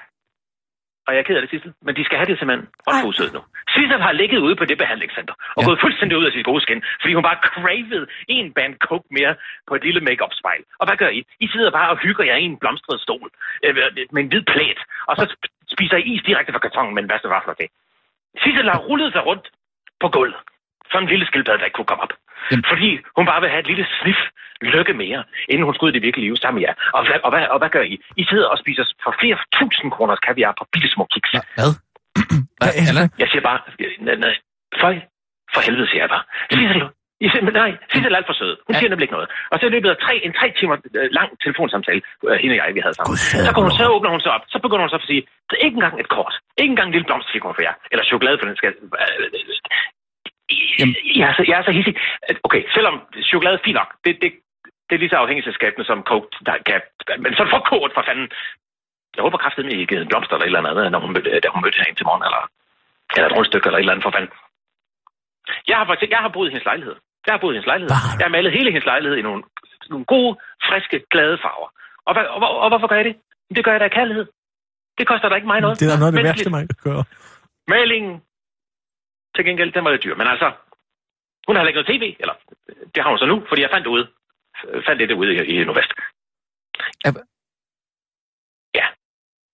Og 1.06 1.10
jeg 1.14 1.20
er 1.22 1.26
ked 1.28 1.36
af 1.38 1.42
det, 1.44 1.50
Sissel, 1.52 1.72
men 1.86 1.92
de 1.98 2.02
skal 2.06 2.16
have 2.20 2.28
det 2.30 2.36
simpelthen 2.38 2.66
ophuset 2.90 3.28
nu. 3.36 3.40
Sissel 3.74 4.00
har 4.06 4.12
ligget 4.20 4.38
ude 4.46 4.56
på 4.60 4.64
det 4.70 4.76
behandlingscenter 4.82 5.34
og 5.38 5.42
Ja. 5.56 5.60
ja. 5.62 5.66
gået 5.68 5.78
fuldstændig 5.84 6.14
ud 6.20 6.26
af 6.28 6.32
sit 6.36 6.44
gode 6.50 6.62
skin, 6.66 6.80
fordi 7.02 7.12
hun 7.16 7.24
bare 7.28 7.38
cravede 7.48 8.04
en 8.36 8.46
band 8.56 8.74
coke 8.88 9.08
mere 9.18 9.32
på 9.68 9.72
et 9.78 9.82
lille 9.86 10.00
make 10.08 10.22
spejl 10.40 10.62
Og 10.80 10.84
hvad 10.86 10.96
gør 11.02 11.10
I? 11.18 11.20
I 11.44 11.46
sidder 11.52 11.70
bare 11.78 11.88
og 11.92 11.96
hygger 12.04 12.24
jer 12.30 12.36
i 12.42 12.46
en 12.52 12.58
blomstret 12.62 12.98
stol 13.06 13.28
øh, 13.64 13.72
med 14.14 14.20
en 14.24 14.30
hvid 14.32 14.44
plæt, 14.52 14.80
og 15.08 15.14
så 15.18 15.24
sp- 15.32 15.50
spiser 15.74 15.96
I 15.96 16.10
is 16.16 16.22
direkte 16.28 16.52
fra 16.54 16.64
kartongen 16.66 16.94
med 16.94 17.02
en 17.04 17.10
værste 17.12 17.28
vafler 17.36 17.54
til. 17.60 17.68
Sissel 18.42 18.68
har 18.74 18.80
rullet 18.88 19.10
sig 19.12 19.22
rundt 19.28 19.46
på 20.02 20.08
gulvet, 20.16 20.40
som 20.92 21.02
en 21.02 21.08
lille 21.08 21.26
skildpadde, 21.26 21.58
der 21.58 21.64
ikke 21.68 21.78
kunne 21.78 21.90
komme 21.92 22.02
op. 22.06 22.12
Jamen. 22.50 22.64
Fordi 22.72 22.90
hun 23.16 23.24
bare 23.30 23.40
vil 23.40 23.50
have 23.50 23.60
et 23.64 23.70
lille 23.72 23.86
snif 24.00 24.20
lykke 24.74 24.94
mere, 25.02 25.20
inden 25.48 25.64
hun 25.66 25.74
skal 25.74 25.84
ud 25.86 25.90
i 25.92 25.96
det 25.98 26.02
virkelige 26.06 26.26
liv 26.28 26.36
sammen 26.36 26.56
med 26.60 26.64
jer. 26.68 26.74
Og, 26.96 27.00
hvad, 27.06 27.18
og, 27.26 27.30
hvad, 27.32 27.44
og 27.54 27.58
hvad 27.60 27.70
gør 27.76 27.84
I? 27.92 27.94
I 28.16 28.24
sidder 28.30 28.48
og 28.52 28.58
spiser 28.62 28.84
for 29.04 29.12
flere 29.20 29.38
tusind 29.58 29.88
kroners 29.96 30.18
kaviar 30.26 30.54
på 30.58 30.64
bitte 30.72 30.88
små 30.94 31.04
kiks. 31.14 31.30
Hva- 31.34 31.48
Hvad? 31.58 31.72
Hvad? 32.60 32.70
Allan? 32.90 33.08
Jeg 33.22 33.28
siger 33.30 33.42
bare, 33.48 33.58
nej, 34.06 34.16
nej, 34.26 34.34
for, 34.80 34.88
for 35.54 35.60
helvede 35.66 35.88
siger 35.90 36.02
jeg 36.04 36.10
bare. 36.14 36.24
Sissel, 36.52 36.82
I 37.24 37.26
siger, 37.30 37.44
men 37.48 37.54
nej, 37.62 37.70
Sissel 37.92 38.12
er 38.12 38.16
alt 38.20 38.28
for 38.30 38.36
sød. 38.40 38.52
Hun 38.66 38.72
Ja. 38.74 38.78
siger 38.78 38.90
nemlig 38.90 39.04
ikke 39.06 39.16
noget. 39.18 39.28
Og 39.52 39.56
så 39.58 39.64
i 39.66 39.72
løbet 39.76 39.88
af 39.94 39.96
tre, 40.06 40.14
en 40.26 40.32
tre 40.40 40.46
timer 40.58 40.76
øh, 41.00 41.08
lang 41.18 41.28
telefonsamtale, 41.44 42.00
øh, 42.28 42.36
hende 42.42 42.54
og 42.54 42.58
jeg, 42.60 42.74
vi 42.78 42.80
havde 42.84 42.94
sammen. 42.98 43.16
Så, 43.46 43.50
går 43.54 43.62
hun, 43.66 43.72
så 43.80 43.84
åbner 43.96 44.10
hun 44.14 44.20
sig 44.24 44.32
op. 44.36 44.44
Så 44.52 44.58
begynder 44.64 44.84
hun 44.86 44.92
så 44.94 45.00
at 45.02 45.06
sige, 45.10 45.22
ikke 45.66 45.76
engang 45.80 45.94
et 46.02 46.08
kort. 46.16 46.34
Ikke 46.62 46.70
engang 46.74 46.88
en 46.88 46.94
lille 46.96 47.06
blomsterfigur 47.08 47.52
for 47.56 47.62
jer. 47.68 47.74
Eller 47.92 48.04
chokolade 48.10 48.36
for 48.40 48.46
den 48.50 48.56
skal... 48.60 48.72
Jamen. 50.78 50.94
Jeg 51.20 51.26
er, 51.30 51.34
så, 51.38 51.42
jeg 51.50 51.56
er 51.60 51.64
så 51.68 51.72
hissig. 51.78 51.94
Okay, 52.46 52.62
selvom 52.76 52.94
chokolade 53.30 53.56
er 53.58 53.64
fint 53.64 53.78
nok, 53.80 53.90
det, 54.04 54.12
det, 54.22 54.30
det 54.86 54.94
er 54.94 55.02
lige 55.02 55.12
så 55.12 55.18
afhængighedsskabende 55.24 55.86
som 55.86 56.06
coke, 56.10 56.28
der 56.46 56.56
kan... 56.68 56.80
Men 57.24 57.32
så 57.38 57.42
få 57.54 57.58
kort 57.72 57.92
for 57.96 58.04
fanden. 58.08 58.28
Jeg 59.16 59.22
håber 59.26 59.38
kraftigt, 59.38 59.66
at 59.66 59.72
I 59.72 59.90
givet 59.90 60.02
en 60.02 60.12
blomster 60.12 60.34
eller 60.34 60.46
et 60.46 60.50
eller 60.50 60.70
andet, 60.70 60.92
når 60.92 61.00
hun 61.04 61.12
mødte, 61.14 61.30
da 61.44 61.48
hun 61.54 61.62
mødte 61.64 61.80
herind 61.80 61.96
til 61.96 62.06
morgen, 62.08 62.24
eller, 62.28 62.42
eller 63.16 63.28
et 63.28 63.36
rundstykke 63.36 63.66
eller 63.66 63.78
et 63.78 63.84
eller 63.84 63.94
andet 63.94 64.06
for 64.06 64.14
fanden. 64.16 64.32
Jeg 65.70 65.76
har, 65.78 65.86
faktisk, 65.90 66.10
jeg 66.14 66.22
har 66.24 66.32
boet 66.34 66.48
i 66.48 66.52
hendes 66.54 66.68
lejlighed. 66.70 66.96
Jeg 67.26 67.32
har 67.34 67.40
boet 67.42 67.52
i 67.52 67.56
hendes 67.56 67.70
lejlighed. 67.72 67.90
Jeg 68.18 68.26
har 68.28 68.34
malet 68.36 68.52
hele 68.58 68.70
hendes 68.74 68.90
lejlighed 68.92 69.16
i 69.18 69.22
nogle, 69.28 69.42
nogle 69.92 70.04
gode, 70.14 70.32
friske, 70.68 70.96
glade 71.12 71.36
farver. 71.44 71.68
Og, 72.08 72.12
og, 72.34 72.40
og, 72.46 72.58
og 72.64 72.68
hvorfor 72.70 72.88
gør 72.90 72.96
jeg 73.00 73.08
det? 73.10 73.16
Det 73.56 73.64
gør 73.64 73.72
jeg 73.74 73.80
da 73.80 73.84
af 73.84 73.96
kærlighed. 73.98 74.26
Det 74.98 75.06
koster 75.10 75.28
da 75.28 75.34
ikke 75.34 75.50
mig 75.52 75.60
noget. 75.60 75.80
Det 75.80 75.86
er 75.86 75.92
da 75.94 75.98
noget 76.02 76.12
af 76.12 76.16
det 76.16 76.28
værste, 76.28 76.50
man 76.50 76.66
kan 76.70 76.80
gøre. 76.88 77.04
Malingen, 77.74 78.14
til 79.38 79.44
gengæld, 79.48 79.72
den 79.72 79.84
var 79.84 79.90
lidt 79.90 80.04
dyr. 80.04 80.14
Men 80.14 80.26
altså, 80.26 80.52
hun 81.46 81.56
har 81.56 81.64
lægget 81.64 81.86
noget 81.86 82.00
tv, 82.00 82.16
eller 82.20 82.34
det 82.94 83.02
har 83.02 83.10
hun 83.10 83.18
så 83.18 83.26
nu, 83.26 83.36
fordi 83.48 83.62
jeg 83.62 83.70
fandt 83.70 83.84
det 83.84 83.90
ude. 83.96 84.06
Fandt 84.86 85.00
det 85.00 85.08
derude 85.08 85.34
i, 85.34 85.38
i 85.60 85.64
Nordvest. 85.64 85.92
Ja. 88.74 88.86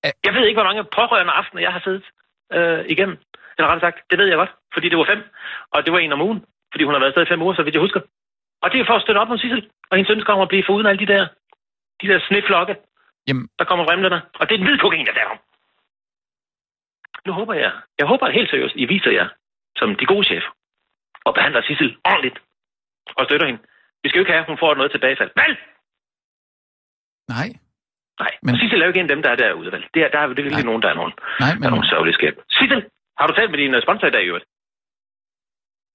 Er- 0.02 0.16
Jeg 0.24 0.34
ved 0.34 0.46
ikke, 0.46 0.56
hvor 0.60 0.68
mange 0.70 0.84
pårørende 0.84 1.32
aftener 1.32 1.62
jeg 1.62 1.72
har 1.72 1.80
siddet 1.80 2.04
øh, 2.52 2.84
igennem. 2.94 3.16
Eller 3.56 3.68
rettere 3.68 3.86
sagt, 3.92 4.10
det 4.10 4.18
ved 4.18 4.26
jeg 4.26 4.36
godt, 4.36 4.52
fordi 4.72 4.88
det 4.88 4.98
var 4.98 5.04
fem. 5.12 5.20
Og 5.70 5.84
det 5.84 5.92
var 5.92 5.98
en 5.98 6.12
om 6.12 6.20
ugen, 6.22 6.44
fordi 6.72 6.84
hun 6.84 6.94
har 6.94 7.00
været 7.00 7.26
i 7.26 7.32
fem 7.32 7.42
uger, 7.42 7.54
så 7.54 7.62
vidt 7.62 7.74
jeg 7.74 7.80
husker. 7.86 8.00
Og 8.62 8.72
det 8.72 8.80
er 8.80 8.86
for 8.86 8.94
at 8.96 9.02
støtte 9.02 9.18
op 9.18 9.30
om 9.30 9.38
Sissel, 9.38 9.70
og 9.90 9.96
hendes 9.96 10.10
ønsker 10.10 10.32
om 10.32 10.40
at 10.40 10.48
blive 10.48 10.64
foruden 10.66 10.86
alle 10.86 11.06
de 11.06 11.12
der, 11.12 11.28
de 12.02 12.08
der 12.08 12.20
sneflokke, 12.28 12.76
Jamen, 13.28 13.48
der 13.58 13.64
kommer 13.64 13.90
remlerne. 13.92 14.22
Og 14.40 14.48
det 14.48 14.54
er 14.54 14.58
en 14.58 14.66
hvid 14.66 14.78
kokain, 14.78 15.06
der 15.06 15.12
er 15.12 15.26
om. 15.26 15.38
Nu 17.26 17.32
håber 17.32 17.54
jeg, 17.54 17.72
jeg 17.98 18.06
håber 18.06 18.28
helt 18.30 18.50
seriøst, 18.50 18.76
I 18.76 18.84
viser 18.84 19.10
jer 19.10 19.28
som 19.80 19.88
de 20.00 20.06
gode 20.12 20.24
chefer, 20.30 20.50
og 21.26 21.34
behandler 21.34 21.62
Sissel 21.62 21.90
ordentligt, 22.10 22.38
og 23.18 23.22
støtter 23.24 23.46
hende. 23.46 23.60
Vi 24.02 24.08
skal 24.08 24.18
jo 24.18 24.22
ikke 24.24 24.32
have, 24.32 24.44
at 24.44 24.50
hun 24.52 24.58
får 24.62 24.74
noget 24.74 24.90
tilbagefald. 24.94 25.30
Vel? 25.42 25.54
nej. 27.34 27.48
Nej, 28.22 28.32
Men- 28.42 28.56
Sissel 28.58 28.80
er 28.80 28.84
jo 28.86 28.90
ikke 28.92 29.00
en 29.00 29.10
af 29.10 29.14
dem, 29.16 29.22
der 29.22 29.30
er 29.30 29.36
derude, 29.36 29.72
vel? 29.72 29.84
Det 29.94 30.00
er, 30.04 30.08
der 30.14 30.18
er 30.18 30.22
jo 30.28 30.28
det 30.38 30.44
virkelig 30.44 30.64
Nej. 30.64 30.70
nogen, 30.70 30.82
der 30.82 30.88
er 30.92 30.94
nogen, 31.00 31.12
Nej, 31.40 31.48
der 31.50 31.54
men 31.58 31.64
er 31.64 31.70
nogle 31.70 31.88
sørgelige 31.92 32.14
skæb. 32.18 32.34
Sissel, 32.50 32.80
har 33.18 33.26
du 33.26 33.32
talt 33.34 33.50
med 33.50 33.58
din 33.58 33.74
øh, 33.74 33.82
sponsor 33.82 34.06
i 34.06 34.10
dag, 34.10 34.22
i 34.24 34.26
øvrigt? 34.32 34.46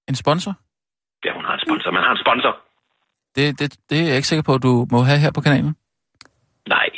en 0.09 0.15
sponsor? 0.15 0.53
Ja, 1.25 1.31
hun 1.33 1.45
har 1.45 1.53
en 1.53 1.59
sponsor. 1.67 1.91
Man 1.91 2.03
har 2.03 2.11
en 2.11 2.21
sponsor. 2.25 2.53
Det, 3.35 3.59
det, 3.59 3.67
det 3.89 3.97
er 4.01 4.07
jeg 4.07 4.15
ikke 4.15 4.27
sikker 4.27 4.43
på, 4.43 4.53
at 4.53 4.63
du 4.63 4.87
må 4.91 4.99
have 5.09 5.19
her 5.19 5.31
på 5.31 5.41
kanalen. 5.41 5.75
Nej. 6.67 6.89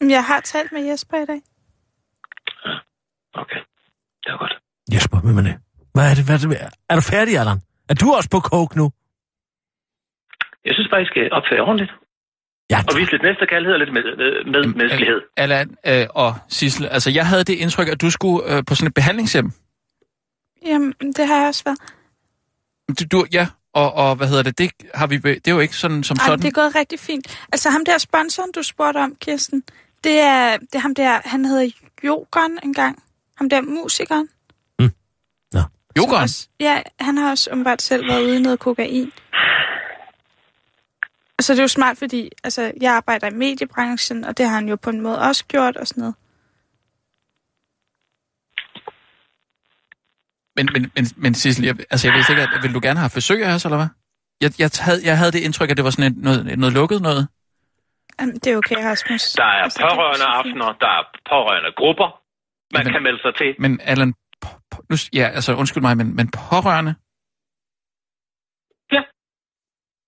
Jeg 0.00 0.24
har 0.24 0.40
talt 0.40 0.72
med 0.72 0.82
Jesper 0.88 1.16
i 1.16 1.26
dag. 1.32 1.40
Okay. 3.34 3.60
Det 4.24 4.32
var 4.32 4.38
godt. 4.38 4.54
Jesper, 4.94 5.18
hvem 5.24 5.38
er 5.38 5.42
det? 5.42 5.56
Hvad 5.94 6.04
er 6.10 6.14
det? 6.14 6.24
Hvad 6.24 6.34
er, 6.34 6.48
det? 6.48 6.58
er 6.90 6.94
du 6.94 7.00
færdig, 7.00 7.38
Allan? 7.38 7.58
Er 7.88 7.94
du 7.94 8.06
også 8.12 8.30
på 8.30 8.40
coke 8.40 8.76
nu? 8.76 8.86
Jeg 10.64 10.74
synes 10.74 10.88
bare, 10.90 11.02
I 11.02 11.06
skal 11.06 11.32
opføre 11.32 11.60
ordentligt. 11.60 11.92
Ja, 12.70 12.78
Og 12.88 12.92
vise 12.98 13.10
lidt 13.12 13.22
næste 13.22 13.46
kærlighed 13.46 13.72
og 13.76 13.80
lidt 13.80 13.92
med, 13.92 14.02
med, 14.16 14.30
med 14.52 14.74
menneskelighed. 14.80 15.20
Allan 15.36 15.76
øh, 15.86 16.06
og 16.10 16.34
Sissel, 16.48 16.86
altså 16.86 17.10
jeg 17.10 17.26
havde 17.26 17.44
det 17.44 17.54
indtryk, 17.54 17.88
at 17.88 18.00
du 18.00 18.10
skulle 18.10 18.56
øh, 18.56 18.62
på 18.68 18.74
sådan 18.74 18.86
et 18.88 18.94
behandlingshjem. 18.94 19.50
Jamen, 20.66 20.94
det 21.16 21.26
har 21.26 21.36
jeg 21.38 21.46
også 21.48 21.64
været. 21.64 21.78
Du, 23.00 23.04
du, 23.18 23.26
ja, 23.32 23.46
Og, 23.74 23.94
og 23.94 24.16
hvad 24.16 24.28
hedder 24.28 24.42
det? 24.42 24.58
Det, 24.58 24.70
har 24.94 25.06
vi, 25.06 25.16
det 25.16 25.48
er 25.48 25.52
jo 25.52 25.60
ikke 25.60 25.76
sådan 25.76 26.02
som 26.04 26.16
Ej, 26.20 26.26
sådan. 26.26 26.38
det 26.42 26.48
er 26.48 26.52
gået 26.62 26.74
rigtig 26.74 26.98
fint. 27.00 27.46
Altså 27.52 27.70
ham 27.70 27.84
der 27.84 27.98
sponsoren, 27.98 28.52
du 28.52 28.62
spurgte 28.62 28.98
om, 28.98 29.16
Kirsten, 29.20 29.62
det 30.04 30.20
er, 30.20 30.56
det 30.56 30.74
er 30.74 30.78
ham 30.78 30.94
der, 30.94 31.20
han 31.24 31.44
hedder 31.44 31.70
Jogon 32.04 32.58
engang. 32.62 33.02
Ham 33.36 33.50
der 33.50 33.60
musikeren. 33.62 34.28
Jokeren. 35.96 36.22
Også, 36.22 36.48
ja, 36.60 36.82
han 37.00 37.16
har 37.16 37.30
også 37.30 37.50
umiddelbart 37.50 37.82
selv 37.82 38.08
været 38.08 38.22
ude 38.24 38.36
i 38.36 38.40
noget 38.40 38.58
kokain. 38.58 39.12
Så 41.40 41.52
er 41.52 41.54
det 41.54 41.62
jo 41.62 41.68
smart, 41.68 41.98
fordi 41.98 42.30
altså, 42.44 42.72
jeg 42.80 42.92
arbejder 42.94 43.26
i 43.30 43.34
mediebranchen, 43.34 44.24
og 44.24 44.38
det 44.38 44.48
har 44.48 44.54
han 44.54 44.68
jo 44.68 44.76
på 44.76 44.90
en 44.90 45.00
måde 45.00 45.18
også 45.18 45.44
gjort 45.46 45.76
og 45.76 45.86
sådan 45.86 46.00
noget. 46.00 46.14
Men, 50.56 50.68
men, 50.72 50.90
men, 50.94 51.04
men 51.16 51.34
Sissel, 51.34 51.64
jeg, 51.64 51.76
altså 51.90 52.08
jeg 52.08 52.14
vidste 52.14 52.32
ikke, 52.32 52.42
at, 52.42 52.48
vil 52.62 52.74
du 52.74 52.80
gerne 52.82 52.98
have 53.00 53.10
besøg 53.14 53.44
af 53.44 53.54
os, 53.54 53.64
eller 53.64 53.76
hvad? 53.76 53.86
Jeg, 54.40 54.50
jeg, 54.58 54.70
havde, 54.80 55.00
jeg 55.04 55.18
havde 55.18 55.32
det 55.32 55.38
indtryk, 55.40 55.70
at 55.70 55.76
det 55.76 55.84
var 55.84 55.90
sådan 55.90 56.12
et, 56.12 56.18
noget, 56.18 56.58
noget 56.58 56.74
lukket 56.74 57.02
noget. 57.02 57.28
Jamen, 58.20 58.34
det 58.34 58.46
er 58.52 58.56
okay, 58.56 58.76
Rasmus. 58.90 59.22
Der 59.32 59.44
er 59.44 59.62
Altså, 59.62 59.82
er 59.82 59.94
pårørende 59.94 60.24
aftener, 60.24 60.72
der 60.84 60.90
er 60.98 61.04
pårørende 61.32 61.72
grupper, 61.80 62.08
man 62.74 62.84
Men- 62.84 62.92
kan 62.92 63.02
melde 63.02 63.20
sig 63.22 63.34
til. 63.40 63.54
Men 63.58 63.80
Allan, 63.84 64.14
nu, 64.90 64.96
ja, 65.12 65.26
altså 65.28 65.54
undskyld 65.54 65.82
mig, 65.82 65.96
men, 65.96 66.16
men 66.16 66.30
pårørende? 66.30 66.94
Ja. 68.92 69.02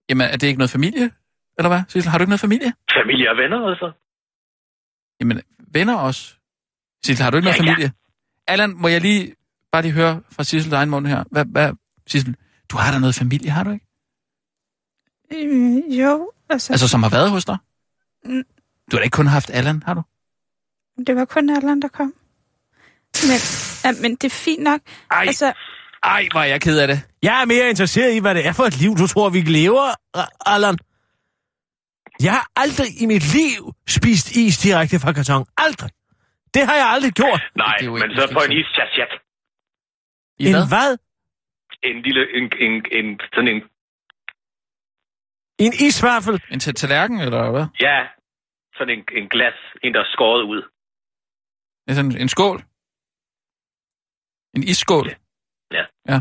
Jamen, 0.08 0.26
er 0.32 0.36
det 0.36 0.46
ikke 0.46 0.58
noget 0.58 0.70
familie? 0.70 1.10
Eller 1.58 1.68
hvad, 1.68 1.82
Sissel? 1.88 2.10
Har 2.10 2.18
du 2.18 2.22
ikke 2.22 2.30
noget 2.30 2.40
familie? 2.40 2.72
Familie 3.00 3.30
og 3.30 3.36
venner, 3.36 3.58
altså. 3.70 3.92
Jamen, 5.20 5.42
venner 5.72 5.96
også. 5.96 6.36
Sissel, 7.04 7.24
har 7.24 7.30
du 7.30 7.36
ikke 7.36 7.48
Ja, 7.48 7.52
noget 7.56 7.66
familie? 7.68 7.92
Allan, 8.46 8.70
må 8.82 8.88
jeg 8.88 9.00
lige 9.00 9.34
bare 9.72 9.82
lige 9.82 9.92
høre 9.92 10.22
fra 10.30 10.44
Sissels 10.44 10.72
egen 10.72 10.90
mund 10.90 11.06
her. 11.06 11.24
Hvad, 11.30 11.44
hvad, 11.44 11.72
Sissel, 12.06 12.36
du 12.70 12.76
har 12.76 12.92
da 12.92 12.98
noget 12.98 13.14
familie, 13.14 13.50
har 13.50 13.64
du 13.64 13.70
ikke? 13.70 13.86
Øh, 15.32 16.00
jo, 16.00 16.32
altså, 16.48 16.72
Altså, 16.72 16.88
som 16.88 17.02
har 17.02 17.10
været 17.10 17.30
hos 17.30 17.44
dig? 17.44 17.58
Mm. 18.24 18.42
Du 18.90 18.96
har 18.96 18.98
da 18.98 19.04
ikke 19.04 19.14
kun 19.14 19.26
haft 19.26 19.50
Allan, 19.50 19.82
har 19.82 19.94
du? 19.94 20.02
det 21.06 21.16
var 21.16 21.24
kun 21.24 21.50
Allan, 21.50 21.82
der 21.82 21.88
kom. 21.88 22.14
Men, 23.30 23.38
ja, 23.84 23.90
men 24.02 24.10
det 24.20 24.24
er 24.32 24.36
fint 24.46 24.62
nok. 24.62 24.80
Ej, 25.10 25.24
Altså, 25.26 25.52
ej, 26.02 26.28
hvor 26.32 26.40
er 26.40 26.44
jeg 26.44 26.60
ked 26.60 26.78
af 26.78 26.88
det. 26.88 26.98
Jeg 27.22 27.40
er 27.42 27.46
mere 27.46 27.68
interesseret 27.70 28.14
i, 28.14 28.18
hvad 28.18 28.34
det 28.34 28.46
er 28.46 28.52
for 28.52 28.64
et 28.64 28.76
liv, 28.82 28.92
du 28.96 29.06
tror, 29.06 29.28
vi 29.28 29.40
lever, 29.40 29.86
Allan. 30.54 30.76
Jeg 32.26 32.32
har 32.32 32.46
aldrig 32.56 33.02
i 33.02 33.06
mit 33.06 33.24
liv 33.38 33.60
spist 33.88 34.36
is 34.36 34.58
direkte 34.58 34.96
fra 35.00 35.12
karton. 35.12 35.46
Aldrig. 35.56 35.90
Det 36.54 36.66
har 36.66 36.74
jeg 36.82 36.86
aldrig 36.94 37.12
gjort. 37.12 37.42
Nej, 37.56 37.76
er 37.80 37.90
men 37.90 38.10
så 38.16 38.24
på 38.32 38.40
en 38.40 38.48
måske 38.48 38.60
ischachat. 38.60 39.12
I 40.38 40.46
En 40.46 40.52
hvad? 40.52 40.68
hvad? 40.74 40.90
En 41.82 42.02
lille, 42.02 42.22
en, 42.38 42.44
en, 42.66 42.72
en, 42.98 43.20
sådan 43.34 43.48
en, 43.54 43.62
En 45.58 45.72
isvaffel? 45.86 46.42
En 46.52 46.60
til 46.60 46.74
tallerken, 46.74 47.20
eller 47.20 47.50
hvad? 47.50 47.66
ja, 47.80 47.98
sådan 48.76 48.94
en, 48.98 49.04
en 49.22 49.28
glas, 49.28 49.54
en 49.84 49.94
der 49.94 50.00
er 50.00 50.10
skåret 50.12 50.42
ud. 50.42 50.62
Det 51.84 51.90
er 51.92 51.94
sådan 51.94 52.16
en 52.20 52.28
skål? 52.28 52.62
En 54.56 54.62
isskål? 54.72 55.06
Ja. 55.78 55.84
ja. 56.12 56.18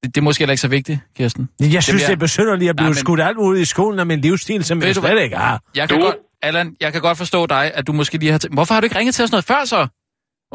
Det, 0.00 0.08
det 0.14 0.18
er 0.22 0.26
måske 0.28 0.40
heller 0.42 0.56
ikke 0.56 0.66
så 0.68 0.72
vigtigt, 0.78 0.98
Kirsten. 1.16 1.42
Jeg 1.76 1.82
synes, 1.88 2.02
det 2.08 2.14
er 2.18 2.22
besynderligt 2.28 2.70
at 2.72 2.76
blive 2.80 2.90
Nej, 2.92 2.96
men- 2.98 3.04
skudt 3.04 3.20
alt 3.28 3.38
ud 3.48 3.56
i 3.64 3.66
skolen 3.74 3.98
af 4.02 4.06
min 4.12 4.20
livsstil, 4.26 4.60
som 4.68 4.76
Ved 4.80 4.86
jeg 4.88 4.96
du 4.96 5.00
slet 5.00 5.22
ikke 5.26 5.36
har. 5.46 5.54
Jeg 5.80 5.84
kan 5.88 5.96
Du- 5.98 6.04
godt, 6.06 6.16
Allan, 6.48 6.66
jeg 6.84 6.90
kan 6.94 7.00
godt 7.08 7.18
forstå 7.22 7.40
dig, 7.54 7.64
at 7.78 7.84
du 7.88 7.92
måske 8.00 8.14
lige 8.22 8.32
har... 8.34 8.40
T- 8.44 8.54
Hvorfor 8.56 8.72
har 8.74 8.80
du 8.80 8.84
ikke 8.88 8.98
ringet 9.00 9.14
til 9.16 9.22
os 9.26 9.32
noget 9.36 9.46
før 9.52 9.62
så? 9.74 9.80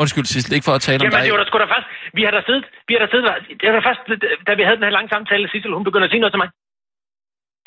Undskyld, 0.04 0.26
Sissel, 0.34 0.52
ikke 0.58 0.68
for 0.70 0.76
at 0.80 0.84
tale 0.88 1.00
om 1.00 1.04
Jamen, 1.06 1.16
dig. 1.18 1.24
det 1.28 1.34
var 1.36 1.42
da 1.44 1.48
sgu 1.50 1.58
da 1.66 1.68
først, 1.76 1.88
vi 2.18 2.22
har 2.28 2.34
da 2.38 2.42
siddet, 2.50 2.66
vi 2.88 2.92
har 2.96 3.02
da 3.06 3.10
siddet, 3.14 3.26
det 3.60 3.66
var 3.70 3.76
da 3.80 3.84
først, 3.90 4.02
da 4.48 4.52
vi 4.60 4.64
havde 4.68 4.78
den 4.80 4.86
her 4.88 4.96
lange 4.98 5.10
samtale, 5.16 5.44
Sissel, 5.52 5.72
hun 5.78 5.84
begyndte 5.90 6.08
at 6.10 6.12
sige 6.14 6.22
noget 6.24 6.34
til 6.36 6.42
mig. 6.44 6.50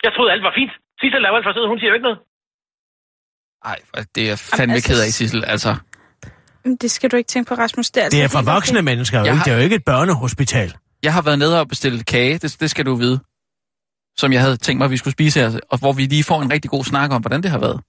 Jeg 0.04 0.10
troede, 0.16 0.30
alt 0.34 0.44
var 0.48 0.54
fint. 0.60 0.72
Sissel 1.00 1.22
er 1.24 1.28
jo 1.30 1.36
alt 1.38 1.46
for 1.48 1.52
sød, 1.56 1.66
hun 1.72 1.78
siger 1.80 1.90
jo 1.92 1.96
ikke 1.98 2.08
noget. 2.08 2.20
Nej, 3.66 3.78
det 4.14 4.20
er 4.24 4.28
jeg 4.32 4.38
fandme 4.58 4.74
altså, 4.76 4.88
ked 4.88 4.98
af, 5.06 5.10
Sissel. 5.18 5.42
Altså, 5.54 5.70
det 6.76 6.90
skal 6.90 7.10
du 7.10 7.16
ikke 7.16 7.28
tænke 7.28 7.48
på, 7.48 7.54
Rasmus. 7.54 7.90
Det 7.90 8.04
er, 8.04 8.08
Det 8.08 8.22
er 8.22 8.28
for 8.28 8.38
helt 8.38 8.48
okay. 8.48 8.54
voksne 8.54 8.82
mennesker, 8.82 9.18
ikke? 9.24 9.36
har- 9.36 9.44
Det 9.44 9.52
er 9.52 9.56
jo 9.56 9.62
ikke 9.62 9.76
et 9.76 9.84
børnehospital. 9.84 10.74
jeg 11.02 11.12
har 11.12 11.22
været 11.22 11.38
nede 11.38 11.60
og 11.60 11.68
bestilt 11.68 12.06
kage, 12.06 12.38
det, 12.38 12.56
det 12.60 12.70
skal 12.70 12.86
du 12.86 12.94
vide. 12.94 13.18
Som 14.16 14.32
jeg 14.32 14.40
havde 14.40 14.56
tænkt 14.56 14.78
mig, 14.78 14.84
at 14.84 14.90
vi 14.90 14.96
skulle 14.96 15.12
spise 15.12 15.40
her. 15.40 15.48
Og 15.72 15.78
hvor 15.78 15.92
vi 15.92 16.02
lige 16.02 16.24
får 16.24 16.42
en 16.42 16.50
rigtig 16.52 16.70
god 16.70 16.84
snak 16.84 17.10
om, 17.12 17.20
hvordan 17.22 17.42
det 17.42 17.50
har 17.50 17.58
været. 17.66 17.80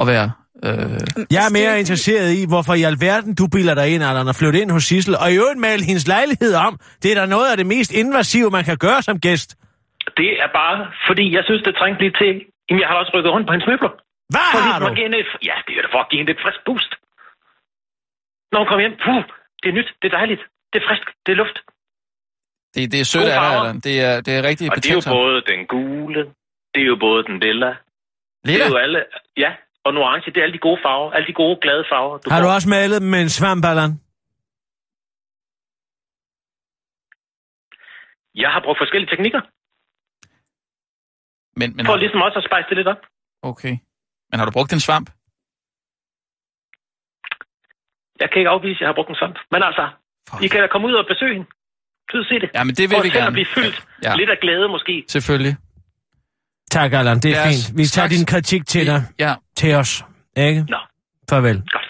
At 0.00 0.06
være... 0.06 0.26
Øh, 0.64 1.00
Jeg 1.36 1.42
er 1.48 1.52
mere 1.60 1.72
interesseret 1.82 2.28
i, 2.40 2.40
hvorfor 2.52 2.74
i 2.80 2.82
alverden 2.92 3.34
du 3.40 3.44
bilder 3.54 3.74
dig 3.80 3.88
ind, 3.94 4.02
Allan, 4.08 4.28
og 4.32 4.36
flytte 4.40 4.58
ind 4.62 4.70
hos 4.76 4.84
Sissel, 4.90 5.14
og 5.22 5.26
i 5.32 5.36
øvrigt 5.42 5.60
male 5.68 5.82
hendes 5.90 6.06
lejlighed 6.14 6.52
om. 6.68 6.72
Det 7.02 7.08
er 7.12 7.16
da 7.20 7.26
noget 7.36 7.48
af 7.50 7.56
det 7.60 7.66
mest 7.74 7.90
invasive, 8.02 8.50
man 8.58 8.64
kan 8.64 8.76
gøre 8.86 9.00
som 9.08 9.16
gæst. 9.26 9.50
Det 10.20 10.30
er 10.44 10.48
bare, 10.60 10.76
fordi 11.08 11.24
jeg 11.36 11.42
synes, 11.48 11.62
det 11.66 11.72
trængte 11.80 11.98
lige 12.04 12.14
til. 12.22 12.34
Jamen, 12.66 12.80
jeg 12.82 12.88
har 12.90 12.96
også 13.02 13.12
rykket 13.16 13.30
rundt 13.34 13.46
på 13.48 13.52
hendes 13.54 13.68
møbler. 13.72 13.92
Hvad 14.34 14.46
For 14.54 14.60
har 14.68 14.78
ligesom 14.78 14.94
du? 14.96 15.02
hende 15.02 15.16
et, 15.22 15.30
ja, 15.50 15.56
det 15.66 15.72
er 15.78 15.82
da 15.86 15.88
for 15.96 16.00
at 16.04 16.08
give 16.10 16.18
hende 16.22 16.32
et 16.36 16.40
frisk 16.44 16.60
boost. 16.68 16.90
Når 18.56 18.60
hun 18.62 18.68
kommer 18.70 18.84
hjem, 18.86 18.96
puh, 19.06 19.22
det 19.62 19.68
er 19.70 19.74
nyt, 19.78 19.88
det 20.02 20.06
er 20.12 20.16
dejligt, 20.20 20.42
det 20.72 20.76
er 20.82 20.86
frisk, 20.88 21.06
det 21.26 21.30
er 21.32 21.38
luft. 21.42 21.56
det, 22.74 22.82
det 22.92 23.00
er 23.00 23.08
sødt 23.14 23.28
af 23.34 23.38
dig. 23.44 23.84
Det 23.86 23.94
er, 24.08 24.14
det 24.26 24.32
er 24.38 24.42
rigtig 24.50 24.64
Og 24.70 24.76
det 24.76 24.90
er 24.90 24.94
jo 25.00 25.02
både 25.20 25.36
den 25.52 25.60
gule, 25.74 26.20
det 26.74 26.80
er 26.84 26.88
jo 26.92 26.96
både 27.06 27.20
den 27.28 27.36
lilla. 27.44 27.70
Det 27.70 27.76
Lilla? 28.48 28.64
er 28.64 28.68
jo 28.74 28.76
alle, 28.86 28.98
ja, 29.44 29.50
og 29.84 29.90
nu 29.94 29.98
orange, 30.06 30.30
det 30.32 30.38
er 30.40 30.44
alle 30.46 30.52
de 30.58 30.64
gode 30.68 30.80
farver, 30.84 31.08
alle 31.16 31.26
de 31.26 31.32
gode, 31.42 31.56
glade 31.64 31.84
farver. 31.92 32.18
Du 32.18 32.30
Har 32.32 32.40
du 32.42 32.46
får. 32.48 32.54
også 32.56 32.68
malet 32.68 33.00
dem 33.02 33.08
med 33.14 33.20
en 33.26 33.28
svamp, 33.38 33.64
Allan? 33.70 33.92
Jeg 38.42 38.50
har 38.54 38.60
brugt 38.66 38.78
forskellige 38.82 39.10
teknikker, 39.12 39.40
Men, 41.60 41.68
men, 41.76 41.86
for 41.86 41.92
har, 41.92 42.00
ligesom 42.04 42.22
også 42.26 42.38
at 42.38 42.46
spice 42.48 42.68
det 42.70 42.76
lidt 42.80 42.88
op. 42.94 43.02
okay. 43.42 43.74
Men 44.30 44.36
har 44.38 44.46
du 44.46 44.52
brugt 44.58 44.72
en 44.72 44.80
svamp? 44.80 45.08
Jeg 48.20 48.28
kan 48.30 48.38
ikke 48.40 48.50
afvise, 48.56 48.76
at 48.78 48.80
jeg 48.80 48.88
har 48.88 48.94
brugt 48.98 49.10
en 49.12 49.18
svamp. 49.20 49.36
Men 49.52 49.60
altså, 49.68 49.84
Fuck. 50.30 50.42
I 50.44 50.46
kan 50.52 50.60
da 50.60 50.66
komme 50.74 50.86
ud 50.88 50.92
og 51.00 51.04
besøge 51.12 51.34
hende. 51.36 51.48
Tid 52.10 52.20
se 52.30 52.34
det. 52.42 52.50
Ja, 52.54 52.62
men 52.64 52.74
det 52.78 52.84
vil 52.90 52.96
For 52.96 53.02
vi 53.02 53.10
gerne. 53.10 53.26
at 53.26 53.32
blive 53.32 53.46
fyldt. 53.56 53.78
Ja. 54.04 54.14
Lidt 54.20 54.30
af 54.30 54.38
glæde 54.44 54.68
måske. 54.68 55.04
Selvfølgelig. 55.08 55.56
Tak, 56.70 56.92
Allan. 56.92 57.16
Det 57.18 57.30
er 57.30 57.34
Lad 57.34 57.40
os 57.48 57.66
fint. 57.66 57.78
Vi 57.78 57.82
tager 57.84 57.86
straks- 58.08 58.14
din 58.16 58.26
kritik 58.26 58.66
til 58.66 58.86
dig, 58.86 59.02
Ja, 59.18 59.34
til 59.56 59.74
os. 59.74 60.04
Ikke? 60.36 60.60
Nå, 60.68 60.76
Farvel. 61.30 61.56
godt. 61.76 61.86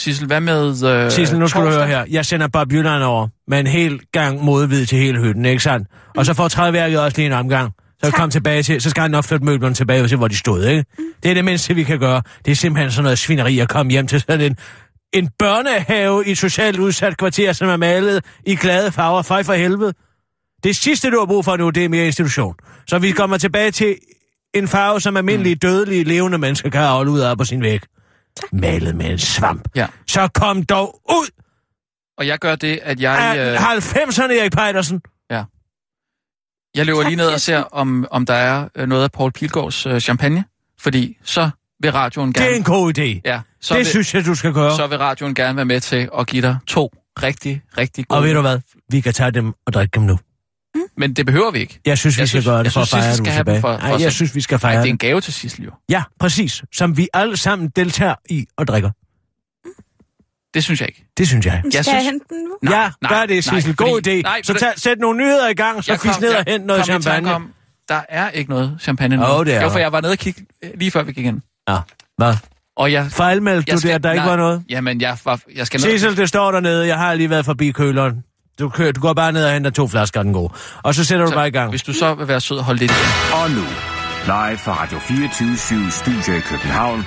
Sissel, 0.00 0.26
hvad 0.26 0.40
med... 0.40 0.62
Øh, 1.04 1.10
Sissel, 1.10 1.38
nu 1.38 1.46
skal 1.48 1.62
du 1.62 1.70
høre 1.70 1.86
her. 1.86 2.04
Jeg 2.10 2.24
sender 2.26 2.48
Bob 2.52 2.72
Jylland 2.72 3.02
over 3.02 3.28
med 3.46 3.60
en 3.60 3.66
hel 3.66 4.00
gang 4.12 4.44
modvid 4.44 4.86
til 4.86 4.98
hele 4.98 5.20
hytten, 5.24 5.44
ikke 5.44 5.62
sandt? 5.62 5.88
Og 6.16 6.26
så 6.26 6.34
får 6.34 6.48
træværket 6.48 7.00
også 7.04 7.16
lige 7.18 7.26
en 7.26 7.32
omgang. 7.32 7.72
Så 8.04 8.10
Tak. 8.10 8.14
kom 8.14 8.30
tilbage 8.30 8.62
til, 8.62 8.80
så 8.80 8.90
skal 8.90 9.00
han 9.00 9.10
nok 9.10 9.24
flytte 9.24 9.44
møblerne 9.44 9.74
tilbage 9.74 10.08
til, 10.08 10.16
hvor 10.16 10.28
de 10.28 10.36
stod, 10.36 10.64
ikke? 10.66 10.84
Det 11.22 11.30
er 11.30 11.34
det 11.34 11.44
mindste, 11.44 11.74
vi 11.74 11.82
kan 11.82 11.98
gøre. 11.98 12.22
Det 12.44 12.50
er 12.50 12.54
simpelthen 12.56 12.90
sådan 12.90 13.02
noget 13.02 13.18
svineri 13.18 13.58
at 13.58 13.68
komme 13.68 13.92
hjem 13.92 14.06
til 14.06 14.20
sådan 14.20 14.40
en, 14.40 14.56
en 15.12 15.28
børnehave 15.38 16.26
i 16.26 16.30
et 16.30 16.38
socialt 16.38 16.78
udsat 16.78 17.16
kvarter, 17.16 17.52
som 17.52 17.68
er 17.68 17.76
malet 17.76 18.24
i 18.46 18.56
glade 18.56 18.92
farver. 18.92 19.22
Fej 19.22 19.42
for 19.42 19.52
helvede. 19.52 19.92
Det 20.64 20.76
sidste, 20.76 21.10
du 21.10 21.18
har 21.18 21.26
brug 21.26 21.44
for 21.44 21.56
nu, 21.56 21.70
det 21.70 21.84
er 21.84 21.88
mere 21.88 22.06
institution. 22.06 22.54
Så 22.86 22.98
vi 22.98 23.10
kommer 23.10 23.38
tilbage 23.38 23.70
til 23.70 23.96
en 24.54 24.68
farve, 24.68 25.00
som 25.00 25.16
almindelige, 25.16 25.54
dødelige, 25.54 26.04
levende 26.04 26.38
mennesker 26.38 26.70
kan 26.70 26.80
holde 26.86 27.10
ud 27.10 27.20
af 27.20 27.38
på 27.38 27.44
sin 27.44 27.62
væg. 27.62 27.80
Malet 28.52 28.96
med 28.96 29.06
en 29.10 29.18
svamp. 29.18 29.68
Ja. 29.76 29.86
Så 30.06 30.28
kom 30.34 30.62
dog 30.62 31.00
ud 31.10 31.28
Og 32.18 32.26
jeg 32.26 32.38
gør 32.38 32.56
det, 32.56 32.78
at 32.82 33.00
jeg... 33.00 33.36
af 33.36 33.52
Øh, 33.52 33.76
90'erne, 33.76 34.40
Erik 34.40 34.52
Pejdersen. 34.52 35.00
Jeg 36.74 36.86
løber 36.86 37.00
Tak, 37.02 37.08
lige 37.10 37.16
ned 37.16 37.26
og 37.26 37.40
ser, 37.40 37.58
om, 37.58 38.06
om 38.10 38.26
der 38.26 38.34
er 38.34 38.68
øh, 38.76 38.88
noget 38.88 39.02
af 39.04 39.12
Paul 39.12 39.32
Pilgaards 39.32 39.86
øh, 39.86 40.00
champagne. 40.00 40.44
Fordi 40.80 41.16
så 41.24 41.50
vil 41.82 41.92
radioen 41.92 42.32
Det 42.32 42.40
er 42.40 42.44
gerne... 42.44 42.56
en 42.56 42.62
god 42.64 42.98
idé. 42.98 43.20
Ja, 43.24 43.40
så 43.60 43.74
det 43.74 43.78
vil, 43.78 43.86
synes 43.86 44.14
jeg, 44.14 44.24
du 44.26 44.34
skal 44.34 44.52
gøre. 44.52 44.76
så 44.76 44.86
vil 44.86 44.98
radioen 44.98 45.34
gerne 45.34 45.56
være 45.56 45.64
med 45.64 45.80
til 45.80 46.08
at 46.18 46.26
give 46.26 46.42
dig 46.42 46.56
to 46.66 46.92
rigtig, 47.22 47.62
rigtig 47.78 48.08
gode... 48.08 48.18
Og 48.18 48.24
ved 48.24 48.34
du 48.34 48.40
hvad? 48.40 48.58
Vi 48.90 49.00
kan 49.00 49.12
tage 49.12 49.30
dem 49.30 49.52
og 49.66 49.72
drikke 49.72 49.92
dem 49.94 50.02
nu. 50.02 50.18
Men 50.96 51.12
det 51.14 51.26
behøver 51.26 51.50
vi 51.50 51.58
ikke. 51.58 51.80
Jeg 51.86 51.98
synes, 51.98 52.16
vi 52.16 52.20
Jeg 52.20 52.28
skal 52.28 52.42
synes- 52.42 52.46
gøre 52.46 52.64
det 52.64 52.72
for 52.72 52.80
at 52.80 52.88
synes, 52.88 53.02
fejre, 53.02 53.12
at 53.12 53.18
du 53.18 53.24
skal 53.24 53.32
have 53.32 53.60
for- 53.60 53.78
for 53.78 53.88
Nej, 53.88 54.02
jeg 54.02 54.12
synes, 54.12 54.34
vi 54.34 54.40
skal 54.40 54.58
fejre 54.58 54.80
det 54.80 54.86
er 54.86 54.90
en 54.90 54.98
gave 54.98 55.20
til 55.20 55.32
Sissel 55.32 55.64
jo. 55.64 55.70
Ja, 55.88 56.02
præcis. 56.20 56.62
Som 56.72 56.96
vi 56.96 57.08
alle 57.14 57.36
sammen 57.36 57.68
deltager 57.76 58.14
i 58.30 58.46
og 58.56 58.66
drikker. 58.66 58.90
Det 60.54 60.64
synes 60.64 60.80
jeg 60.80 60.88
ikke. 60.88 61.04
Det 61.18 61.28
synes 61.28 61.46
jeg. 61.46 61.52
Jeg 61.52 61.60
Skal 61.72 61.76
jeg 61.78 61.84
synes- 61.84 62.04
hente 62.04 62.24
den 62.28 62.38
nu? 62.44 62.70
Nej, 62.70 62.78
ja, 62.80 62.90
nej, 63.02 63.18
gør 63.20 63.26
det, 63.26 63.44
Sissel. 63.44 63.76
God 63.76 63.88
fordi- 63.96 64.18
idé. 64.20 64.22
nej, 64.22 64.40
så 64.42 64.54
tag, 64.54 64.72
sæt 64.76 64.98
nogle 64.98 65.18
nyheder 65.18 65.48
i 65.48 65.54
gang, 65.54 65.84
så 65.84 65.92
Jeg 65.92 66.00
fisk 66.00 66.20
ned 66.20 66.28
og 66.30 66.42
jeg 66.46 66.52
hent 66.52 66.66
noget 66.66 66.84
champagne. 66.84 67.34
Om, 67.34 67.52
der 67.88 68.00
er 68.08 68.30
ikke 68.30 68.50
noget 68.50 68.76
champagne 68.80 69.16
nu. 69.16 69.22
Åh, 69.24 69.46
det 69.46 69.54
er 69.54 69.62
Jo, 69.62 69.68
for 69.68 69.74
der. 69.74 69.80
jeg 69.80 69.92
var 69.92 70.00
nede 70.00 70.12
og 70.12 70.18
kigge 70.18 70.42
øh, 70.64 70.70
lige 70.74 70.90
før 70.90 71.02
vi 71.02 71.12
gik 71.12 71.26
ind. 71.26 71.40
Ja, 71.68 71.76
hvad? 72.18 72.34
Og 72.76 72.92
jeg... 72.92 73.06
Fejlmeldte 73.10 73.64
jeg 73.72 73.82
du 73.82 73.88
det, 73.88 73.94
at 73.94 74.02
der 74.02 74.12
ikke 74.12 74.20
nej, 74.24 74.30
var 74.30 74.36
noget? 74.36 74.62
Jamen, 74.70 75.00
jeg, 75.00 75.16
var, 75.24 75.40
jeg 75.56 75.66
skal 75.66 75.80
ned... 75.80 75.90
Sissel, 75.90 76.16
det 76.16 76.28
står 76.28 76.50
dernede. 76.52 76.86
Jeg 76.86 76.98
har 76.98 77.14
lige 77.14 77.30
været 77.30 77.44
forbi 77.44 77.70
køleren. 77.70 78.24
Du, 78.58 78.68
kører, 78.68 78.92
du 78.92 79.00
går 79.00 79.12
bare 79.12 79.32
ned 79.32 79.44
og 79.44 79.52
henter 79.52 79.70
to 79.70 79.88
flasker 79.88 80.20
af 80.20 80.24
den 80.24 80.32
gode. 80.32 80.52
Og 80.82 80.94
så 80.94 81.04
sætter 81.04 81.26
du 81.26 81.32
bare 81.32 81.48
i 81.48 81.50
gang. 81.50 81.70
Hvis 81.70 81.82
du 81.82 81.92
så 81.92 82.14
vil 82.14 82.28
være 82.28 82.40
sød 82.40 82.58
og 82.58 82.64
holde 82.64 82.80
lidt 82.80 82.90
igen. 82.90 83.34
Og 83.42 83.50
nu, 83.50 83.62
live 84.24 84.58
fra 84.58 84.72
Radio 84.82 84.98
24 84.98 85.90
Studio 85.90 86.34
i 86.34 86.40
København. 86.40 87.06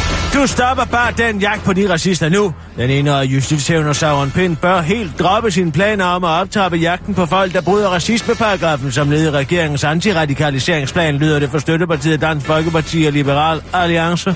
Du 0.33 0.47
stopper 0.47 0.85
bare 0.85 1.13
den 1.17 1.39
jagt 1.39 1.63
på 1.63 1.73
de 1.73 1.89
racister 1.89 2.29
nu. 2.29 2.53
Den 2.77 2.89
ene 2.89 3.11
af 3.11 3.23
justitshævner 3.23 3.93
Sauron 3.93 4.31
Pind 4.31 4.55
bør 4.55 4.81
helt 4.81 5.19
droppe 5.19 5.51
sine 5.51 5.71
planer 5.71 6.05
om 6.05 6.23
at 6.23 6.29
optrappe 6.29 6.77
jagten 6.77 7.13
på 7.13 7.25
folk, 7.25 7.53
der 7.53 7.61
bryder 7.61 7.89
racismeparagrafen, 7.89 8.91
som 8.91 9.11
led 9.11 9.25
i 9.25 9.29
regeringens 9.29 9.83
antiradikaliseringsplan, 9.83 11.17
lyder 11.17 11.39
det 11.39 11.49
for 11.49 11.59
støttepartiet 11.59 12.21
Dansk 12.21 12.45
Folkeparti 12.45 13.03
og 13.03 13.13
Liberal 13.13 13.61
Alliance. 13.73 14.35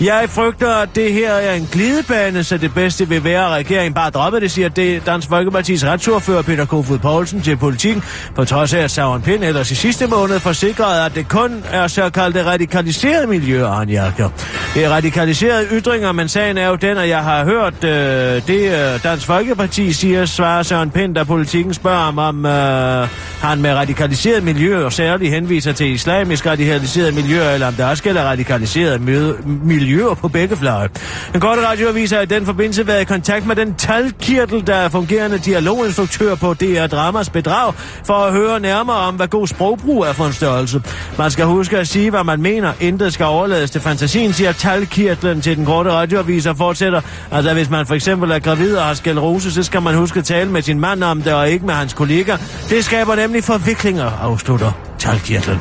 Jeg 0.00 0.24
frygter, 0.28 0.74
at 0.74 0.88
det 0.94 1.12
her 1.12 1.32
er 1.32 1.54
en 1.54 1.68
glidebane, 1.72 2.44
så 2.44 2.56
det 2.56 2.74
bedste 2.74 3.08
vil 3.08 3.24
være, 3.24 3.46
at 3.46 3.50
regeringen 3.50 3.94
bare 3.94 4.10
dropper 4.10 4.38
det, 4.38 4.50
siger 4.50 4.68
det 4.68 5.06
Dansk 5.06 5.28
Folkepartis 5.28 5.84
retsordfører 5.84 6.42
Peter 6.42 6.64
Kofod 6.64 6.98
Poulsen 6.98 7.42
til 7.42 7.56
politikken, 7.56 8.02
på 8.36 8.44
trods 8.44 8.74
af 8.74 8.78
at 8.78 8.90
Sauron 8.90 9.22
Pind 9.22 9.44
ellers 9.44 9.70
i 9.70 9.74
sidste 9.74 10.06
måned 10.06 10.40
forsikrede, 10.40 11.04
at 11.04 11.14
det 11.14 11.28
kun 11.28 11.64
er 11.70 11.86
såkaldte 11.86 12.44
radikaliserede 12.44 13.26
miljøer, 13.26 13.72
han 13.72 13.88
jagter. 13.88 14.30
Det 14.74 14.84
er 14.84 14.90
radikaliserede 15.10 15.66
ytringer, 15.72 16.12
men 16.12 16.28
sagen 16.28 16.58
er 16.58 16.68
jo 16.68 16.74
den, 16.74 16.98
at 16.98 17.08
jeg 17.08 17.24
har 17.24 17.44
hørt 17.44 17.84
øh, 17.84 17.90
det, 18.46 18.94
øh, 18.94 19.02
Dansk 19.02 19.26
Folkeparti 19.26 19.92
siger, 19.92 20.24
svarer 20.24 20.62
Søren 20.62 20.90
Pind, 20.90 21.14
da 21.14 21.24
politikken 21.24 21.74
spørger 21.74 21.98
ham, 21.98 22.18
om 22.18 22.46
øh, 22.46 23.08
han 23.40 23.62
med 23.62 23.74
radikaliseret 23.74 24.42
miljø 24.42 24.84
og 24.84 24.92
særligt 24.92 25.34
henviser 25.34 25.72
til 25.72 25.92
islamisk 25.92 26.46
radikaliseret 26.46 27.14
miljø, 27.14 27.52
eller 27.54 27.66
om 27.66 27.74
der 27.74 27.86
også 27.86 28.02
gælder 28.02 28.22
radikaliseret 28.22 29.00
miljøer 29.46 30.14
på 30.14 30.28
begge 30.28 30.56
fløje. 30.56 30.88
En 31.34 31.40
korte 31.40 31.66
radioavis 31.66 32.10
har 32.10 32.20
i 32.20 32.26
den 32.26 32.46
forbindelse 32.46 32.86
været 32.86 33.00
i 33.00 33.04
kontakt 33.04 33.46
med 33.46 33.56
den 33.56 33.74
talkirtel, 33.74 34.66
der 34.66 34.74
er 34.74 34.88
fungerende 34.88 35.38
dialoginstruktør 35.38 36.34
på 36.34 36.54
DR 36.54 36.86
Dramas 36.86 37.30
bedrag, 37.30 37.74
for 38.04 38.14
at 38.14 38.32
høre 38.32 38.60
nærmere 38.60 38.96
om, 38.96 39.14
hvad 39.14 39.28
god 39.28 39.46
sprogbrug 39.46 40.02
er 40.02 40.12
for 40.12 40.26
en 40.26 40.32
størrelse. 40.32 40.82
Man 41.18 41.30
skal 41.30 41.44
huske 41.44 41.78
at 41.78 41.88
sige, 41.88 42.10
hvad 42.10 42.24
man 42.24 42.42
mener. 42.42 42.72
Intet 42.80 43.12
skal 43.12 43.26
overlades 43.26 43.70
til 43.70 43.80
fantasien, 43.80 44.32
siger 44.32 44.52
kirtlen 45.00 45.40
til 45.40 45.56
den 45.56 45.66
korte 45.66 45.90
radioavis 45.90 46.46
og 46.46 46.56
fortsætter. 46.56 47.00
Altså, 47.30 47.52
hvis 47.52 47.70
man 47.70 47.86
for 47.86 47.94
eksempel 47.94 48.30
er 48.30 48.38
gravid 48.38 48.76
og 48.76 48.84
har 48.84 48.94
skældrose, 48.94 49.52
så 49.52 49.62
skal 49.62 49.82
man 49.82 49.94
huske 49.94 50.18
at 50.18 50.24
tale 50.24 50.50
med 50.50 50.62
sin 50.62 50.80
mand 50.80 51.04
om 51.04 51.22
det, 51.22 51.34
og 51.34 51.50
ikke 51.50 51.66
med 51.66 51.74
hans 51.74 51.92
kolleger. 51.92 52.36
Det 52.68 52.84
skaber 52.84 53.14
nemlig 53.14 53.44
forviklinger, 53.44 54.10
afslutter 54.22 54.89
talkirtlen. 55.00 55.58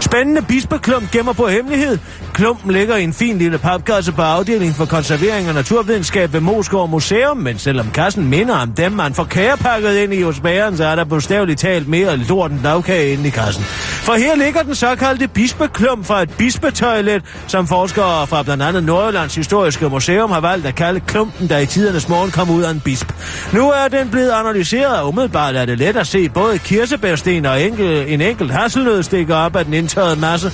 Spændende 0.00 0.42
bispeklump 0.42 1.10
gemmer 1.10 1.32
på 1.32 1.48
hemmelighed. 1.48 1.98
Klumpen 2.32 2.70
ligger 2.70 2.96
i 2.96 3.04
en 3.04 3.12
fin 3.12 3.38
lille 3.38 3.58
papkasse 3.58 4.12
på 4.12 4.22
afdelingen 4.22 4.74
for 4.74 4.84
konservering 4.84 5.48
og 5.48 5.54
naturvidenskab 5.54 6.32
ved 6.32 6.40
Moskov 6.40 6.88
Museum, 6.88 7.36
men 7.36 7.58
selvom 7.58 7.90
kassen 7.90 8.28
minder 8.28 8.56
om 8.56 8.72
dem, 8.72 8.92
man 8.92 9.14
får 9.14 9.24
kagepakket 9.24 9.96
ind 9.96 10.14
i 10.14 10.22
hos 10.22 10.40
bæren, 10.40 10.76
så 10.76 10.84
er 10.84 10.96
der 10.96 11.04
bogstaveligt 11.04 11.60
talt 11.60 11.88
mere 11.88 12.16
lort 12.16 12.50
end 12.50 12.60
lavkage 12.60 13.12
inde 13.12 13.26
i 13.26 13.30
kassen. 13.30 13.64
For 14.10 14.12
her 14.12 14.36
ligger 14.36 14.62
den 14.62 14.74
såkaldte 14.74 15.28
bispeklump 15.28 16.06
fra 16.06 16.22
et 16.22 16.30
bispetoilet, 16.30 17.22
som 17.46 17.66
forskere 17.66 18.26
fra 18.26 18.42
blandt 18.42 18.62
andet 18.62 18.84
Nordjyllands 18.84 19.34
Historiske 19.34 19.88
Museum 19.88 20.30
har 20.30 20.40
valgt 20.40 20.66
at 20.66 20.74
kalde 20.74 21.00
klumpen, 21.00 21.48
der 21.48 21.58
i 21.58 21.66
tidernes 21.66 22.08
morgen 22.08 22.30
kom 22.30 22.50
ud 22.50 22.62
af 22.62 22.70
en 22.70 22.80
bisp. 22.80 23.12
Nu 23.52 23.70
er 23.70 23.88
den 23.88 24.10
blevet 24.10 24.30
analyseret, 24.30 25.00
og 25.00 25.08
umiddelbart 25.08 25.56
er 25.56 25.64
det 25.64 25.78
let 25.78 25.96
at 25.96 26.06
se 26.06 26.28
både 26.28 26.58
kirsebærsten 26.58 27.46
og 27.46 27.62
enkel, 27.62 28.04
en 28.08 28.20
enkelt 28.20 28.50
hasselnød 28.80 29.02
stikker 29.02 29.36
op 29.36 29.56
af 29.56 29.64
den 29.64 29.74
indtørrede 29.74 30.20
masse. 30.20 30.52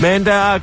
Men 0.00 0.24
da 0.24 0.58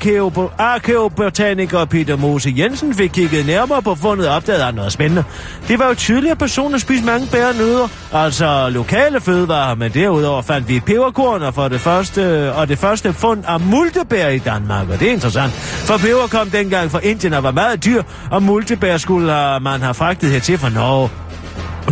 arkeobotaniker 0.58 1.86
Peter 1.86 2.16
Mose 2.16 2.54
Jensen 2.58 2.94
fik 2.94 3.10
kigget 3.10 3.46
nærmere 3.46 3.82
på 3.82 3.96
fundet, 3.96 4.28
opdagede 4.28 4.64
han 4.64 4.74
noget 4.74 4.92
spændende. 4.92 5.24
Det 5.68 5.80
var 5.80 5.88
jo 5.88 5.94
tydeligt, 5.94 6.32
at 6.32 6.38
personer 6.38 6.78
spiste 6.78 7.06
mange 7.06 7.28
bær 7.32 7.54
nødder, 7.58 7.88
altså 8.14 8.70
lokale 8.70 9.22
fødevarer, 9.22 9.76
men 9.76 9.92
derudover 9.94 10.42
fandt 10.42 10.70
vi 10.70 10.80
peberkorn 10.80 11.42
og, 11.42 11.54
for 11.54 11.68
det 11.68 11.82
første, 11.82 12.54
og 12.54 12.68
det 12.68 12.78
første 12.78 13.14
fund 13.14 13.44
af 13.48 13.60
multebær 13.60 14.28
i 14.28 14.40
Danmark, 14.40 14.90
og 14.90 15.00
det 15.00 15.08
er 15.08 15.14
interessant. 15.14 15.54
For 15.54 15.98
peber 15.98 16.28
kom 16.28 16.50
dengang 16.50 16.92
fra 16.92 17.00
Indien 17.04 17.34
og 17.34 17.44
var 17.44 17.52
meget 17.52 17.86
dyr, 17.86 18.04
og 18.32 18.44
multebær 18.44 18.98
skulle 18.98 19.56
øh, 19.56 19.62
man 19.62 19.82
have 19.82 19.94
fragtet 19.94 20.32
hertil 20.32 20.58
fra 20.58 20.70
Norge. 20.70 21.25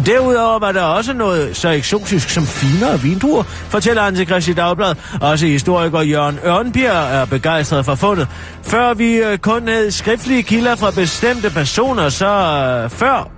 Derudover 0.05 0.59
var 0.59 0.71
der 0.71 0.81
også 0.81 1.13
noget 1.13 1.57
så 1.57 1.69
eksotisk 1.69 2.29
som 2.29 2.45
finere 2.45 2.99
vindruer, 2.99 3.43
fortæller 3.43 4.01
han 4.01 4.15
til 4.15 4.25
Christi 4.27 4.53
Dagblad. 4.53 4.95
Også 5.21 5.45
historiker 5.45 6.01
Jørgen 6.01 6.39
Ørnbjerg 6.45 7.21
er 7.21 7.25
begejstret 7.25 7.85
for 7.85 7.95
fundet. 7.95 8.27
Før 8.63 8.93
vi 8.93 9.15
øh, 9.15 9.37
kun 9.37 9.67
havde 9.67 9.91
skriftlige 9.91 10.43
kilder 10.43 10.75
fra 10.75 10.91
bestemte 10.91 11.49
personer, 11.49 12.09
så 12.09 12.25
øh, 12.25 12.89
før... 12.89 13.29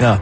Ja, 0.00 0.16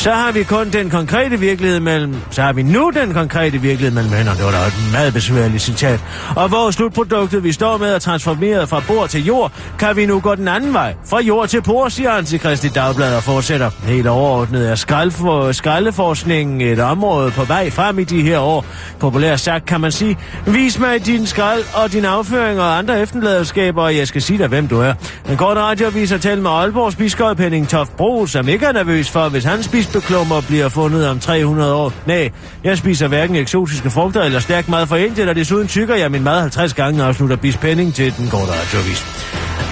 så 0.00 0.10
har 0.10 0.32
vi 0.32 0.42
kun 0.42 0.70
den 0.70 0.90
konkrete 0.90 1.40
virkelighed 1.40 1.80
mellem... 1.80 2.16
Så 2.30 2.42
har 2.42 2.52
vi 2.52 2.62
nu 2.62 2.90
den 2.94 3.14
konkrete 3.14 3.58
virkelighed 3.58 3.94
mellem 3.94 4.12
hænderne. 4.12 4.38
Det 4.38 4.46
var 4.46 4.52
da 4.52 4.66
et 4.66 4.74
meget 4.92 5.12
besværligt 5.12 5.62
citat. 5.62 6.00
Og 6.36 6.48
hvor 6.48 6.70
slutproduktet, 6.70 7.44
vi 7.44 7.52
står 7.52 7.78
med, 7.78 7.94
er 7.94 7.98
transformeret 7.98 8.68
fra 8.68 8.82
bord 8.86 9.08
til 9.08 9.24
jord, 9.24 9.52
kan 9.78 9.96
vi 9.96 10.06
nu 10.06 10.20
gå 10.20 10.34
den 10.34 10.48
anden 10.48 10.72
vej. 10.72 10.94
Fra 11.06 11.20
jord 11.20 11.48
til 11.48 11.62
bord, 11.62 11.90
siger 11.90 12.10
han 12.10 12.24
til 12.24 12.40
Christi 12.40 12.68
Dagblad 12.68 13.16
og 13.16 13.22
fortsætter. 13.22 13.70
Helt 13.84 14.06
overordnet 14.06 14.70
er 14.70 14.74
skraldfor, 14.74 15.52
skraldeforskningen 15.52 16.60
et 16.60 16.78
område 16.78 17.30
på 17.30 17.44
vej 17.44 17.70
frem 17.70 17.98
i 17.98 18.04
de 18.04 18.22
her 18.22 18.38
år. 18.38 18.64
Populært 18.98 19.40
sagt 19.40 19.66
kan 19.66 19.80
man 19.80 19.92
sige, 19.92 20.18
vis 20.46 20.78
mig 20.78 21.06
din 21.06 21.26
skrald 21.26 21.64
og 21.74 21.92
din 21.92 22.04
afføring 22.04 22.60
og 22.60 22.78
andre 22.78 23.00
efterladenskaber, 23.00 23.82
og 23.82 23.96
jeg 23.96 24.08
skal 24.08 24.22
sige 24.22 24.38
dig, 24.38 24.48
hvem 24.48 24.68
du 24.68 24.80
er. 24.80 24.94
Den 25.28 25.36
korte 25.36 25.60
radioavis 25.60 26.10
har 26.10 26.18
talt 26.18 26.42
med 26.42 26.50
Aalborgs 26.50 26.96
biskop 26.96 27.38
Henning 27.38 27.68
Toft 27.68 27.96
Bro, 27.96 28.26
som 28.26 28.48
ikke 28.48 28.66
er 28.66 28.72
nervøs 28.72 29.10
for, 29.10 29.28
hvis 29.28 29.44
han 29.44 29.62
spiser 29.62 29.89
bispeklummer 29.92 30.40
bliver 30.40 30.68
fundet 30.68 31.08
om 31.08 31.20
300 31.20 31.74
år. 31.74 31.92
Nej, 32.06 32.30
jeg 32.64 32.78
spiser 32.78 33.08
hverken 33.08 33.36
eksotiske 33.36 33.90
frugter 33.90 34.22
eller 34.22 34.40
stærk 34.40 34.68
mad 34.68 34.86
fra 34.86 34.96
Indien, 34.96 35.28
og 35.28 35.34
desuden 35.34 35.68
tykker 35.68 35.94
jeg 35.94 36.10
min 36.10 36.24
mad 36.24 36.40
50 36.40 36.74
gange 36.74 37.02
og 37.02 37.08
afslutter 37.08 37.36
bis 37.36 37.56
Penning 37.56 37.94
til 37.94 38.16
den 38.16 38.28
korte 38.28 38.52
radiovis. 38.52 39.06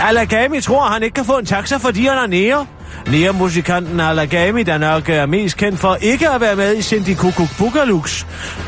Alagami 0.03 0.61
tror, 0.61 0.85
han 0.85 1.03
ikke 1.03 1.15
kan 1.15 1.25
få 1.25 1.39
en 1.39 1.47
taxa, 1.47 1.77
fordi 1.77 2.07
han 2.07 2.19
er 2.19 2.27
nære. 2.27 2.67
Nea-musikanten 3.07 4.01
Alagami, 4.01 4.63
der 4.63 4.79
nok 4.79 5.09
øh, 5.09 5.15
er 5.15 5.27
mest 5.27 5.57
kendt 5.57 5.79
for 5.79 5.99
ikke 6.01 6.29
at 6.29 6.41
være 6.41 6.57
med 6.57 6.77
i 6.77 6.83
Cindy 6.83 7.15
Kukuk 7.15 7.49
Bukalux, 7.59 8.25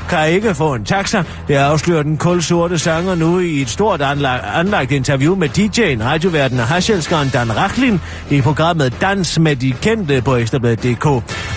kan 0.09 0.31
ikke 0.31 0.55
få 0.55 0.75
en 0.75 0.85
taxa. 0.85 1.23
Det 1.49 1.55
afslører 1.55 2.03
den 2.03 2.17
kulsorte 2.17 2.79
sanger 2.79 3.15
nu 3.15 3.39
i 3.39 3.63
et 3.63 3.71
stort 3.71 4.03
anlagt, 4.03 4.45
anlagt 4.55 4.93
interview 4.93 5.37
med 5.37 5.49
DJ'en, 5.49 6.05
radioverden 6.05 6.61
og 6.61 6.67
hasjelskeren 6.67 7.29
Dan 7.29 7.57
Rachlin 7.57 8.01
i 8.31 8.41
programmet 8.41 8.95
Dans 9.01 9.39
med 9.39 9.57
de 9.57 9.73
kendte 9.83 10.23
på 10.23 10.37
Ekstrabladet.dk. 10.37 11.07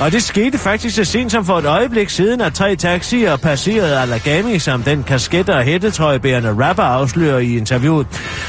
Og 0.02 0.12
det 0.12 0.24
skete 0.24 0.58
faktisk 0.58 0.96
så 0.96 1.04
sent 1.04 1.32
som 1.32 1.46
for 1.46 1.58
et 1.58 1.66
øjeblik 1.66 2.10
siden, 2.10 2.42
at 2.42 2.54
tre 2.54 2.76
taxier 2.76 3.36
passerede 3.36 4.00
Alagami, 4.00 4.60
som 4.60 4.84
den 4.84 5.04
kasket- 5.04 5.50
og 5.50 5.64
hættetrøjebærende 5.64 6.50
rapper 6.50 6.84
afslører 6.84 7.40
i 7.40 7.58
interviewet. 7.58 8.08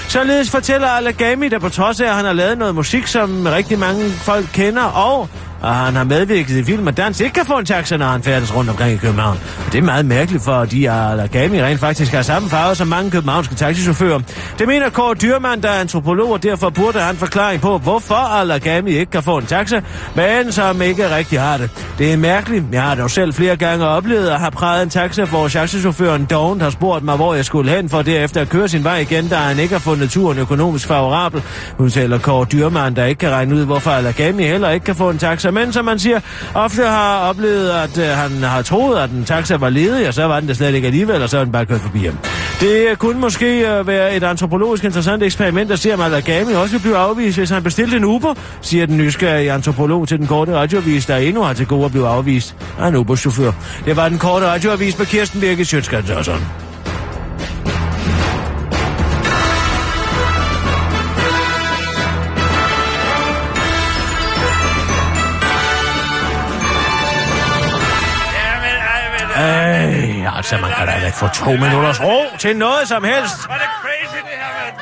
Således 0.09 0.51
fortæller 0.51 0.89
Alagami, 0.89 1.49
der 1.49 1.59
på 1.59 1.69
trods 1.69 2.01
af, 2.01 2.09
at 2.09 2.15
han 2.15 2.25
har 2.25 2.33
lavet 2.33 2.59
noget 2.59 2.75
musik, 2.75 3.07
som 3.07 3.47
rigtig 3.47 3.79
mange 3.79 4.14
folk 4.15 4.47
kender, 4.53 4.83
og 4.83 5.29
og 5.65 5.75
han 5.75 5.97
har 5.97 6.05
medvirket 6.05 6.57
i 6.57 6.65
film 6.65 6.87
og 6.87 6.97
dans, 6.97 7.21
ikke 7.21 7.35
kan 7.35 7.47
få 7.47 7.59
en 7.59 7.65
taxa, 7.65 7.97
når 7.97 8.07
han 8.07 8.23
færdes 8.23 8.57
rundt 8.57 8.71
omkring 8.71 8.93
i 8.93 8.97
København. 8.97 9.39
Og 9.67 9.73
det 9.73 9.79
er 9.79 9.83
meget 9.83 10.07
mærkeligt, 10.07 10.45
for 10.45 10.65
de 10.65 10.91
Alagami 10.91 11.63
rent 11.63 11.81
faktisk 11.81 12.13
har 12.13 12.23
samme 12.23 12.49
farve 12.49 12.75
som 12.75 12.89
mange 12.89 13.11
københavnske 13.11 13.55
taxichauffører. 13.55 14.21
Det 14.59 14.69
mener 14.69 14.91
Kåre 14.91 15.15
Dyrmand, 15.15 15.63
der 15.63 15.69
er 15.69 15.81
antropolog, 15.81 16.33
og 16.33 16.43
derfor 16.43 16.71
burde 16.71 16.99
han 16.99 17.17
forklaring 17.17 17.61
på, 17.61 17.79
hvorfor 17.79 18.15
Alagami 18.15 18.91
ikke 18.91 19.11
kan 19.11 19.23
få 19.23 19.39
en 19.39 19.47
taxa, 19.47 19.81
men 20.15 20.53
som 20.53 20.83
ikke 20.83 21.17
rigtig 21.17 21.41
har 21.41 21.57
det. 21.57 21.71
Det 21.99 22.13
er 22.13 22.17
mærkeligt. 22.17 22.65
Jeg 22.73 22.83
har 22.83 22.95
dog 22.95 23.11
selv 23.11 23.35
flere 23.35 23.57
gange 23.57 23.87
oplevet 23.87 24.29
at 24.29 24.39
have 24.39 24.51
præget 24.51 24.83
en 24.83 24.91
taxa, 24.91 25.25
hvor 25.25 25.49
taxichaufføren 25.49 26.25
Dawn 26.25 26.61
har 26.61 26.71
spurgt 26.71 27.05
mig, 27.05 27.17
hvor 27.17 27.35
jeg 27.35 27.45
skulle 27.45 27.71
hen, 27.71 27.89
for 27.89 28.03
derefter 28.03 28.41
at 28.41 28.49
køre 28.49 28.69
sin 28.69 28.85
vej 28.85 28.99
igen, 28.99 29.29
da 29.29 29.37
han 29.37 29.59
ikke 29.59 29.75
har 29.75 29.81
fundet 29.81 30.11
turen 30.11 30.39
økonomisk 30.39 30.89
favorabel. 30.89 31.43
Hun 31.79 31.91
taler 31.91 32.19
Kåre 32.19 32.47
Dyrmand, 32.53 32.97
der 32.97 33.05
ikke 33.05 33.19
kan 33.19 33.31
regne 33.31 33.55
ud, 33.55 33.65
hvorfor 33.65 33.91
Alagami 33.91 34.43
heller 34.43 34.71
ikke 34.71 34.85
kan 34.85 34.95
få 34.95 35.11
en 35.11 35.19
taxa, 35.19 35.51
men 35.55 35.73
som 35.73 35.85
man 35.85 35.99
siger, 35.99 36.21
ofte 36.55 36.83
har 36.83 37.19
oplevet, 37.19 37.71
at 37.71 37.99
øh, 37.99 38.07
han 38.07 38.43
har 38.43 38.63
troet, 38.63 38.99
at 38.99 39.11
en 39.11 39.25
taxa 39.25 39.57
var 39.57 39.69
ledig, 39.69 40.09
og 40.09 40.15
så 40.15 40.25
var 40.25 40.41
den 40.41 40.49
det 40.49 40.57
slet 40.57 40.75
ikke 40.75 40.87
alligevel, 40.87 41.23
og 41.23 41.29
så 41.29 41.39
er 41.39 41.45
den 41.45 41.53
bare 41.53 41.67
kørt 41.67 41.81
forbi 41.81 42.05
ham. 42.05 42.19
Det 42.61 42.99
kunne 42.99 43.21
måske 43.21 43.69
øh, 43.69 43.87
være 43.87 44.17
et 44.17 44.25
antropologisk 44.25 44.85
interessant 44.85 45.23
eksperiment 45.23 45.71
at 45.71 45.79
se, 45.79 45.95
om 45.95 46.01
Alagami 46.01 46.53
også 46.53 46.73
vil 46.73 46.81
blive 46.81 46.97
afvist, 46.97 47.39
hvis 47.39 47.51
han 47.51 47.63
bestilte 47.63 47.97
en 47.97 48.05
Uber, 48.05 48.35
siger 48.61 48.87
den 48.87 48.97
nysgerrige 48.97 49.53
antropolog 49.53 50.09
til 50.09 50.19
den 50.19 50.27
korte 50.27 50.55
radioavis, 50.55 51.07
der 51.07 51.17
endnu 51.17 51.43
har 51.43 51.53
til 51.53 51.67
gode 51.67 51.85
at 51.85 51.91
blive 51.91 52.09
afvist 52.09 52.57
af 52.81 52.89
en 52.89 52.97
Uber-chauffør. 52.97 53.53
Det 53.85 53.97
var 53.97 54.09
den 54.09 54.19
korte 54.19 54.47
radioavis 54.47 54.99
med 54.99 55.07
Kirsten 55.07 55.41
Birke 55.41 55.65
Sjøtskrets 55.65 56.11
og 56.11 56.25
sådan. 56.25 56.74
Altså, 70.45 70.59
man 70.61 70.73
kan 70.79 70.87
da 70.89 70.95
ikke 71.07 71.19
få 71.25 71.29
to 71.43 71.51
minutters 71.65 72.01
ro 72.07 72.37
til 72.39 72.57
noget 72.57 72.89
som 72.89 73.05
helst. 73.05 73.39
Var 73.49 73.59
det 73.59 73.71
crazy, 73.83 74.17
det 74.29 74.37
her, 74.43 74.51
mand? 74.59 74.77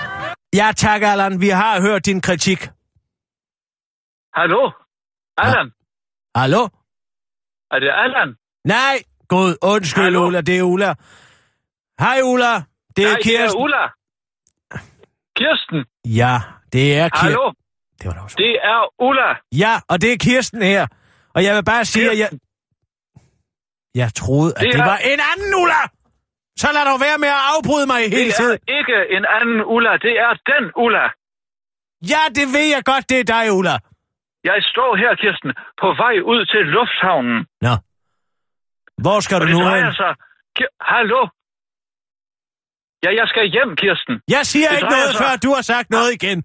Ja, 0.61 0.73
tak, 0.77 1.03
Allan. 1.03 1.41
Vi 1.41 1.49
har 1.49 1.81
hørt 1.81 2.07
din 2.07 2.21
kritik. 2.21 2.61
Hallo? 4.39 4.63
Allan? 5.39 5.67
Hallo? 6.37 6.63
Er 7.75 7.79
det 7.85 7.91
Allan? 8.05 8.29
Nej, 8.65 8.95
god, 9.29 9.57
undskyld, 9.63 10.05
Hallo? 10.05 10.27
Ulla. 10.27 10.41
Det 10.41 10.59
er 10.59 10.63
Ulla. 10.63 10.95
Hej, 12.01 12.19
Ulla. 12.25 12.53
Det 12.97 13.05
er 13.05 13.09
Nej, 13.09 13.17
det 13.17 13.35
er 13.35 13.39
Kirsten. 13.39 13.63
Ulla. 13.63 13.85
Kirsten? 15.39 15.81
Ja, 16.05 16.35
Det 16.73 16.99
er 16.99 17.09
Kirsten. 17.09 17.27
Hallo? 17.27 17.53
Det 17.99 18.07
var 18.09 18.13
da 18.15 18.21
også. 18.21 18.37
Det 18.39 18.53
er 18.73 19.03
Ulla. 19.09 19.29
Ja, 19.53 19.81
og 19.89 20.01
det 20.03 20.13
er 20.13 20.17
Kirsten 20.21 20.63
her. 20.63 20.87
Og 21.35 21.45
jeg 21.45 21.57
vil 21.57 21.65
bare 21.65 21.85
sige, 21.85 22.11
at 22.11 22.19
jeg... 22.19 22.31
Jeg 23.95 24.11
troede, 24.23 24.53
at 24.57 24.63
Det 24.65 24.73
det, 24.73 24.81
er- 24.81 24.85
var 24.93 24.99
en 25.13 25.21
anden 25.33 25.53
Ulla! 25.63 25.83
Så 26.63 26.69
lad 26.77 26.85
dog 26.91 27.01
være 27.07 27.19
med 27.25 27.29
at 27.39 27.43
afbryde 27.55 27.87
mig 27.93 28.01
hele 28.17 28.31
Det 28.31 28.35
tiden. 28.41 28.59
er 28.69 28.73
ikke 28.79 28.97
en 29.17 29.25
anden 29.37 29.61
Ulla. 29.75 29.93
Det 30.07 30.15
er 30.27 30.33
den 30.53 30.65
Ulla. 30.85 31.07
Ja, 32.13 32.23
det 32.39 32.47
ved 32.57 32.67
jeg 32.77 32.83
godt, 32.93 33.05
det 33.11 33.19
er 33.21 33.27
dig, 33.37 33.45
Ulla. 33.59 33.77
Jeg 34.51 34.59
står 34.73 34.91
her, 35.03 35.13
Kirsten, 35.23 35.51
på 35.83 35.89
vej 36.03 36.17
ud 36.33 36.41
til 36.53 36.63
lufthavnen. 36.77 37.39
Nå. 37.67 37.75
Hvor 39.05 39.19
skal 39.25 39.35
Og 39.37 39.41
du 39.41 39.47
det 39.47 39.55
nu 39.57 39.61
hen? 39.75 39.93
sig... 40.03 40.13
Ki- 40.59 40.75
Hallo? 40.93 41.21
Ja, 43.05 43.11
jeg 43.21 43.27
skal 43.33 43.45
hjem, 43.57 43.71
Kirsten. 43.83 44.15
Jeg 44.37 44.43
siger 44.53 44.69
Det 44.69 44.77
ikke 44.77 44.89
noget, 44.97 45.11
sig- 45.15 45.21
før 45.25 45.33
du 45.45 45.51
har 45.57 45.63
sagt 45.73 45.91
noget 45.91 46.11
igen. 46.19 46.39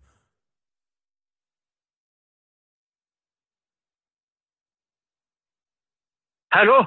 Hallo? 6.51 6.79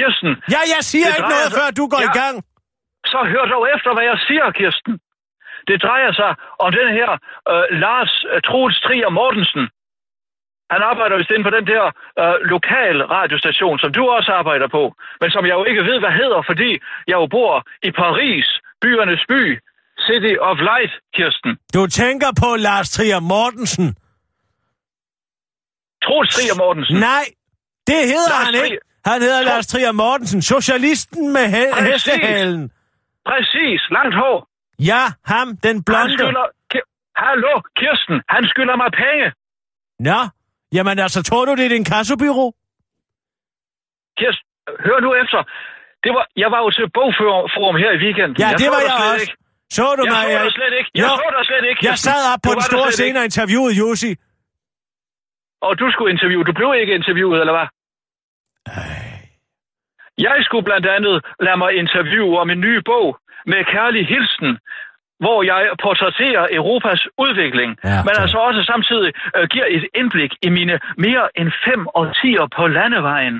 Kirsten, 0.00 0.30
Ja, 0.54 0.60
jeg 0.74 0.82
siger 0.90 1.08
ikke 1.18 1.32
noget, 1.36 1.50
sig- 1.52 1.58
før 1.60 1.68
du 1.80 1.84
går 1.92 2.02
Ja. 2.04 2.08
i 2.10 2.12
gang. 2.22 2.36
så 3.12 3.18
hør 3.32 3.44
dog 3.54 3.64
efter, 3.74 3.90
hvad 3.96 4.06
jeg 4.10 4.18
siger, 4.28 4.46
Kirsten. 4.60 4.94
Det 5.68 5.76
drejer 5.86 6.12
sig 6.20 6.30
om 6.64 6.68
den 6.80 6.88
her 6.98 7.10
øh, 7.52 7.64
Lars 7.84 8.12
øh, 8.32 8.38
Troels 8.46 8.78
Trier 8.84 9.10
Mortensen. 9.18 9.64
Han 10.74 10.80
arbejder 10.90 11.14
vist 11.20 11.30
inde 11.34 11.44
på 11.48 11.54
den 11.58 11.66
der 11.72 11.84
øh, 12.22 12.34
lokal 12.54 12.96
radiostation, 13.16 13.76
som 13.82 13.90
du 13.98 14.02
også 14.16 14.30
arbejder 14.40 14.68
på, 14.78 14.82
men 15.20 15.28
som 15.34 15.42
jeg 15.48 15.54
jo 15.58 15.64
ikke 15.70 15.82
ved, 15.90 15.98
hvad 16.04 16.14
hedder, 16.20 16.40
fordi 16.50 16.70
jeg 17.10 17.16
jo 17.22 17.26
bor 17.36 17.52
i 17.88 17.90
Paris, 18.02 18.46
byernes 18.82 19.22
by, 19.32 19.42
City 20.06 20.34
of 20.48 20.56
Light, 20.70 20.92
Kirsten. 21.16 21.52
Du 21.76 21.82
tænker 22.00 22.30
på 22.42 22.48
Lars 22.66 22.88
Trier 22.96 23.20
Mortensen. 23.32 23.86
Troels 26.04 26.30
Trier 26.34 26.56
Mortensen. 26.62 26.96
Nej, 27.10 27.24
det 27.86 28.00
hedder 28.12 28.30
Lars 28.36 28.46
han 28.46 28.54
ikke. 28.64 28.78
Han 29.04 29.18
hedder 29.22 29.42
Lars 29.42 29.66
Trier 29.66 29.92
Mortensen, 29.92 30.42
socialisten 30.42 31.32
med 31.32 31.44
he- 31.54 31.74
Præcis. 31.74 31.92
hestehalen. 31.92 32.70
Præcis, 33.30 33.80
langt 33.96 34.14
hår. 34.14 34.36
Ja, 34.90 35.02
ham, 35.32 35.46
den 35.66 35.74
Han 35.76 35.82
blonde. 35.86 36.12
skylder... 36.18 36.46
Ki- 36.74 36.88
Hallo, 37.24 37.52
Kirsten, 37.78 38.16
han 38.34 38.42
skylder 38.52 38.76
mig 38.82 38.90
penge. 39.04 39.26
Nå, 40.08 40.20
jamen 40.76 40.98
altså, 40.98 41.22
tror 41.22 41.44
du, 41.44 41.52
det 41.58 41.64
er 41.64 41.72
din 41.76 41.84
kassobyrå? 41.84 42.46
Kirsten, 44.18 44.48
hør 44.86 44.98
nu 45.06 45.10
efter. 45.22 45.40
Det 46.04 46.10
var, 46.16 46.24
jeg 46.42 46.48
var 46.54 46.60
jo 46.64 46.70
til 46.76 46.86
bogforum 46.98 47.76
her 47.82 47.90
i 47.96 47.98
weekenden. 48.04 48.36
Ja, 48.44 48.48
det 48.60 48.66
så 48.68 48.72
var 48.74 48.80
jeg 48.88 48.96
også. 49.12 49.22
Ikke. 49.24 49.36
Så 49.76 49.84
du 49.98 50.02
Jeg 50.06 50.12
mig? 50.16 50.24
så 50.38 50.38
dig 50.46 50.52
slet 50.58 50.74
ikke. 50.80 50.90
Jeg 50.94 51.02
Jo, 51.04 51.08
så 51.22 51.28
dig 51.36 51.44
slet 51.50 51.64
ikke. 51.70 51.80
Jeg 51.90 51.96
sad 52.08 52.20
op 52.32 52.40
på 52.46 52.50
Du 52.50 52.54
den 52.58 52.62
store 52.72 52.90
scene 52.98 53.16
og 53.20 53.24
interviewede 53.30 53.74
Jussi. 53.82 54.10
Og 55.66 55.72
du 55.80 55.86
skulle 55.94 56.10
interviewe. 56.16 56.44
Du 56.50 56.54
blev 56.60 56.70
ikke 56.82 56.94
interviewet, 57.00 57.38
eller 57.42 57.54
hvad? 57.58 57.68
Jeg 60.18 60.36
skulle 60.46 60.64
blandt 60.64 60.86
andet 60.96 61.16
lade 61.40 61.56
mig 61.56 61.70
interviewe 61.82 62.38
om 62.42 62.50
en 62.50 62.60
ny 62.60 62.74
bog 62.90 63.18
med 63.46 63.60
kærlig 63.74 64.02
hilsen, 64.14 64.58
hvor 65.24 65.38
jeg 65.42 65.60
portrætterer 65.84 66.44
Europas 66.58 67.00
udvikling, 67.24 67.70
Ja, 67.84 68.02
men 68.06 68.14
altså 68.22 68.38
også 68.48 68.60
samtidig 68.72 69.10
øh, 69.36 69.44
giver 69.52 69.66
et 69.76 69.84
indblik 70.00 70.32
i 70.42 70.48
mine 70.58 70.74
mere 71.04 71.24
end 71.38 71.50
fem 71.66 71.80
årtier 72.00 72.46
på 72.56 72.62
landevejen. 72.66 73.36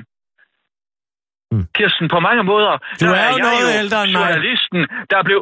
Mm. 1.51 1.65
Kirsten, 1.77 2.07
på 2.15 2.19
mange 2.19 2.43
måder, 2.43 2.73
Du 3.01 3.05
der 3.05 3.11
er 3.23 3.29
jo 3.31 3.37
jeg 3.37 3.45
noget 3.47 3.71
ældre 3.81 3.99
end 4.03 4.11
mig. 4.11 4.19
journalisten, 4.19 4.79
der 5.13 5.23
blev... 5.23 5.39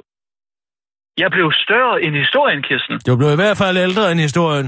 Jeg 1.24 1.32
blev 1.32 1.52
større 1.66 2.02
end 2.04 2.16
historien, 2.16 2.62
Kirsten. 2.64 2.96
Du 3.08 3.18
blev 3.18 3.30
i 3.34 3.36
hvert 3.36 3.58
fald 3.58 3.78
ældre 3.78 4.12
end 4.12 4.20
historien. 4.20 4.68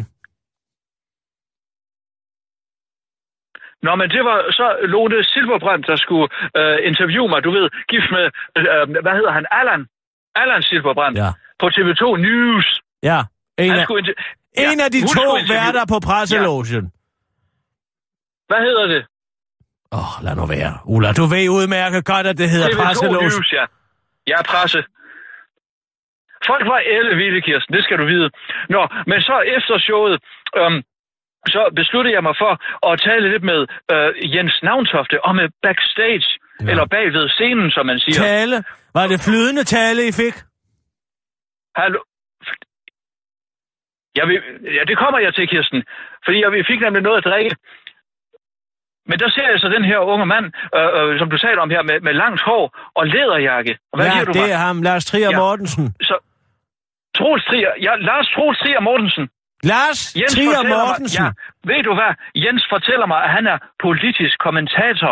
Nå, 3.85 3.91
men 3.95 4.07
det 4.09 4.23
var 4.29 4.37
så 4.59 4.67
Lone 4.93 5.23
Silberbrandt, 5.23 5.87
der 5.87 5.95
skulle 5.95 6.27
øh, 6.59 6.77
interviewe 6.89 7.27
mig, 7.33 7.43
du 7.43 7.51
ved, 7.57 7.65
gift 7.91 8.09
med, 8.15 8.25
øh, 8.57 9.01
hvad 9.05 9.15
hedder 9.19 9.31
han, 9.31 9.45
Allan, 9.51 9.81
Allan 10.35 10.61
Silberbrandt, 10.63 11.17
Ja. 11.23 11.29
på 11.61 11.65
TV2 11.75 12.03
News. 12.27 12.67
Ja, 13.03 13.19
en 13.57 13.71
af, 13.71 13.85
inter- 13.89 14.19
en 14.63 14.77
Ja, 14.79 14.85
af 14.85 14.91
de 14.91 15.01
to 15.17 15.23
værter 15.53 15.85
på 15.93 15.97
presselogen. 16.09 16.85
Hvad 18.49 18.61
hedder 18.67 18.87
det? 18.93 19.01
Åh, 19.91 19.99
oh, 19.99 20.13
lad 20.25 20.35
nu 20.35 20.45
være. 20.45 20.73
Ulla, 20.85 21.11
du 21.19 21.25
ved 21.33 21.49
udmærket 21.49 22.05
godt, 22.05 22.27
at 22.27 22.37
det 22.37 22.49
hedder 22.49 22.67
TV2 22.69 22.83
presselogen. 22.83 23.31
News, 23.35 23.53
ja. 23.53 23.65
Ja, 24.27 24.37
presse. 24.51 24.79
Folk 26.49 26.65
var 26.73 26.79
elle 26.95 27.15
vilde, 27.21 27.41
Kirsten, 27.41 27.75
det 27.75 27.83
skal 27.83 27.97
du 28.01 28.05
vide. 28.05 28.29
Nå, 28.69 28.81
men 29.07 29.21
så 29.21 29.35
efter 29.57 29.75
showet, 29.79 30.15
øhm, 30.59 30.79
så 31.47 31.61
besluttede 31.75 32.13
jeg 32.15 32.23
mig 32.23 32.35
for 32.43 32.51
at 32.91 32.99
tale 33.07 33.29
lidt 33.33 33.43
med 33.43 33.59
øh, 33.93 34.35
Jens 34.35 34.59
Navntofte 34.63 35.25
om 35.25 35.39
et 35.39 35.51
backstage, 35.63 36.27
Ja. 36.65 36.69
eller 36.71 36.85
bagved 36.85 37.29
scenen, 37.29 37.71
som 37.71 37.85
man 37.85 37.99
siger. 37.99 38.21
Tale. 38.23 38.63
Var 38.93 39.07
det 39.07 39.19
flydende 39.27 39.63
tale, 39.63 40.07
I 40.07 40.11
fik? 40.11 40.35
Hallo? 41.75 41.99
Jeg 44.15 44.25
vil, 44.27 44.37
ja, 44.77 44.83
det 44.89 44.97
kommer 44.97 45.19
jeg 45.19 45.33
til, 45.35 45.47
Kirsten. 45.47 45.83
Fordi 46.25 46.37
jeg 46.43 46.65
fik 46.71 46.79
nemlig 46.81 47.01
noget 47.03 47.17
at 47.17 47.23
drikke. 47.31 47.55
Men 49.09 49.19
der 49.19 49.29
ser 49.29 49.47
jeg 49.51 49.59
så 49.59 49.69
den 49.69 49.85
her 49.85 49.97
unge 50.13 50.25
mand, 50.25 50.45
øh, 50.77 50.89
øh, 50.97 51.19
som 51.19 51.29
du 51.29 51.37
sagde 51.37 51.57
om 51.57 51.69
her, 51.69 51.81
med, 51.89 51.99
med 52.07 52.13
langt 52.13 52.41
hår 52.41 52.63
og 52.95 53.07
læderjakke. 53.07 53.77
Og 53.91 53.95
hvad 53.97 54.05
ja, 54.07 54.11
siger 54.13 54.25
du 54.25 54.31
det 54.31 54.51
er 54.51 54.57
ham, 54.67 54.81
Lars 54.81 55.05
Trier 55.05 55.29
Ja. 55.31 55.37
Mortensen. 55.39 55.85
Så, 56.01 56.15
Troels 57.17 57.45
Trier, 57.45 57.71
ja, 57.81 57.95
Lars 57.95 58.27
Troels 58.35 58.59
Trier 58.59 58.79
Mortensen. 58.79 59.29
Lars 59.63 59.99
Jens 60.19 60.33
Trier 60.33 60.63
Mortensen. 60.73 61.23
Mig, 61.23 61.33
ja, 61.35 61.69
ved 61.73 61.83
du 61.89 61.93
hvad? 61.99 62.11
Jens 62.43 62.63
fortæller 62.73 63.07
mig, 63.13 63.19
at 63.25 63.31
han 63.37 63.45
er 63.53 63.57
politisk 63.85 64.35
kommentator. 64.45 65.11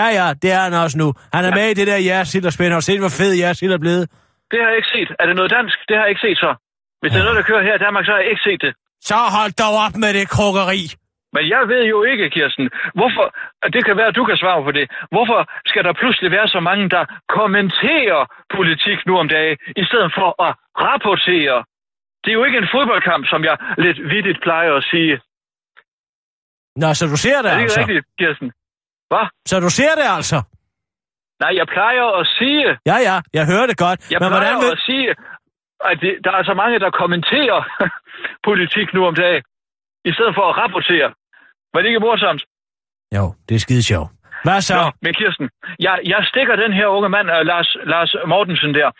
Ja, 0.00 0.06
ja, 0.18 0.26
det 0.42 0.50
er 0.56 0.60
han 0.66 0.74
også 0.84 0.96
nu. 1.02 1.08
Han 1.36 1.42
er 1.48 1.52
Ja. 1.52 1.58
med 1.58 1.66
i 1.72 1.74
det 1.80 1.86
der 1.92 1.98
Jersild 2.10 2.46
og 2.50 2.52
spænder. 2.56 2.80
Se, 2.80 2.92
hvor 2.98 3.12
fed 3.20 3.32
Jersild 3.42 3.72
er 3.78 3.82
blevet. 3.86 4.04
Det 4.50 4.58
har 4.62 4.68
jeg 4.72 4.76
ikke 4.80 4.92
set. 4.96 5.08
Er 5.20 5.26
det 5.28 5.36
noget 5.40 5.50
dansk? 5.58 5.76
Det 5.88 5.94
har 5.96 6.02
jeg 6.04 6.10
ikke 6.14 6.24
set 6.28 6.38
så. 6.44 6.50
Hvis 7.00 7.10
det 7.12 7.18
er 7.20 7.26
noget, 7.28 7.38
der 7.40 7.46
kører 7.50 7.62
her 7.68 7.74
i 7.80 7.82
Danmark, 7.86 8.04
så 8.06 8.10
har 8.14 8.18
jeg 8.24 8.30
ikke 8.34 8.44
set 8.48 8.60
det. 8.66 8.72
Så 9.10 9.16
hold 9.38 9.52
dog 9.64 9.74
op 9.84 9.94
med 10.02 10.10
det 10.18 10.24
krukkeri. 10.34 10.82
Men 11.36 11.44
jeg 11.54 11.62
ved 11.72 11.82
jo 11.94 11.98
ikke, 12.12 12.30
Kirsten, 12.36 12.66
hvorfor, 12.98 13.24
det 13.74 13.82
kan 13.86 13.96
være, 14.00 14.10
at 14.12 14.16
du 14.20 14.24
kan 14.30 14.36
svare 14.42 14.60
på 14.68 14.72
det, 14.78 14.86
hvorfor 15.14 15.38
skal 15.70 15.82
der 15.86 15.92
pludselig 16.02 16.30
være 16.36 16.48
så 16.56 16.60
mange, 16.68 16.84
der 16.96 17.04
kommenterer 17.38 18.20
politik 18.56 18.98
nu 19.08 19.12
om 19.22 19.28
dagen, 19.36 19.56
i 19.82 19.84
stedet 19.90 20.10
for 20.18 20.28
at 20.46 20.52
rapportere? 20.86 21.58
Det 22.22 22.28
er 22.30 22.36
jo 22.40 22.44
ikke 22.44 22.58
en 22.58 22.68
fodboldkamp, 22.74 23.24
som 23.32 23.40
jeg 23.48 23.56
lidt 23.78 23.98
vidtigt 24.14 24.38
plejer 24.42 24.72
at 24.80 24.84
sige. 24.92 25.14
Nå, 26.82 26.88
så 26.98 27.04
du 27.12 27.16
ser 27.24 27.38
det 27.42 27.48
Er 27.50 27.54
det 27.54 27.60
ikke 27.60 27.62
altså? 27.62 27.80
rigtigt, 27.80 28.04
Kirsten? 28.18 28.48
Hvad? 29.10 29.26
Så 29.50 29.54
du 29.66 29.70
ser 29.78 29.92
det 30.00 30.06
altså? 30.18 30.38
Nej, 31.42 31.52
jeg 31.60 31.66
plejer 31.76 32.04
at 32.20 32.26
sige, 32.38 32.66
Ja, 32.90 32.96
ja, 33.08 33.16
jeg 33.38 33.44
hører 33.52 33.66
det 33.70 33.76
godt. 33.84 34.00
jeg 34.12 34.18
Men 34.20 34.28
plejer 34.28 34.34
hvordan 34.34 34.56
vil... 34.62 34.72
at 34.76 34.80
sige, 34.88 35.08
at 35.90 35.96
det, 36.04 36.12
der 36.24 36.32
er 36.38 36.44
så 36.50 36.54
mange, 36.62 36.78
der 36.84 36.90
kommenterer 37.02 37.58
politik 38.48 38.88
nu 38.96 39.00
om 39.10 39.14
dagen, 39.14 39.42
i 40.10 40.12
stedet 40.16 40.32
for 40.38 40.44
at 40.50 40.54
rapportere. 40.62 41.08
Var 41.72 41.80
det 41.80 41.88
ikke 41.88 42.00
morsomt? 42.08 42.42
Jo, 43.16 43.24
det 43.48 43.54
er 43.54 43.58
skide 43.66 43.82
sjovt. 43.92 44.10
Hvad 44.44 44.60
så? 44.60 44.74
Nå, 44.76 44.86
men 45.04 45.14
Kirsten, 45.14 45.50
jeg, 45.86 45.96
jeg 46.12 46.20
stikker 46.30 46.56
den 46.56 46.72
her 46.72 46.86
unge 46.86 47.08
mand, 47.08 47.28
uh, 47.30 47.40
Lars, 47.50 47.76
Lars 47.92 48.12
Mortensen 48.26 48.74
der, 48.74 48.90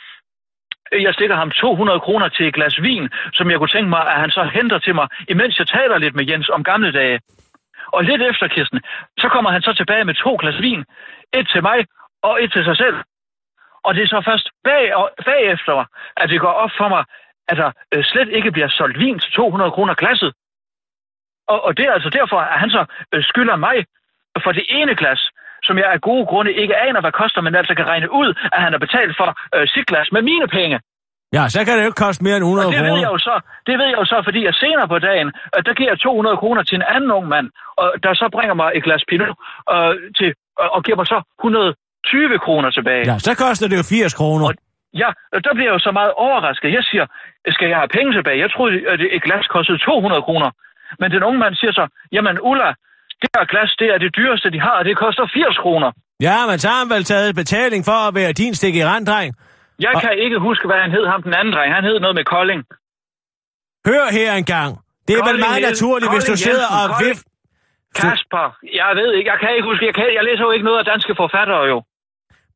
jeg 0.93 1.15
stikker 1.15 1.37
ham 1.37 1.51
200 1.51 2.01
kroner 2.01 2.29
til 2.29 2.47
et 2.47 2.55
glas 2.55 2.83
vin, 2.83 3.09
som 3.33 3.51
jeg 3.51 3.59
kunne 3.59 3.75
tænke 3.77 3.91
mig, 3.91 4.07
at 4.13 4.21
han 4.21 4.31
så 4.31 4.45
henter 4.45 4.79
til 4.79 4.95
mig, 4.95 5.09
imens 5.29 5.59
jeg 5.59 5.69
taler 5.69 5.99
lidt 5.99 6.15
med 6.15 6.27
Jens 6.29 6.49
om 6.49 6.65
gamle 6.65 6.93
dage. 6.93 7.21
Og 7.87 8.05
lidt 8.05 8.23
efter, 8.23 8.49
Kirsten, 8.49 8.81
så 9.19 9.29
kommer 9.29 9.51
han 9.51 9.63
så 9.63 9.73
tilbage 9.75 10.05
med 10.05 10.15
to 10.15 10.37
glas 10.41 10.61
vin. 10.61 10.85
Et 11.35 11.49
til 11.53 11.63
mig, 11.63 11.87
og 12.23 12.43
et 12.43 12.53
til 12.53 12.65
sig 12.65 12.77
selv. 12.77 12.97
Og 13.85 13.95
det 13.95 14.03
er 14.03 14.07
så 14.07 14.23
først 14.25 14.51
bag, 14.65 14.95
og 14.95 15.11
bagefter, 15.25 15.85
at 16.17 16.29
det 16.31 16.41
går 16.41 16.53
op 16.65 16.71
for 16.79 16.89
mig, 16.89 17.05
at 17.49 17.57
der 17.57 17.71
øh, 17.95 18.05
slet 18.05 18.29
ikke 18.29 18.53
bliver 18.53 18.69
solgt 18.69 18.99
vin 18.99 19.19
til 19.19 19.33
200 19.33 19.71
kroner 19.71 19.95
glasset. 19.95 20.33
Og, 21.49 21.65
og 21.65 21.77
det 21.77 21.85
er 21.87 21.93
altså 21.93 22.11
derfor, 22.11 22.39
at 22.39 22.61
han 22.61 22.71
så 22.71 22.85
øh, 23.15 23.25
skylder 23.25 23.57
mig 23.57 23.87
for 24.45 24.53
det 24.53 24.65
ene 24.69 24.95
glas, 24.97 25.31
som 25.67 25.75
jeg 25.79 25.87
af 25.95 26.01
gode 26.01 26.27
grunde 26.27 26.53
ikke 26.63 26.77
aner, 26.87 27.01
hvad 27.01 27.13
koster, 27.23 27.41
men 27.47 27.55
altså 27.61 27.75
kan 27.75 27.87
regne 27.93 28.09
ud, 28.21 28.29
at 28.55 28.61
han 28.65 28.73
har 28.73 28.79
betalt 28.87 29.15
for 29.21 29.29
øh, 29.57 29.65
sit 29.75 29.87
glas 29.91 30.09
med 30.13 30.23
mine 30.23 30.49
penge. 30.59 30.79
Ja, 31.37 31.43
så 31.55 31.59
kan 31.65 31.73
det 31.75 31.83
jo 31.85 31.89
ikke 31.91 32.03
koste 32.07 32.25
mere 32.25 32.37
end 32.37 32.45
100 32.45 32.67
Og 32.67 32.73
det 32.73 32.81
ved 32.81 32.87
jeg 32.87 32.95
kroner. 32.97 33.13
jo 33.13 33.19
så, 33.29 33.35
det 33.69 33.75
ved 33.79 33.87
jeg 33.93 33.99
jo 34.03 34.05
så, 34.13 34.19
fordi 34.27 34.41
jeg 34.49 34.55
senere 34.65 34.89
på 34.95 34.99
dagen, 35.09 35.29
øh, 35.55 35.61
der 35.67 35.73
giver 35.79 35.91
jeg 35.91 36.01
200 36.01 36.37
kroner 36.43 36.63
til 36.63 36.75
en 36.81 36.85
anden 36.95 37.11
ung 37.19 37.27
mand, 37.35 37.47
og 37.81 37.87
der 38.05 38.15
så 38.15 38.27
bringer 38.37 38.55
mig 38.55 38.69
et 38.75 38.83
glas 38.87 39.03
Pinot 39.09 39.33
øh, 39.75 39.93
til, 40.19 40.31
øh, 40.61 40.69
og 40.77 40.81
giver 40.85 40.97
mig 41.01 41.07
så 41.15 41.19
120 41.41 42.39
kroner 42.47 42.71
tilbage. 42.79 43.05
Ja, 43.13 43.19
så 43.19 43.33
koster 43.45 43.67
det 43.69 43.77
jo 43.81 43.85
80 43.91 44.15
kroner. 44.21 44.47
Og- 44.49 44.55
Ja, 45.03 45.09
og 45.35 45.45
der 45.45 45.53
bliver 45.55 45.69
jeg 45.71 45.75
jo 45.79 45.85
så 45.89 45.93
meget 46.01 46.13
overrasket. 46.27 46.73
Jeg 46.79 46.85
siger, 46.91 47.05
skal 47.57 47.69
jeg 47.69 47.77
have 47.83 47.89
penge 47.99 48.13
tilbage? 48.19 48.39
Jeg 48.45 48.51
troede, 48.57 48.75
at 48.93 49.01
et 49.17 49.23
glas 49.23 49.47
kostede 49.55 49.79
200 49.79 50.23
kroner. 50.23 50.51
Men 51.01 51.11
den 51.15 51.23
unge 51.29 51.39
mand 51.39 51.55
siger 51.55 51.73
så, 51.73 51.85
jamen 52.17 52.37
Ulla, 52.51 52.69
det 53.23 53.29
her 53.37 53.45
glas, 53.53 53.71
det 53.81 53.89
er 53.95 53.99
det 54.05 54.11
dyreste, 54.19 54.47
de 54.55 54.61
har, 54.67 54.75
og 54.81 54.85
det 54.89 54.95
koster 55.05 55.25
80 55.35 55.59
kroner. 55.65 55.91
Ja, 56.29 56.37
men 56.51 56.57
så 56.63 56.67
har 56.73 56.79
han 56.85 56.91
vel 56.97 57.05
taget 57.13 57.35
betaling 57.43 57.81
for 57.91 57.99
at 58.09 58.15
være 58.21 58.33
din 58.43 58.55
stik 58.61 58.75
i 58.81 58.85
randdreng. 58.91 59.29
Jeg 59.87 59.93
Og- 59.95 60.01
kan 60.05 60.13
ikke 60.25 60.39
huske, 60.49 60.65
hvad 60.71 60.79
han 60.85 60.91
hed, 60.97 61.05
ham 61.13 61.21
den 61.23 61.35
anden 61.39 61.53
dreng. 61.55 61.71
Han 61.79 61.85
hed 61.89 61.97
noget 62.05 62.15
med 62.19 62.25
Kolding. 62.35 62.61
Hør 63.91 64.05
her 64.19 64.33
engang. 64.43 64.71
Det 65.07 65.13
er 65.13 65.17
vel 65.17 65.23
Kolding 65.25 65.47
meget 65.49 65.63
Jensen, 65.63 65.73
naturligt, 65.73 66.11
hvis 66.15 66.25
du 66.25 66.35
Kolding 66.35 66.47
sidder 66.49 66.69
Jensen, 66.73 66.91
og 66.91 66.97
Kolding- 66.97 67.09
vif... 67.09 67.19
Kasper, 68.03 68.47
jeg 68.81 68.91
ved 69.01 69.11
ikke, 69.17 69.29
jeg 69.33 69.39
kan 69.43 69.51
ikke 69.57 69.69
huske, 69.71 69.83
jeg, 69.91 69.95
kan, 69.95 70.07
jeg 70.19 70.25
læser 70.29 70.45
jo 70.49 70.51
ikke 70.57 70.65
noget 70.69 70.79
af 70.79 70.85
danske 70.93 71.13
forfattere 71.23 71.63
jo. 71.73 71.79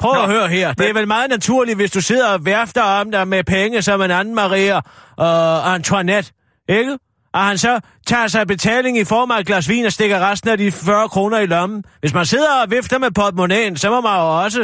Prøv 0.03 0.13
at 0.23 0.29
Nå, 0.29 0.35
høre 0.35 0.49
her. 0.49 0.69
Det 0.73 0.87
er 0.91 0.95
vel 1.01 1.09
meget 1.17 1.31
naturligt, 1.31 1.77
hvis 1.79 1.91
du 1.91 2.01
sidder 2.01 2.29
og 2.35 2.39
værfter 2.51 2.83
om 3.01 3.11
dig 3.11 3.29
med 3.29 3.45
penge 3.45 3.83
som 3.83 4.03
en 4.03 4.11
anden 4.11 4.35
Maria 4.35 4.77
og 5.17 5.75
Antoinette, 5.75 6.33
ikke? 6.69 6.99
Og 7.37 7.43
han 7.51 7.59
så 7.59 7.73
tager 8.07 8.29
sig 8.35 8.47
betaling 8.47 8.95
i 8.99 9.05
form 9.15 9.31
af 9.31 9.39
et 9.41 9.47
glas 9.47 9.69
vin 9.69 9.85
og 9.87 9.93
stikker 9.93 10.19
resten 10.31 10.51
af 10.51 10.59
de 10.59 10.73
40 10.73 11.09
kroner 11.15 11.39
i 11.39 11.47
lommen. 11.47 11.85
Hvis 12.03 12.15
man 12.15 12.27
sidder 12.33 12.53
og 12.63 12.71
vifter 12.71 12.99
med 13.05 13.11
portemonnaien, 13.21 13.77
så 13.77 13.87
må 13.95 14.01
man 14.01 14.17
jo 14.25 14.29
også 14.45 14.63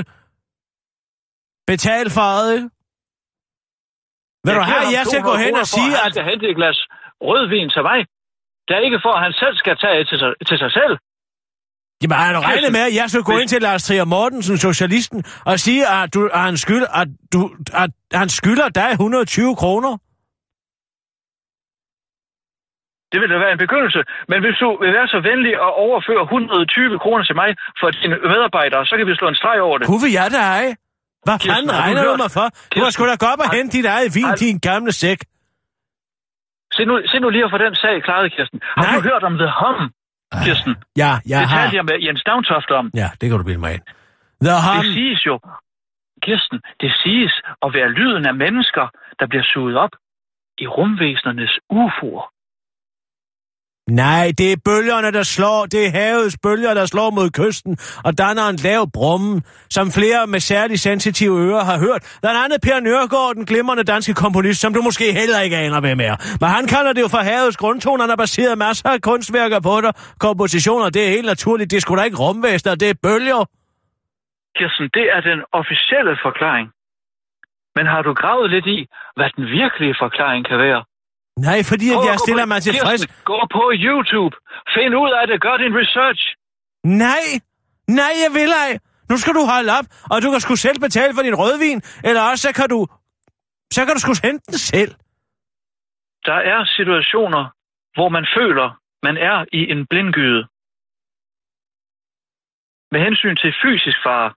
betale 1.72 2.10
for 2.18 2.28
det? 2.48 2.60
Vil 4.44 4.54
du 4.54 4.60
Jeg 4.60 4.66
giver 4.68 4.82
have, 4.82 4.92
jeg 4.98 5.04
skal 5.10 5.22
gå 5.30 5.34
200 5.34 5.44
hen 5.44 5.54
og 5.62 5.66
sige, 5.76 5.92
Han 5.96 6.06
at... 6.06 6.12
skal 6.14 6.24
hente 6.30 6.44
et 6.50 6.56
glas 6.60 6.78
rødvin 7.28 7.68
til 7.74 7.82
mig. 7.88 7.98
Det 8.66 8.72
er 8.76 8.82
ikke 8.88 9.00
for, 9.04 9.12
at 9.18 9.22
han 9.26 9.32
selv 9.42 9.56
skal 9.62 9.74
tage 9.84 10.04
til 10.10 10.18
sig, 10.22 10.30
til 10.48 10.56
sig 10.62 10.70
selv. 10.78 10.94
Jamen, 12.02 12.16
har 12.22 12.32
du 12.36 12.40
regnet 12.40 12.72
med, 12.76 12.84
at 12.90 12.94
jeg 13.00 13.06
skal 13.10 13.22
gå 13.30 13.34
ind 13.40 13.48
til 13.48 13.62
Lars 13.62 13.82
Trier 13.86 14.04
Mortensen, 14.04 14.56
socialisten, 14.68 15.24
og 15.50 15.54
sige, 15.66 15.82
at, 15.96 16.14
du, 16.14 16.20
at, 16.38 16.40
han, 16.48 16.56
skylder, 16.56 16.90
at, 17.00 17.08
du, 17.32 17.40
at 17.82 17.90
han 18.20 18.28
skylder 18.28 18.68
dig 18.68 18.90
120 18.90 19.56
kroner? 19.56 19.92
Det 23.12 23.18
vil 23.20 23.28
da 23.32 23.36
være 23.44 23.52
en 23.56 23.62
begyndelse. 23.66 24.00
Men 24.30 24.38
hvis 24.44 24.56
du 24.62 24.68
vil 24.82 24.92
være 24.98 25.08
så 25.14 25.18
venlig 25.30 25.52
at 25.66 25.72
overføre 25.86 26.22
120 26.22 26.98
kroner 27.04 27.24
til 27.28 27.36
mig 27.42 27.50
for 27.80 27.88
dine 27.98 28.16
medarbejdere, 28.32 28.82
så 28.88 28.94
kan 28.98 29.06
vi 29.10 29.14
slå 29.20 29.26
en 29.34 29.38
streg 29.42 29.58
over 29.68 29.76
det. 29.78 29.84
Kunne 29.90 30.04
vi 30.08 30.12
jeg 30.20 30.28
dig? 30.42 30.62
Hvad 31.26 31.36
Kirsten, 31.42 31.52
fanden 31.54 31.70
regner 31.82 32.02
du 32.10 32.14
mig 32.24 32.30
for? 32.38 32.46
Du 32.74 32.78
har 32.84 32.90
sgu 32.94 33.02
da 33.12 33.16
godt 33.28 33.40
at 33.44 33.46
har- 33.48 33.56
hente 33.58 33.72
dit 33.78 33.86
eget 33.96 34.08
vin 34.18 34.30
en 34.54 34.60
gamle 34.70 34.92
sæk. 35.02 35.20
Se 36.76 36.82
nu, 36.84 36.94
se 37.10 37.16
nu 37.22 37.28
lige 37.30 37.44
at 37.44 37.50
få 37.54 37.58
den 37.58 37.74
sag 37.74 37.94
klaret, 38.06 38.32
Kirsten. 38.36 38.60
Har 38.76 38.82
Nej. 38.82 38.94
du 38.96 39.00
hørt 39.10 39.22
om 39.28 39.34
The 39.42 39.50
Hum, 39.60 39.78
Kirsten? 40.44 40.74
Ja, 41.02 41.12
jeg 41.32 41.40
det 41.40 41.48
har. 41.48 41.58
talte 41.60 41.76
jeg 41.76 41.84
med 41.90 41.96
Jens 42.06 42.22
Downtoft 42.28 42.70
om. 42.80 42.90
Ja, 43.02 43.08
det 43.20 43.24
kan 43.28 43.38
du 43.38 43.44
bilde 43.44 43.60
mig 43.66 43.72
ind. 43.76 43.84
The 44.46 44.52
Det 44.56 44.62
Hum. 44.76 44.84
siges 44.96 45.20
jo, 45.26 45.34
Kirsten, 46.26 46.58
det 46.82 46.90
siges 47.02 47.34
at 47.64 47.68
være 47.76 47.88
lyden 47.98 48.24
af 48.30 48.34
mennesker, 48.44 48.84
der 49.20 49.26
bliver 49.26 49.46
suget 49.52 49.76
op 49.84 49.90
i 50.58 50.66
rumvæsenernes 50.66 51.52
UFO'er. 51.78 52.24
Nej, 53.90 54.32
det 54.38 54.52
er 54.52 54.56
bølgerne, 54.64 55.10
der 55.12 55.22
slår. 55.22 55.66
Det 55.66 55.86
er 55.86 55.90
havets 55.90 56.38
bølger, 56.42 56.74
der 56.74 56.86
slår 56.86 57.10
mod 57.10 57.30
kysten 57.30 57.76
og 58.04 58.18
danner 58.18 58.48
en 58.48 58.56
lav 58.56 58.90
brummen, 58.96 59.42
som 59.70 59.86
flere 59.98 60.26
med 60.26 60.40
særlig 60.40 60.78
sensitive 60.80 61.36
ører 61.46 61.64
har 61.70 61.78
hørt. 61.78 62.18
Blandt 62.22 62.38
andet 62.44 62.58
Per 62.66 62.80
Nørgaard, 62.80 63.34
den 63.34 63.46
glimrende 63.46 63.84
danske 63.84 64.14
komponist, 64.14 64.60
som 64.60 64.74
du 64.74 64.82
måske 64.82 65.12
heller 65.20 65.40
ikke 65.40 65.56
aner, 65.56 65.80
hvem 65.80 66.00
er. 66.00 66.16
Men 66.40 66.48
han 66.56 66.66
kalder 66.66 66.92
det 66.92 67.02
jo 67.02 67.08
for 67.08 67.22
havets 67.32 67.56
grundtoner, 67.56 68.02
han 68.02 68.10
har 68.10 68.16
baseret 68.16 68.58
masser 68.58 68.88
af 68.88 69.00
kunstværker 69.00 69.60
på 69.60 69.74
det. 69.84 69.92
Kompositioner, 70.18 70.90
det 70.90 71.02
er 71.06 71.10
helt 71.16 71.26
naturligt. 71.26 71.70
Det 71.70 71.82
skulle 71.82 71.98
da 72.00 72.04
ikke 72.04 72.22
rumvæster, 72.24 72.74
det 72.74 72.90
er 72.90 72.98
bølger. 73.02 73.42
Kirsten, 74.56 74.88
det 74.94 75.06
er 75.16 75.20
den 75.20 75.40
officielle 75.52 76.14
forklaring. 76.26 76.66
Men 77.76 77.86
har 77.86 78.02
du 78.02 78.12
gravet 78.12 78.50
lidt 78.50 78.66
i, 78.66 78.86
hvad 79.16 79.30
den 79.36 79.46
virkelige 79.46 79.94
forklaring 80.02 80.48
kan 80.50 80.58
være? 80.58 80.82
Nej, 81.36 81.58
fordi 81.70 81.86
at 81.96 82.00
jeg 82.10 82.18
stiller 82.24 82.46
mig 82.46 82.62
tilfreds. 82.62 83.00
Kirsten, 83.06 83.24
Gå 83.24 83.38
på 83.56 83.64
YouTube. 83.86 84.36
Find 84.74 84.92
ud 85.02 85.10
af 85.20 85.26
det. 85.26 85.40
Gør 85.40 85.56
din 85.56 85.74
research. 85.82 86.22
Nej, 86.84 87.24
nej, 88.00 88.12
jeg 88.24 88.30
vil 88.38 88.50
ej. 88.66 88.78
Nu 89.10 89.16
skal 89.16 89.34
du 89.34 89.44
holde 89.54 89.70
op, 89.78 89.86
og 90.12 90.16
du 90.22 90.30
kan 90.30 90.40
sgu 90.40 90.56
selv 90.56 90.78
betale 90.80 91.14
for 91.14 91.22
din 91.22 91.34
rødvin, 91.34 91.82
eller 92.04 92.22
også 92.30 92.42
så 92.48 92.52
kan 92.54 92.68
du, 92.74 92.80
så 93.72 93.80
kan 93.84 93.94
du 93.94 94.00
sgu 94.00 94.12
hente 94.28 94.44
den 94.50 94.58
selv. 94.58 94.92
Der 96.28 96.38
er 96.52 96.64
situationer, 96.64 97.44
hvor 97.94 98.08
man 98.08 98.26
føler, 98.36 98.68
man 99.02 99.16
er 99.16 99.44
i 99.52 99.70
en 99.72 99.86
blindgyde. 99.86 100.42
Med 102.92 103.00
hensyn 103.06 103.36
til 103.36 103.54
fysisk 103.62 103.98
fare. 104.06 104.30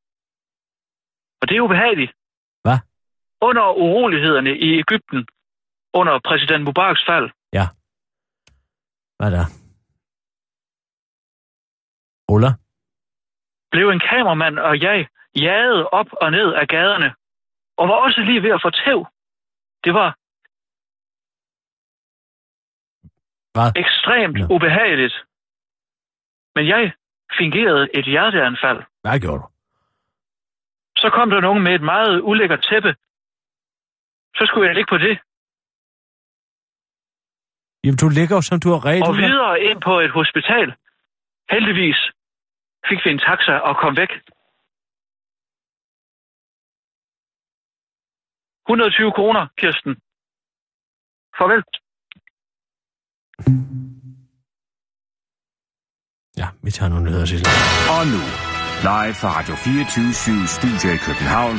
Og 1.42 1.50
det 1.50 1.58
er 1.58 1.62
ubehageligt. 1.62 2.12
Hvad? 2.64 2.80
Under 3.42 3.66
urolighederne 3.84 4.58
i 4.58 4.70
Ægypten, 4.80 5.28
under 6.00 6.20
præsident 6.28 6.64
Mubaraks 6.64 7.04
fald, 7.10 7.28
Ja. 7.54 7.66
Hvad 9.18 9.32
der? 9.32 9.46
Ulla? 12.34 12.52
blev 13.72 13.90
en 13.90 14.00
kameramand 14.10 14.60
og 14.60 14.82
jeg 14.82 15.08
jaget 15.36 15.88
op 16.00 16.08
og 16.22 16.32
ned 16.32 16.54
af 16.54 16.68
gaderne, 16.68 17.10
og 17.78 17.88
var 17.90 17.96
også 18.06 18.22
lige 18.22 18.44
ved 18.44 18.50
at 18.58 18.62
få 18.66 18.70
tæv. 18.70 19.00
Det 19.84 19.94
var 19.94 20.10
Hvad? 23.56 23.70
ekstremt 23.84 24.38
Nå. 24.40 24.56
ubehageligt. 24.56 25.16
Men 26.56 26.68
jeg 26.68 26.94
fingerede 27.40 27.84
et 27.98 28.06
hjerteanfald. 28.06 28.80
Hvad 29.04 29.20
gjorde 29.20 29.42
du? 29.44 29.48
Så 30.98 31.10
kom 31.16 31.30
der 31.30 31.42
nogen 31.42 31.64
med 31.64 31.76
et 31.76 31.82
meget 31.82 32.22
ulækkert 32.22 32.64
tæppe. 32.70 32.92
Så 34.38 34.44
skulle 34.48 34.68
jeg 34.68 34.76
ligge 34.76 34.90
på 34.90 34.98
det. 34.98 35.20
Jamen, 37.86 38.00
du 38.04 38.10
ligger 38.10 38.36
jo, 38.36 38.42
som 38.42 38.60
du 38.64 38.70
har 38.76 38.82
reglet. 38.86 39.08
Og 39.10 39.16
videre 39.26 39.54
ind 39.70 39.80
på 39.90 39.94
et 40.06 40.12
hospital. 40.20 40.68
Heldigvis 41.54 42.00
fik 42.90 43.00
vi 43.06 43.10
en 43.16 43.22
taxa 43.28 43.56
og 43.68 43.74
kom 43.82 43.94
væk. 44.02 44.12
120 48.70 49.12
kroner, 49.18 49.44
Kirsten. 49.60 49.94
Farvel. 51.38 51.62
Ja, 56.38 56.48
vi 56.64 56.72
tager 56.72 56.90
nogle 56.90 57.06
nyheder, 57.06 57.26
Sissel. 57.26 57.48
Og 57.96 58.04
nu, 58.14 58.22
live 58.90 59.16
fra 59.22 59.30
Radio 59.38 59.56
24 59.56 60.48
Studio 60.58 60.90
i 60.98 61.00
København. 61.08 61.58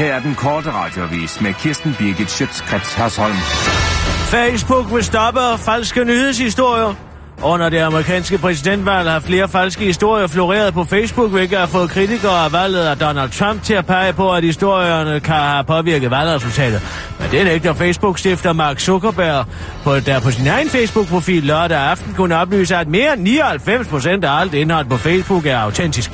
Her 0.00 0.10
er 0.16 0.20
den 0.26 0.34
korte 0.44 0.70
radiovis 0.80 1.32
med 1.44 1.52
Kirsten 1.62 1.92
Birgit 1.98 2.30
Schøtzgrads 2.30 2.94
Hasholm. 2.98 3.95
Facebook 4.26 4.94
vil 4.94 5.04
stoppe 5.04 5.40
falske 5.58 6.04
nyhedshistorier. 6.04 6.94
Under 7.42 7.68
det 7.68 7.78
amerikanske 7.78 8.38
præsidentvalg 8.38 9.10
har 9.10 9.20
flere 9.20 9.48
falske 9.48 9.84
historier 9.84 10.26
floreret 10.26 10.74
på 10.74 10.84
Facebook, 10.84 11.30
hvilket 11.30 11.58
har 11.58 11.66
fået 11.66 11.90
kritikere 11.90 12.44
af 12.44 12.52
valget 12.52 12.80
af 12.80 12.98
Donald 12.98 13.30
Trump 13.30 13.62
til 13.62 13.74
at 13.74 13.86
pege 13.86 14.12
på, 14.12 14.32
at 14.32 14.44
historierne 14.44 15.20
kan 15.20 15.34
have 15.34 15.64
påvirket 15.64 16.10
valgresultatet. 16.10 16.82
Men 17.20 17.30
det 17.30 17.44
nægter 17.44 17.74
Facebook-stifter 17.74 18.52
Mark 18.52 18.80
Zuckerberg, 18.80 19.46
på, 19.84 20.00
der 20.00 20.20
på 20.20 20.30
sin 20.30 20.46
egen 20.46 20.68
Facebook-profil 20.68 21.42
lørdag 21.42 21.78
aften 21.78 22.14
kunne 22.14 22.36
oplyse, 22.36 22.76
at 22.76 22.88
mere 22.88 23.12
end 23.12 23.22
99 23.22 23.88
procent 23.88 24.24
af 24.24 24.40
alt 24.40 24.54
indhold 24.54 24.86
på 24.86 24.96
Facebook 24.96 25.46
er 25.46 25.58
autentisk. 25.58 26.10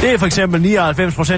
Det 0.00 0.14
er 0.14 0.18
for 0.18 0.26
eksempel 0.26 0.78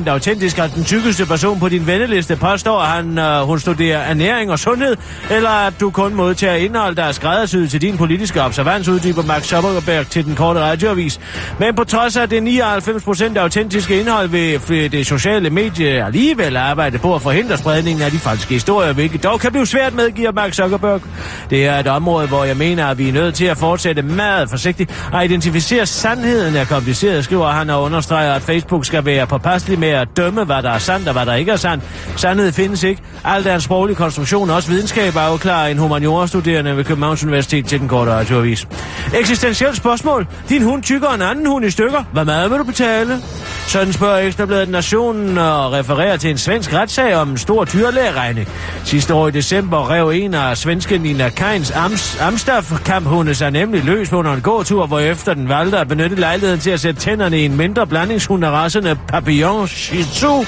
99% 0.07 0.09
autentisk, 0.09 0.59
at 0.59 0.75
den 0.75 0.85
tykkeste 0.85 1.27
person 1.27 1.61
på 1.61 1.69
din 1.69 1.87
venneliste 1.87 2.37
påstår, 2.37 2.81
at 2.81 2.89
han, 2.89 3.19
øh, 3.19 3.41
hun 3.41 3.59
studerer 3.61 3.99
ernæring 3.99 4.51
og 4.51 4.59
sundhed, 4.59 4.97
eller 5.31 5.51
at 5.51 5.73
du 5.81 5.91
kun 5.91 6.15
modtager 6.15 6.55
indhold, 6.55 6.97
der 6.97 7.03
er 7.03 7.13
skræddersyet 7.13 7.71
til 7.71 7.81
din 7.81 7.97
politiske 7.97 8.43
observans, 8.43 8.89
uddyber 8.89 9.23
Max 9.23 9.45
Zuckerberg 9.45 10.07
til 10.07 10.25
den 10.25 10.35
korte 10.35 10.61
radioavis. 10.61 11.21
Men 11.59 11.75
på 11.75 11.85
trods 11.85 12.17
af 12.17 12.29
det 12.29 12.43
99% 12.43 13.39
autentiske 13.39 14.01
indhold 14.01 14.29
vil 14.29 14.93
det 14.93 15.07
sociale 15.07 15.51
medie 15.51 16.05
alligevel 16.05 16.57
arbejde 16.57 16.99
på 16.99 17.15
at 17.15 17.23
forhindre 17.23 17.59
spredningen 17.59 18.03
af 18.03 18.11
de 18.11 18.19
falske 18.19 18.55
historier, 18.55 18.93
hvilket 18.93 19.25
dog 19.25 19.41
kan 19.41 19.53
blive 19.53 19.67
svært 19.67 19.95
med, 19.95 20.11
giver 20.11 20.33
Mark 20.33 20.55
Zuckerberg. 20.55 21.03
Det 21.51 21.67
er 21.67 21.79
et 21.79 21.87
område, 21.87 22.27
hvor 22.27 22.45
jeg 22.45 22.57
mener, 22.57 22.87
at 22.87 22.99
vi 22.99 23.09
er 23.09 23.13
nødt 23.13 23.35
til 23.35 23.45
at 23.45 23.57
fortsætte 23.57 24.03
meget 24.03 24.51
forsigtigt 24.51 25.09
og 25.13 25.25
identificere 25.25 25.87
sandheden 25.87 26.57
er 26.57 26.65
kompliceret, 26.65 27.25
skriver 27.25 27.49
han 27.49 27.71
og 27.71 27.83
understreger, 27.83 28.35
at 28.35 28.48
Facebook 28.49 28.85
skal 28.85 29.05
være 29.05 29.27
påpasselig 29.27 29.79
med 29.79 29.89
at 29.89 30.09
dømme, 30.17 30.45
hvad 30.45 30.63
der 30.63 30.71
er 30.71 30.79
sandt 30.79 31.09
og 31.09 31.13
hvad 31.13 31.27
der 31.27 31.35
ikke 31.35 31.53
er 31.53 31.57
sandt. 31.57 31.85
Sandhed 32.17 32.53
findes 32.53 32.83
ikke. 32.83 33.03
Alt 33.25 33.47
er 33.47 33.55
en 33.55 33.61
sproglig 33.61 33.97
konstruktion, 33.97 34.51
også 34.51 34.69
videnskab 34.69 35.17
afklarer 35.17 35.69
en 35.69 35.79
humaniora-studerende 35.79 36.77
ved 36.77 36.85
Københavns 36.85 37.25
Universitet 37.25 37.67
til 37.67 37.81
den 37.81 37.89
korte 37.89 38.11
radioavis. 38.11 38.69
Eksistentielt 39.15 39.77
spørgsmål. 39.77 40.27
Din 40.49 40.63
hund 40.63 40.83
tykker 40.83 41.09
en 41.09 41.23
anden 41.23 41.47
hund 41.47 41.65
i 41.65 41.71
stykker. 41.71 42.05
Hvad 42.13 42.25
mad 42.25 42.49
vil 42.49 42.59
du 42.59 42.65
betale? 42.65 43.19
Sådan 43.67 43.93
spørger 43.93 44.19
Ekstrabladet 44.19 44.69
Nationen 44.69 45.39
og 45.39 45.73
refererer 45.73 46.17
til 46.17 46.31
en 46.31 46.39
svensk 46.39 46.75
retssag 46.75 47.17
om 47.17 47.31
en 47.31 47.39
stor 47.39 47.65
dyrlægeregning. 47.65 48.49
Sidste 48.85 49.15
år 49.15 49.29
i 49.29 49.31
december 49.31 49.91
rev 49.91 50.09
en 50.09 50.35
af 50.35 50.59
svenske 50.59 50.99
Nina 50.99 51.29
Keins 51.29 51.71
Ams, 51.71 52.21
Amstaff-kamphunde 52.21 53.35
sig 53.35 53.51
nemlig 53.51 53.85
løs 53.85 54.09
på 54.09 54.21
en 54.21 54.41
gåtur, 54.41 54.87
hvor 54.87 54.99
efter 54.99 55.35
den 55.35 55.49
valgte 55.49 55.79
at 55.79 55.89
benytte 55.89 56.17
lejligheden 56.17 56.61
til 56.61 56.71
at 56.71 56.81
sætte 56.81 57.01
tænderne 57.01 57.41
i 57.41 57.45
en 57.45 57.57
mindre 57.57 57.87
blandingshund 57.87 58.38
af 58.45 58.51
rasserne 58.51 58.99
Papillon 59.09 59.69
Shih 59.69 60.05
Tzu. 60.05 60.45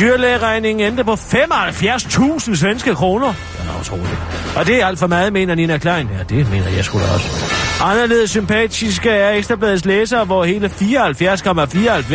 Dyrlægeregningen 0.00 0.86
endte 0.86 1.04
på 1.04 1.12
75.000 1.12 2.56
svenske 2.56 2.94
kroner. 2.94 3.26
Det 3.26 3.70
er 3.76 3.80
utroligt. 3.80 4.18
Og 4.56 4.66
det 4.66 4.82
er 4.82 4.86
alt 4.86 4.98
for 4.98 5.06
meget, 5.06 5.32
mener 5.32 5.54
Nina 5.54 5.78
Klein. 5.78 6.08
Ja, 6.18 6.36
det 6.36 6.50
mener 6.50 6.68
jeg 6.68 6.84
da 6.92 7.14
også. 7.14 7.56
Anderledes 7.82 8.30
sympatiske 8.30 9.10
er 9.10 9.30
Ekstrabladets 9.30 9.84
læsere, 9.84 10.24
hvor 10.24 10.44
hele 10.44 10.70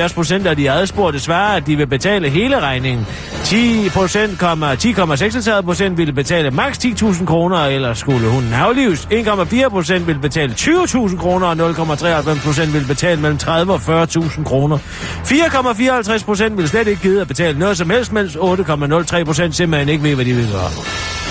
74,74 0.08 0.14
procent 0.14 0.48
af 0.48 0.56
de 0.56 0.72
adspurgte 0.72 1.20
svarer, 1.20 1.56
at 1.56 1.68
de 1.68 1.76
vil 1.76 1.88
betale 1.88 2.30
hele 2.30 2.60
regningen. 2.60 3.08
10 3.44 3.90
procent, 3.94 4.44
10,36 4.44 5.62
procent 5.62 5.98
ville 5.98 6.14
betale 6.14 6.52
maks 6.52 6.78
10.000 6.78 7.26
kroner, 7.26 7.58
eller 7.58 7.94
skulle 7.94 8.30
hun 8.30 8.54
aflives. 8.54 9.08
1,4 9.12 9.70
procent 9.70 10.08
ville 10.08 10.22
betale 10.22 10.54
20.000 10.54 11.18
kroner, 11.18 11.48
og 11.48 11.70
0,93 11.70 12.46
procent 12.46 12.74
ville 12.74 12.88
betale 12.88 13.22
mellem 13.22 13.38
30 13.38 13.74
og 13.74 14.04
40.000 14.04 14.44
kroner. 14.44 14.78
4,54 14.78 16.26
procent 16.26 16.58
ville 16.58 16.70
slet 16.70 16.88
ikke 16.88 17.02
gide 17.02 17.22
at 17.22 17.28
betale 17.28 17.60
noget 17.72 17.78
som 17.78 17.90
helst, 17.90 18.14
mens 18.14 18.36
8,03 18.36 19.24
procent 19.24 19.56
simpelthen 19.56 19.90
ikke 19.90 20.04
ved, 20.04 20.16
hvad 20.16 20.26
de 20.26 20.34
vil 20.34 20.52
gøre. 20.52 20.70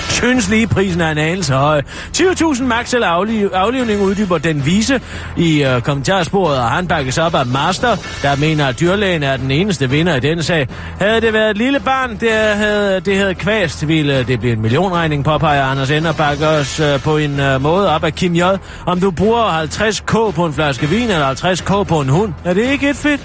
Synes 0.09 0.49
lige 0.49 0.67
prisen 0.67 1.01
er 1.01 1.11
en 1.11 1.19
anelse 1.19 1.53
høj. 1.53 1.83
20.000 2.17 2.63
max 2.63 2.95
eller 2.95 3.07
afliv, 3.07 3.51
aflivning 3.55 4.01
uddyber 4.01 4.39
den 4.39 4.67
vise 4.67 5.01
i 5.37 5.65
øh, 5.65 5.83
kommentarsporet, 5.83 6.59
og 6.59 6.71
han 6.71 6.87
bakkes 6.87 7.19
op 7.19 7.35
af 7.35 7.47
Master, 7.47 7.97
der 8.23 8.37
mener, 8.37 8.67
at 8.67 8.81
dyrlægen 8.81 9.23
er 9.23 9.37
den 9.37 9.51
eneste 9.51 9.91
vinder 9.91 10.17
i 10.17 10.21
denne 10.21 10.43
sag. 10.43 10.69
Havde 10.99 11.21
det 11.21 11.33
været 11.33 11.51
et 11.51 11.57
lille 11.57 11.81
barn, 11.81 12.17
det 12.21 12.33
havde, 12.33 13.01
det 13.01 13.17
havde 13.17 13.35
kvæst, 13.35 13.89
ville 13.89 14.23
det 14.23 14.41
blive 14.41 14.53
en 14.53 14.63
millionregning, 14.63 15.25
påpeger 15.25 15.65
Anders 15.65 15.91
Ender 15.91 16.13
bakker 16.13 16.49
os 16.49 16.81
øh, 16.81 17.01
på 17.01 17.17
en 17.17 17.41
øh, 17.41 17.63
måde 17.63 17.91
op 17.91 18.05
af 18.05 18.15
Kim 18.15 18.35
J. 18.35 18.43
Om 18.87 19.01
du 19.01 19.11
bruger 19.11 19.63
50k 19.65 20.31
på 20.31 20.47
en 20.47 20.53
flaske 20.53 20.89
vin 20.89 21.11
eller 21.11 21.35
50k 21.35 21.83
på 21.83 22.01
en 22.01 22.09
hund, 22.09 22.33
er 22.45 22.55
det 22.55 22.71
ikke 22.71 22.91
et 22.91 22.97
fedt? 22.97 23.21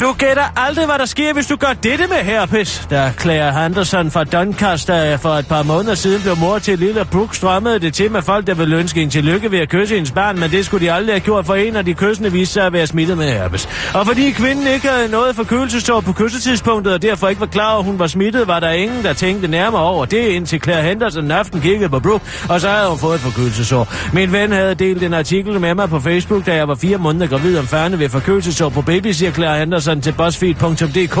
Du 0.00 0.12
gætter 0.12 0.42
aldrig, 0.56 0.86
hvad 0.86 0.98
der 0.98 1.04
sker, 1.04 1.32
hvis 1.32 1.46
du 1.46 1.56
gør 1.56 1.72
dette 1.82 2.06
med 2.06 2.16
herpes. 2.16 2.86
Der 2.90 3.12
Claire 3.12 3.62
Henderson 3.62 4.10
fra 4.10 4.24
Doncaster 4.24 5.16
for 5.16 5.28
et 5.28 5.46
par 5.46 5.62
måneder 5.62 5.94
siden 5.94 6.22
blev 6.22 6.36
mor 6.36 6.58
til 6.58 6.78
lille 6.78 7.04
Brooke, 7.04 7.36
strømmede 7.36 7.78
det 7.78 7.94
til 7.94 8.10
med 8.10 8.22
folk, 8.22 8.46
der 8.46 8.54
ville 8.54 8.76
ønske 8.76 9.02
en 9.02 9.10
tillykke 9.10 9.50
ved 9.50 9.58
at 9.58 9.68
kysse 9.68 9.94
hendes 9.94 10.10
barn, 10.12 10.38
men 10.38 10.50
det 10.50 10.66
skulle 10.66 10.86
de 10.86 10.92
aldrig 10.92 11.14
have 11.14 11.20
gjort, 11.20 11.46
for 11.46 11.54
en 11.54 11.76
af 11.76 11.84
de 11.84 11.94
kyssende 11.94 12.32
viste 12.32 12.52
sig 12.52 12.66
at 12.66 12.72
være 12.72 12.86
smittet 12.86 13.18
med 13.18 13.32
herpes. 13.32 13.68
Og 13.94 14.06
fordi 14.06 14.30
kvinden 14.30 14.66
ikke 14.66 14.88
havde 14.88 15.08
noget 15.08 15.36
forkølelsesår 15.36 16.00
på 16.00 16.12
kyssetidspunktet, 16.12 16.92
og 16.94 17.02
derfor 17.02 17.28
ikke 17.28 17.40
var 17.40 17.46
klar 17.46 17.70
over, 17.70 17.78
at 17.78 17.84
hun 17.84 17.98
var 17.98 18.06
smittet, 18.06 18.48
var 18.48 18.60
der 18.60 18.70
ingen, 18.70 19.02
der 19.02 19.12
tænkte 19.12 19.48
nærmere 19.48 19.82
over 19.82 20.04
det, 20.04 20.28
indtil 20.28 20.60
Claire 20.62 20.82
Henderson 20.82 21.24
en 21.24 21.30
aften 21.30 21.60
kiggede 21.60 21.88
på 21.88 22.00
Brooke, 22.00 22.24
og 22.48 22.60
så 22.60 22.68
havde 22.68 22.88
hun 22.88 22.98
fået 22.98 23.14
et 23.14 23.20
forkølelsesår. 23.20 23.88
Min 24.12 24.32
ven 24.32 24.52
havde 24.52 24.74
delt 24.74 25.02
en 25.02 25.14
artikel 25.14 25.60
med 25.60 25.74
mig 25.74 25.88
på 25.88 26.00
Facebook, 26.00 26.46
da 26.46 26.54
jeg 26.54 26.68
var 26.68 26.74
fire 26.74 26.98
måneder 26.98 27.26
gravid 27.26 27.58
om 27.58 27.66
færne 27.66 27.98
ved 27.98 28.08
forkølelsesår 28.08 28.68
på 28.68 28.82
baby, 28.82 29.06
siger 29.06 29.32
Claire 29.32 29.58
Henderson 29.58 29.87
til 29.96 30.12
BuzzFeed.dk 30.12 31.18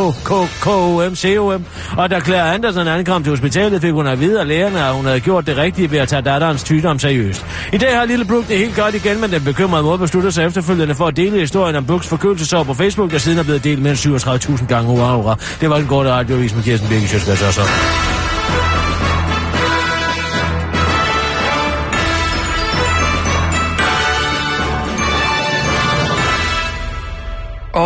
KOM 0.60 1.66
Og 1.96 2.10
da 2.10 2.20
Claire 2.20 2.54
Andersen 2.54 2.88
ankom 2.88 3.22
til 3.22 3.30
hospitalet, 3.30 3.80
fik 3.80 3.92
hun 3.92 4.06
at 4.06 4.20
vide 4.20 4.40
af 4.40 4.48
lægerne, 4.48 4.84
at 4.84 4.94
hun 4.94 5.04
havde 5.04 5.20
gjort 5.20 5.46
det 5.46 5.56
rigtige 5.56 5.90
ved 5.90 5.98
at 5.98 6.08
tage 6.08 6.22
datterens 6.22 6.60
sygdom 6.60 6.98
seriøst. 6.98 7.46
I 7.72 7.78
dag 7.78 7.96
har 7.98 8.04
Lille 8.04 8.24
Brooke 8.24 8.48
det 8.48 8.58
helt 8.58 8.76
godt 8.76 8.94
igen, 8.94 9.20
men 9.20 9.30
den 9.30 9.44
bekymrede 9.44 9.82
måde 9.82 9.98
beslutter 9.98 10.30
sig 10.30 10.46
efterfølgende 10.46 10.94
for 10.94 11.06
at 11.06 11.16
dele 11.16 11.40
historien 11.40 11.76
om 11.76 11.86
Brooks 11.86 12.06
forkølelsesår 12.06 12.62
på 12.62 12.74
Facebook, 12.74 13.10
der 13.10 13.18
siden 13.18 13.38
er 13.38 13.42
blevet 13.42 13.64
delt 13.64 13.82
mere 13.82 13.90
end 13.90 14.58
37.000 14.60 14.66
gange. 14.66 14.88
Hurra, 14.90 15.36
Det 15.60 15.70
var 15.70 15.76
en 15.76 15.86
god 15.86 16.06
radiovis 16.06 16.54
med 16.54 16.62
Kirsten 16.62 16.88
Birgit 16.88 17.10
Sjøsgaard 17.10 17.52
så. 17.52 18.27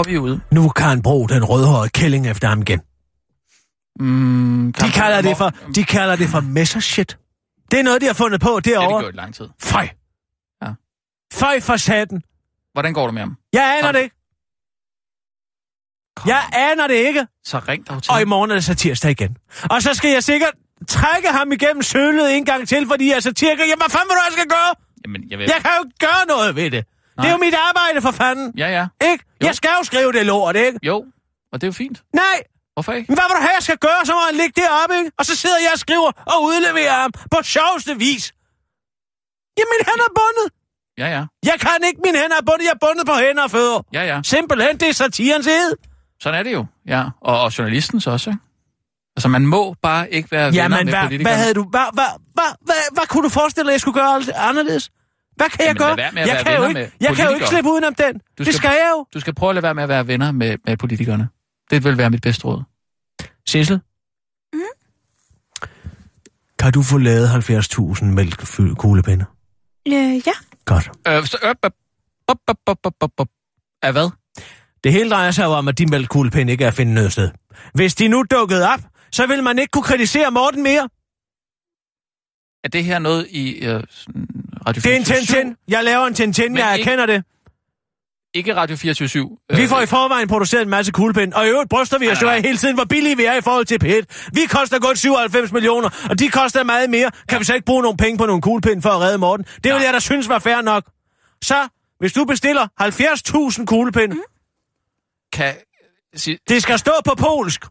Og 0.03 0.09
vi 0.09 0.15
er 0.15 0.19
ude. 0.19 0.41
Nu 0.51 0.69
kan 0.69 0.87
han 0.87 1.03
bruge 1.03 1.29
den 1.29 1.45
rødhårede 1.45 1.89
kælling 1.89 2.27
efter 2.31 2.49
ham 2.49 2.61
igen. 2.63 2.81
Mm, 4.01 4.73
De 4.73 4.91
kalder 4.91 5.21
det 5.23 5.37
for, 5.37 5.51
de 5.75 5.85
kalder 5.85 6.17
det 6.17 6.29
for 6.29 6.41
messershit. 6.41 7.19
Det 7.71 7.79
er 7.79 7.83
noget, 7.83 8.01
de 8.01 8.07
har 8.07 8.15
fundet 8.15 8.41
på 8.41 8.61
Det 8.65 8.75
har 8.75 8.81
de 8.81 8.87
derovre. 8.87 9.03
gjort 9.03 9.15
i 9.15 9.17
lang 9.17 9.35
tid. 9.35 9.49
Føj. 9.63 9.89
Ja. 10.63 10.69
Føj 11.33 11.61
for 11.61 11.77
satan. 11.77 12.23
Hvordan 12.73 12.93
går 12.95 13.05
det 13.07 13.15
med 13.15 13.23
ham? 13.23 13.37
Jeg 13.53 13.75
aner 13.79 13.89
Kom. 13.89 13.95
det 13.95 14.03
ikke. 14.03 14.17
Jeg 16.27 16.43
aner 16.53 16.87
det 16.87 16.95
ikke. 16.95 17.27
Så 17.45 17.59
ring 17.69 17.89
dog 17.89 18.03
til 18.03 18.13
Og 18.13 18.21
i 18.23 18.25
morgen 18.25 18.51
er 18.51 18.55
det 18.55 18.65
så 18.65 18.75
tirsdag 18.75 19.11
igen. 19.11 19.37
Og 19.71 19.83
så 19.83 19.95
skal 19.95 20.11
jeg 20.11 20.25
sikkert 20.25 20.53
trække 20.89 21.29
ham 21.29 21.53
igennem 21.53 21.83
sølet 21.83 22.37
en 22.37 22.45
gang 22.45 22.69
til, 22.69 22.87
fordi 22.87 23.09
jeg 23.09 23.17
er 23.17 23.21
satiriker. 23.21 23.65
Jamen, 23.65 23.79
hvad 23.79 23.91
fanden 23.91 24.09
vil 24.09 24.17
du, 24.17 24.23
jeg 24.27 24.33
skal 24.33 24.47
gøre? 24.49 24.75
Jamen, 25.07 25.31
jeg 25.31 25.39
vil... 25.39 25.45
Jeg 25.55 25.61
kan 25.63 25.71
jo 25.79 25.85
ikke 25.89 25.99
gøre 25.99 26.27
noget 26.29 26.57
ved 26.57 26.71
det. 26.71 26.85
Det 27.19 27.27
er 27.29 27.33
jo 27.33 27.37
mit 27.47 27.55
arbejde, 27.69 28.01
for 28.03 28.11
fanden. 28.11 28.53
Ja, 28.59 28.69
ja. 28.79 28.87
Ikke? 29.11 29.25
Jo. 29.43 29.47
Jeg 29.47 29.55
skal 29.55 29.71
jo 29.79 29.85
skrive 29.85 30.13
det 30.13 30.27
lort, 30.27 30.57
ikke? 30.57 30.79
Jo, 30.83 31.05
og 31.53 31.61
det 31.61 31.67
er 31.67 31.69
jo 31.69 31.73
fint. 31.73 32.03
Nej, 32.15 32.43
Hvorfor 32.75 32.93
ikke? 32.93 33.07
men 33.11 33.17
hvad 33.17 33.25
vil 33.29 33.37
du 33.37 33.43
have, 33.47 33.55
jeg 33.59 33.63
skal 33.69 33.79
gøre? 33.79 34.01
Så 34.05 34.13
må 34.13 34.21
han 34.31 34.37
ligge 34.43 34.55
deroppe, 34.63 34.95
ikke? 34.99 35.11
Og 35.19 35.25
så 35.27 35.37
sidder 35.37 35.59
jeg 35.67 35.71
og 35.73 35.79
skriver 35.79 36.11
og 36.33 36.39
udleverer 36.43 36.97
ham 37.03 37.13
på 37.31 37.39
sjoveste 37.43 37.93
vis. 37.99 38.25
Jamen, 39.59 39.79
hænder 39.89 40.07
er 40.11 40.15
bundet. 40.21 40.47
Ja, 40.99 41.07
ja. 41.17 41.23
Jeg 41.51 41.57
kan 41.61 41.79
ikke, 41.89 42.01
min 42.05 42.15
hænder 42.15 42.37
er 42.37 42.47
bundet. 42.51 42.65
Jeg 42.69 42.75
er 42.79 42.83
bundet 42.87 43.07
på 43.07 43.15
hænder 43.25 43.43
og 43.43 43.51
fødder. 43.51 43.81
Ja, 43.93 44.03
ja. 44.13 44.21
Simpelthen, 44.25 44.81
det 44.81 44.89
er 44.89 44.93
satirens 44.93 45.47
ed. 45.47 45.73
Sådan 46.23 46.39
er 46.39 46.43
det 46.43 46.53
jo. 46.53 46.67
Ja, 46.87 47.03
og, 47.21 47.41
og 47.41 47.59
journalistens 47.59 48.07
også, 48.07 48.31
ikke? 48.31 48.43
Altså, 49.17 49.29
man 49.29 49.47
må 49.47 49.75
bare 49.83 50.11
ikke 50.11 50.31
være 50.31 50.47
venner 50.47 50.63
Jamen, 50.63 50.85
med 50.85 50.93
hvad, 50.93 51.03
politikere. 51.03 51.33
hvad 51.35 51.43
havde 51.43 51.55
du... 51.55 51.63
Hvad, 51.71 51.87
hvad, 51.93 52.11
hvad, 52.35 52.51
hvad, 52.61 52.75
hvad 52.93 53.07
kunne 53.07 53.25
du 53.25 53.29
forestille 53.29 53.67
dig, 53.67 53.73
jeg 53.73 53.81
skulle 53.81 54.01
gøre 54.01 54.23
anderledes? 54.37 54.91
Hvad 55.43 55.51
kan 55.51 55.61
jeg 55.61 55.67
Jamen, 55.67 55.77
gøre? 55.79 55.97
være 55.97 56.13
med 56.13 56.23
at 56.23 56.29
jeg 56.29 56.35
være 56.35 56.45
kan 56.45 56.55
jo 56.57 56.63
venner 56.63 56.69
ikke, 56.81 56.81
med 57.01 57.09
jeg 57.09 57.17
kan 57.17 57.25
jo 57.29 57.35
ikke 57.35 57.47
slippe 57.47 57.71
udenom 57.71 57.95
den. 57.95 58.13
Du 58.15 58.19
det 58.39 58.47
skal- 58.47 58.55
skal 58.55 58.69
jeg 58.71 58.91
jo. 58.97 59.07
Du 59.15 59.21
skal 59.21 59.35
prøve 59.35 59.51
at 59.51 59.55
lade 59.55 59.63
være 59.63 59.75
med 59.75 59.83
at 59.83 59.89
være 59.89 60.07
venner 60.07 60.33
med, 60.33 60.57
med 60.67 60.77
politikerne. 60.77 61.29
Det 61.71 61.85
vil 61.85 61.99
være 61.99 62.11
mit 62.11 62.23
bedste 62.23 62.45
råd. 62.45 62.63
Sissel? 63.47 63.81
Mm? 64.53 64.61
Kan 66.59 66.73
du 66.73 66.83
få 66.83 66.99
lavet 66.99 67.29
70.000 67.29 68.05
mælkekuglepinde? 68.05 69.25
Øh, 69.89 69.95
ja. 70.27 70.33
Godt. 70.65 70.91
Øh, 71.09 71.25
så, 71.27 71.39
øh, 71.43 71.51
op, 71.51 71.73
op, 72.29 72.39
op, 72.49 72.59
op, 72.67 72.79
op, 72.85 72.95
op, 73.01 73.11
op. 73.19 73.29
Af 73.83 73.93
hvad? 73.93 74.11
Det 74.85 74.93
hele 74.93 75.11
drejer 75.11 75.31
sig 75.31 75.45
jo 75.45 75.51
om, 75.51 75.69
at 75.69 75.79
de 75.79 75.87
mælkekuglepinde 75.87 76.53
ikke 76.53 76.65
er 76.65 76.69
at 76.69 76.75
finde 76.75 76.95
noget 76.95 77.13
sted. 77.13 77.31
Hvis 77.75 77.95
de 77.95 78.09
nu 78.09 78.25
dukkede 78.31 78.69
op, 78.69 78.81
så 79.13 79.27
vil 79.27 79.43
man 79.43 79.59
ikke 79.59 79.71
kunne 79.71 79.83
kritisere 79.85 80.31
Morten 80.31 80.63
mere. 80.63 80.89
Er 82.65 82.69
det 82.69 82.85
her 82.85 82.99
noget 82.99 83.27
i 83.31 83.65
øh, 83.67 83.83
Radio 84.67 84.81
Det 84.81 84.93
er 84.93 84.97
en 84.97 85.03
24/7? 85.03 85.15
Tintin. 85.15 85.57
Jeg 85.69 85.85
laver 85.85 86.07
en 86.07 86.15
Tintin, 86.15 86.57
jeg 86.57 86.79
ikke- 86.79 86.91
erkender 86.91 87.07
det. 87.07 87.25
Ikke 88.35 88.57
Radio 88.57 88.77
24 88.77 89.39
Vi 89.57 89.67
får 89.67 89.81
i 89.81 89.87
forvejen 89.87 90.29
produceret 90.29 90.63
en 90.63 90.69
masse 90.69 90.93
kuglepinde, 90.93 91.37
og 91.37 91.47
i 91.47 91.49
øvrigt 91.49 91.71
bryster 91.71 91.99
vi 91.99 92.09
os 92.11 92.23
jo 92.23 92.29
af 92.29 92.43
hele 92.43 92.59
tiden, 92.59 92.75
hvor 92.75 92.85
billige 92.85 93.17
vi 93.17 93.25
er 93.25 93.35
i 93.35 93.41
forhold 93.41 93.65
til 93.67 93.79
P1. 93.85 94.31
Vi 94.33 94.41
koster 94.51 94.79
godt 94.79 94.99
97 94.99 95.53
millioner, 95.53 96.07
og 96.11 96.19
de 96.19 96.29
koster 96.29 96.65
meget 96.65 96.91
mere. 96.91 97.11
Kan 97.29 97.39
vi 97.41 97.45
så 97.45 97.55
ikke 97.55 97.65
bruge 97.65 97.83
nogle 97.83 97.97
penge 97.97 98.19
på 98.19 98.27
nogle 98.27 98.43
kuglepinde 98.43 98.83
for 98.83 98.91
at 98.91 99.01
redde 99.01 99.19
Morten? 99.19 99.45
Det 99.65 99.75
vil 99.75 99.83
jeg 99.83 99.93
da 99.95 99.99
synes 99.99 100.29
var 100.29 100.39
fair 100.39 100.61
nok. 100.61 100.85
Så, 101.43 101.69
hvis 101.99 102.13
du 102.13 102.25
bestiller 102.25 102.67
70.000 102.81 103.67
kuglepinde, 103.67 104.15
mm. 104.15 104.21
Kan... 105.33 105.55
Sig, 106.17 106.39
det 106.49 106.63
skal 106.63 106.79
stå 106.79 106.93
på 107.05 107.15
polsk. 107.15 107.65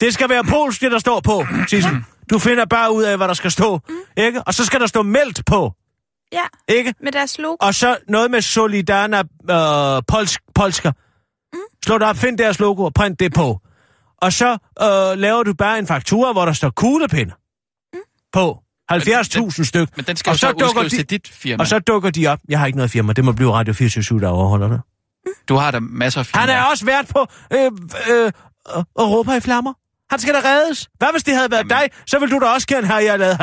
Det 0.00 0.14
skal 0.14 0.28
være 0.28 0.44
polsk, 0.44 0.80
det 0.80 0.92
der 0.92 0.98
står 0.98 1.20
på, 1.20 1.44
Sissel. 1.68 1.96
Du 2.30 2.38
finder 2.38 2.64
bare 2.64 2.92
ud 2.94 3.02
af, 3.02 3.16
hvad 3.16 3.28
der 3.28 3.34
skal 3.34 3.50
stå, 3.50 3.80
ikke? 4.16 4.42
Og 4.42 4.54
så 4.54 4.64
skal 4.64 4.80
der 4.80 4.86
stå 4.86 5.02
meldt 5.02 5.42
på, 5.46 5.72
Ja, 6.32 6.44
ikke? 6.68 6.94
med 7.00 7.12
deres 7.12 7.38
logo. 7.38 7.56
Og 7.60 7.74
så 7.74 7.96
noget 8.08 8.30
med 8.30 8.40
Solidana 8.40 9.18
øh, 9.50 10.02
polsk, 10.08 10.40
polsker. 10.54 10.92
Slå 11.84 11.98
det 11.98 12.06
op, 12.06 12.16
find 12.16 12.38
deres 12.38 12.58
logo 12.58 12.84
og 12.84 12.94
print 12.94 13.20
det 13.20 13.34
på. 13.34 13.60
Og 14.22 14.32
så 14.32 14.52
øh, 14.82 15.18
laver 15.18 15.42
du 15.42 15.54
bare 15.54 15.78
en 15.78 15.86
faktura, 15.86 16.32
hvor 16.32 16.44
der 16.44 16.52
står 16.52 16.70
kuglepinde 16.70 17.34
på. 18.32 18.58
70.000 18.92 19.64
styk. 19.64 19.96
men 19.96 20.04
den 20.04 20.16
skal 20.16 20.30
og 20.30 20.34
jo 20.34 20.38
så, 20.38 20.52
dukker 20.52 20.82
de, 20.82 20.88
til 20.88 21.10
dit 21.10 21.28
firma. 21.28 21.60
Og 21.60 21.66
så 21.66 21.78
dukker 21.78 22.10
de 22.10 22.26
op. 22.26 22.38
Jeg 22.48 22.58
har 22.58 22.66
ikke 22.66 22.76
noget 22.76 22.90
firma. 22.90 23.12
Det 23.12 23.24
må 23.24 23.32
blive 23.32 23.52
Radio 23.52 23.74
24 23.74 24.20
der 24.20 24.28
overholder 24.28 24.68
det. 24.68 24.80
Du 25.48 25.56
har 25.56 25.70
da 25.70 25.78
masser 25.80 26.20
af 26.20 26.26
firmaer. 26.26 26.46
Han 26.46 26.56
er 26.56 26.64
også 26.70 26.84
været 26.86 27.08
på 27.08 27.26
øh, 27.52 27.70
øh, 28.10 28.32
Europa 28.98 29.32
i 29.32 29.40
flammer. 29.40 29.72
Han 30.12 30.18
skal 30.18 30.34
da 30.34 30.40
reddes. 30.44 30.88
Hvad 30.98 31.08
hvis 31.12 31.22
det 31.22 31.34
havde 31.34 31.50
været 31.50 31.70
Jamen. 31.70 31.88
dig? 31.90 31.90
Så 32.06 32.18
ville 32.18 32.34
du 32.34 32.40
da 32.40 32.46
også 32.46 32.66
gerne 32.66 32.86
have, 32.86 33.00
at 33.00 33.06
jeg 33.06 33.18
lavet 33.18 33.34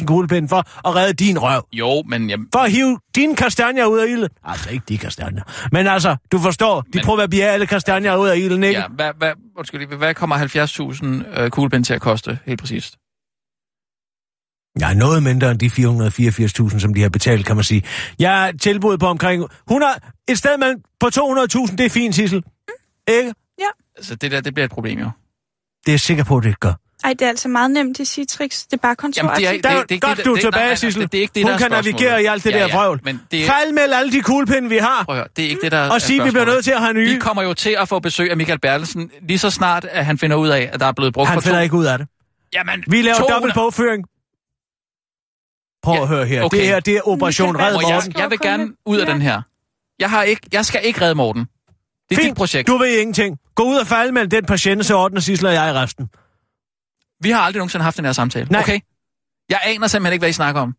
70.000 0.00 0.04
kuglepinde 0.06 0.48
for 0.48 0.88
at 0.88 0.94
redde 0.94 1.12
din 1.12 1.38
røv. 1.38 1.66
Jo, 1.72 2.02
men 2.08 2.30
jeg, 2.30 2.38
For 2.52 2.58
at 2.60 2.70
hive 2.70 2.98
dine 3.16 3.36
kastanjer 3.36 3.84
ud 3.86 3.98
af 3.98 4.06
ilden. 4.08 4.28
Altså 4.44 4.70
ikke 4.70 4.84
de 4.88 4.98
kastanjer. 4.98 5.42
Men 5.72 5.86
altså, 5.86 6.16
du 6.32 6.38
forstår, 6.38 6.80
de 6.80 6.88
Men- 6.94 7.04
proverbiale 7.04 7.66
kastanjer 7.66 8.16
ud 8.16 8.28
af 8.28 8.36
ilden, 8.36 8.62
ikke? 8.64 8.80
ja, 8.80 8.86
hvad, 8.88 9.10
hvad, 9.18 9.32
undskyld, 9.56 9.96
hvad 9.96 10.14
kommer 10.14 10.36
70.000 11.34 11.40
øh, 11.40 11.50
kuglepind 11.50 11.84
til 11.84 11.94
at 11.94 12.00
koste, 12.00 12.38
helt 12.46 12.60
præcist? 12.60 12.96
Ja, 14.80 14.94
noget 14.94 15.22
mindre 15.22 15.50
end 15.50 15.58
de 15.58 15.66
484.000, 16.72 16.78
som 16.78 16.94
de 16.94 17.02
har 17.02 17.08
betalt, 17.08 17.46
kan 17.46 17.56
man 17.56 17.64
sige. 17.64 17.82
Jeg 18.18 18.48
er 18.48 18.52
tilbudt 18.52 19.00
på 19.00 19.06
omkring 19.06 19.44
100, 19.68 19.92
et 20.28 20.38
sted 20.38 20.58
mellem 20.58 20.80
på 21.00 21.06
200.000, 21.06 21.76
det 21.76 21.80
er 21.86 21.90
fint, 21.90 22.14
Sissel. 22.14 22.42
Ikke? 23.08 23.32
Altså, 23.96 24.14
det 24.14 24.30
der, 24.30 24.40
det 24.40 24.54
bliver 24.54 24.64
et 24.64 24.70
problem, 24.70 24.98
jo. 24.98 25.10
Det 25.86 25.88
er 25.88 25.92
jeg 25.92 26.00
sikker 26.00 26.24
på, 26.24 26.40
det 26.40 26.60
gør. 26.60 26.72
Ej, 27.04 27.12
det 27.12 27.22
er 27.22 27.28
altså 27.28 27.48
meget 27.48 27.70
nemt 27.70 27.98
i 27.98 28.04
Citrix. 28.04 28.64
Det 28.64 28.72
er 28.72 28.76
bare 28.76 28.96
Jamen, 29.16 29.36
det 29.36 29.46
er, 29.48 29.52
det, 29.52 29.64
Der, 29.64 29.80
det, 29.80 29.88
det, 29.88 30.00
godt, 30.00 30.24
du 30.24 30.34
er 30.34 30.40
tilbage, 30.40 30.66
nej, 30.66 30.74
Sissel. 30.74 31.02
Det, 31.02 31.12
det 31.12 31.18
er 31.18 31.22
ikke 31.22 31.32
det, 31.34 31.42
Hun 31.42 31.52
der 31.52 31.58
kan 31.58 31.70
navigere 31.70 32.22
i 32.22 32.26
alt 32.26 32.44
det 32.44 32.50
ja, 32.50 32.58
der 32.58 32.66
ja, 32.66 32.76
vrøvl. 32.76 33.00
Men 33.04 33.20
det, 33.30 33.46
Fejlmeld 33.46 33.92
alle 33.92 34.12
de 34.12 34.20
kuglepinde, 34.22 34.68
vi 34.68 34.76
har. 34.76 35.04
prøv 35.04 35.14
at 35.14 35.18
høre, 35.18 35.28
det 35.36 35.44
er 35.44 35.48
ikke 35.48 35.60
det, 35.62 35.72
der 35.72 35.90
Og 35.90 36.02
sige, 36.02 36.22
vi 36.24 36.30
bliver 36.30 36.44
nødt 36.44 36.64
til 36.64 36.70
at 36.70 36.80
have 36.80 36.92
nye. 36.94 37.12
Vi 37.14 37.18
kommer 37.18 37.42
jo 37.42 37.54
til 37.54 37.76
at 37.80 37.88
få 37.88 37.98
besøg 37.98 38.30
af 38.30 38.36
Michael 38.36 38.58
Bertelsen, 38.60 39.10
lige 39.28 39.38
så 39.38 39.50
snart, 39.50 39.84
at 39.84 40.04
han 40.06 40.18
finder 40.18 40.36
ud 40.36 40.48
af, 40.48 40.70
at 40.72 40.80
der 40.80 40.86
er 40.86 40.92
blevet 40.92 41.14
brugt 41.14 41.28
Han 41.28 41.36
for 41.36 41.40
finder 41.40 41.58
to... 41.58 41.62
ikke 41.62 41.76
ud 41.76 41.84
af 41.84 41.98
det. 41.98 42.06
Jamen, 42.54 42.84
Vi 42.86 43.02
laver 43.02 43.14
200 43.16 43.34
dobbelt 43.34 43.54
bogføring. 43.54 44.04
Prøv 45.82 45.94
Ja, 45.94 46.02
at 46.02 46.08
høre 46.08 46.26
her. 46.26 46.42
okay. 46.42 46.58
Det 46.58 46.66
her, 46.66 46.80
det 46.80 46.96
er 46.96 47.08
Operation 47.08 47.56
Red 47.56 47.74
Og 47.74 47.82
jeg, 47.82 47.94
Morten. 47.94 48.12
jeg 48.18 48.30
vil 48.30 48.38
gerne 48.38 48.68
ud 48.86 48.98
af 48.98 49.06
Ja. 49.06 49.12
den 49.12 49.22
her. 49.22 49.42
Jeg, 49.98 50.10
har 50.10 50.22
ikke, 50.22 50.42
jeg 50.52 50.66
skal 50.66 50.80
ikke 50.84 51.00
redde 51.00 51.14
Morten. 51.14 51.46
Det 52.10 52.18
er 52.18 52.22
dit 52.22 52.34
projekt. 52.34 52.66
Du 52.68 52.76
ved 52.78 52.98
ingenting. 52.98 53.38
Gå 53.54 53.62
ud 53.62 53.76
og 53.76 53.86
fejlmeld 53.86 54.28
den 54.28 54.44
patiente, 54.46 54.84
så 54.84 54.94
ordner 54.98 55.20
Sissel 55.20 55.46
og 55.46 55.54
jeg 55.54 55.74
resten. 55.74 56.08
Vi 57.20 57.30
har 57.30 57.40
aldrig 57.40 57.58
nogensinde 57.58 57.82
haft 57.84 57.96
den 57.96 58.04
her 58.04 58.12
samtale. 58.12 58.46
Nej. 58.50 58.60
Okay? 58.60 58.80
Jeg 59.48 59.60
aner 59.64 59.86
simpelthen 59.86 60.12
ikke, 60.12 60.20
hvad 60.22 60.28
I 60.30 60.32
snakker 60.32 60.60
om. 60.60 60.76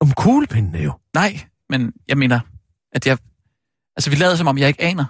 Om 0.00 0.12
kuglepindene 0.14 0.78
jo. 0.78 0.92
Nej, 1.14 1.40
men 1.70 1.92
jeg 2.08 2.18
mener, 2.18 2.40
at 2.92 3.06
jeg... 3.06 3.18
Altså, 3.96 4.10
vi 4.10 4.16
lader 4.16 4.36
som 4.36 4.46
om, 4.46 4.58
jeg 4.58 4.68
ikke 4.68 4.82
aner. 4.82 5.04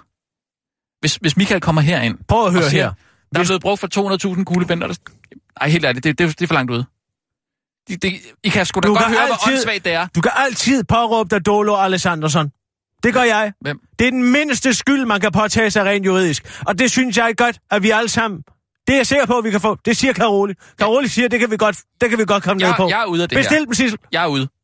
Hvis, 0.99 1.15
hvis 1.15 1.37
Michael 1.37 1.61
kommer 1.61 1.81
herind, 1.81 2.17
Prøv 2.27 2.45
at 2.45 2.51
høre 2.53 2.69
siger, 2.69 2.83
her. 2.83 2.93
der 3.33 3.39
er 3.39 3.43
blevet 3.43 3.61
brugt 3.61 3.79
for 3.79 4.35
200.000 4.37 4.43
kuglebind, 4.43 4.83
og 4.83 4.89
der... 4.89 4.95
Ej, 5.61 5.69
helt 5.69 5.85
ærligt, 5.85 6.03
det, 6.03 6.17
det, 6.19 6.39
det 6.39 6.41
er 6.45 6.47
for 6.47 6.53
langt 6.53 6.71
ude. 6.71 6.85
Det, 7.87 8.01
det, 8.01 8.13
I 8.43 8.49
kan 8.49 8.65
sgu 8.65 8.79
da 8.79 8.87
Du 8.87 8.93
godt 8.93 9.07
høre, 9.07 9.25
hvor 9.27 9.35
altid- 9.35 9.53
åndssvagt 9.53 9.85
det 9.85 9.93
er. 9.93 10.07
Du 10.15 10.21
kan 10.21 10.31
altid 10.35 10.83
påråbe 10.83 11.35
dig 11.35 11.45
Dolo 11.45 11.75
Alessandersson. 11.75 12.51
Det 13.03 13.13
gør 13.13 13.21
jeg. 13.23 13.53
Hvem? 13.61 13.79
Det 13.99 14.07
er 14.07 14.11
den 14.11 14.31
mindste 14.31 14.73
skyld, 14.73 15.05
man 15.05 15.19
kan 15.21 15.31
påtage 15.31 15.71
sig 15.71 15.85
rent 15.85 16.05
juridisk. 16.05 16.59
Og 16.65 16.79
det 16.79 16.91
synes 16.91 17.17
jeg 17.17 17.33
godt, 17.37 17.59
at 17.71 17.83
vi 17.83 17.89
alle 17.89 18.09
sammen... 18.09 18.41
Det 18.87 18.93
er 18.93 18.97
jeg 18.99 19.07
sikker 19.07 19.25
på, 19.25 19.37
at 19.37 19.43
vi 19.43 19.51
kan 19.51 19.61
få. 19.61 19.77
Det 19.85 19.97
siger 19.97 20.13
Karoli. 20.13 20.53
Karoli 20.79 21.07
siger, 21.07 21.27
det 21.27 21.39
kan 21.39 21.51
vi 21.51 21.57
godt, 21.57 21.77
det 22.01 22.09
kan 22.09 22.19
vi 22.19 22.25
godt 22.25 22.43
komme 22.43 22.63
ned 22.63 22.73
på. 22.77 22.83
Jeg, 22.83 22.89
jeg 22.89 23.01
er 23.01 23.05
ude 23.05 23.23
af 23.23 23.29
det 23.29 23.35
Bestil 23.37 23.57
her. 23.57 23.65
dem, 23.65 23.73
Sissel. 23.73 23.99
Jeg 24.11 24.23
er 24.23 24.27
ude. 24.27 24.47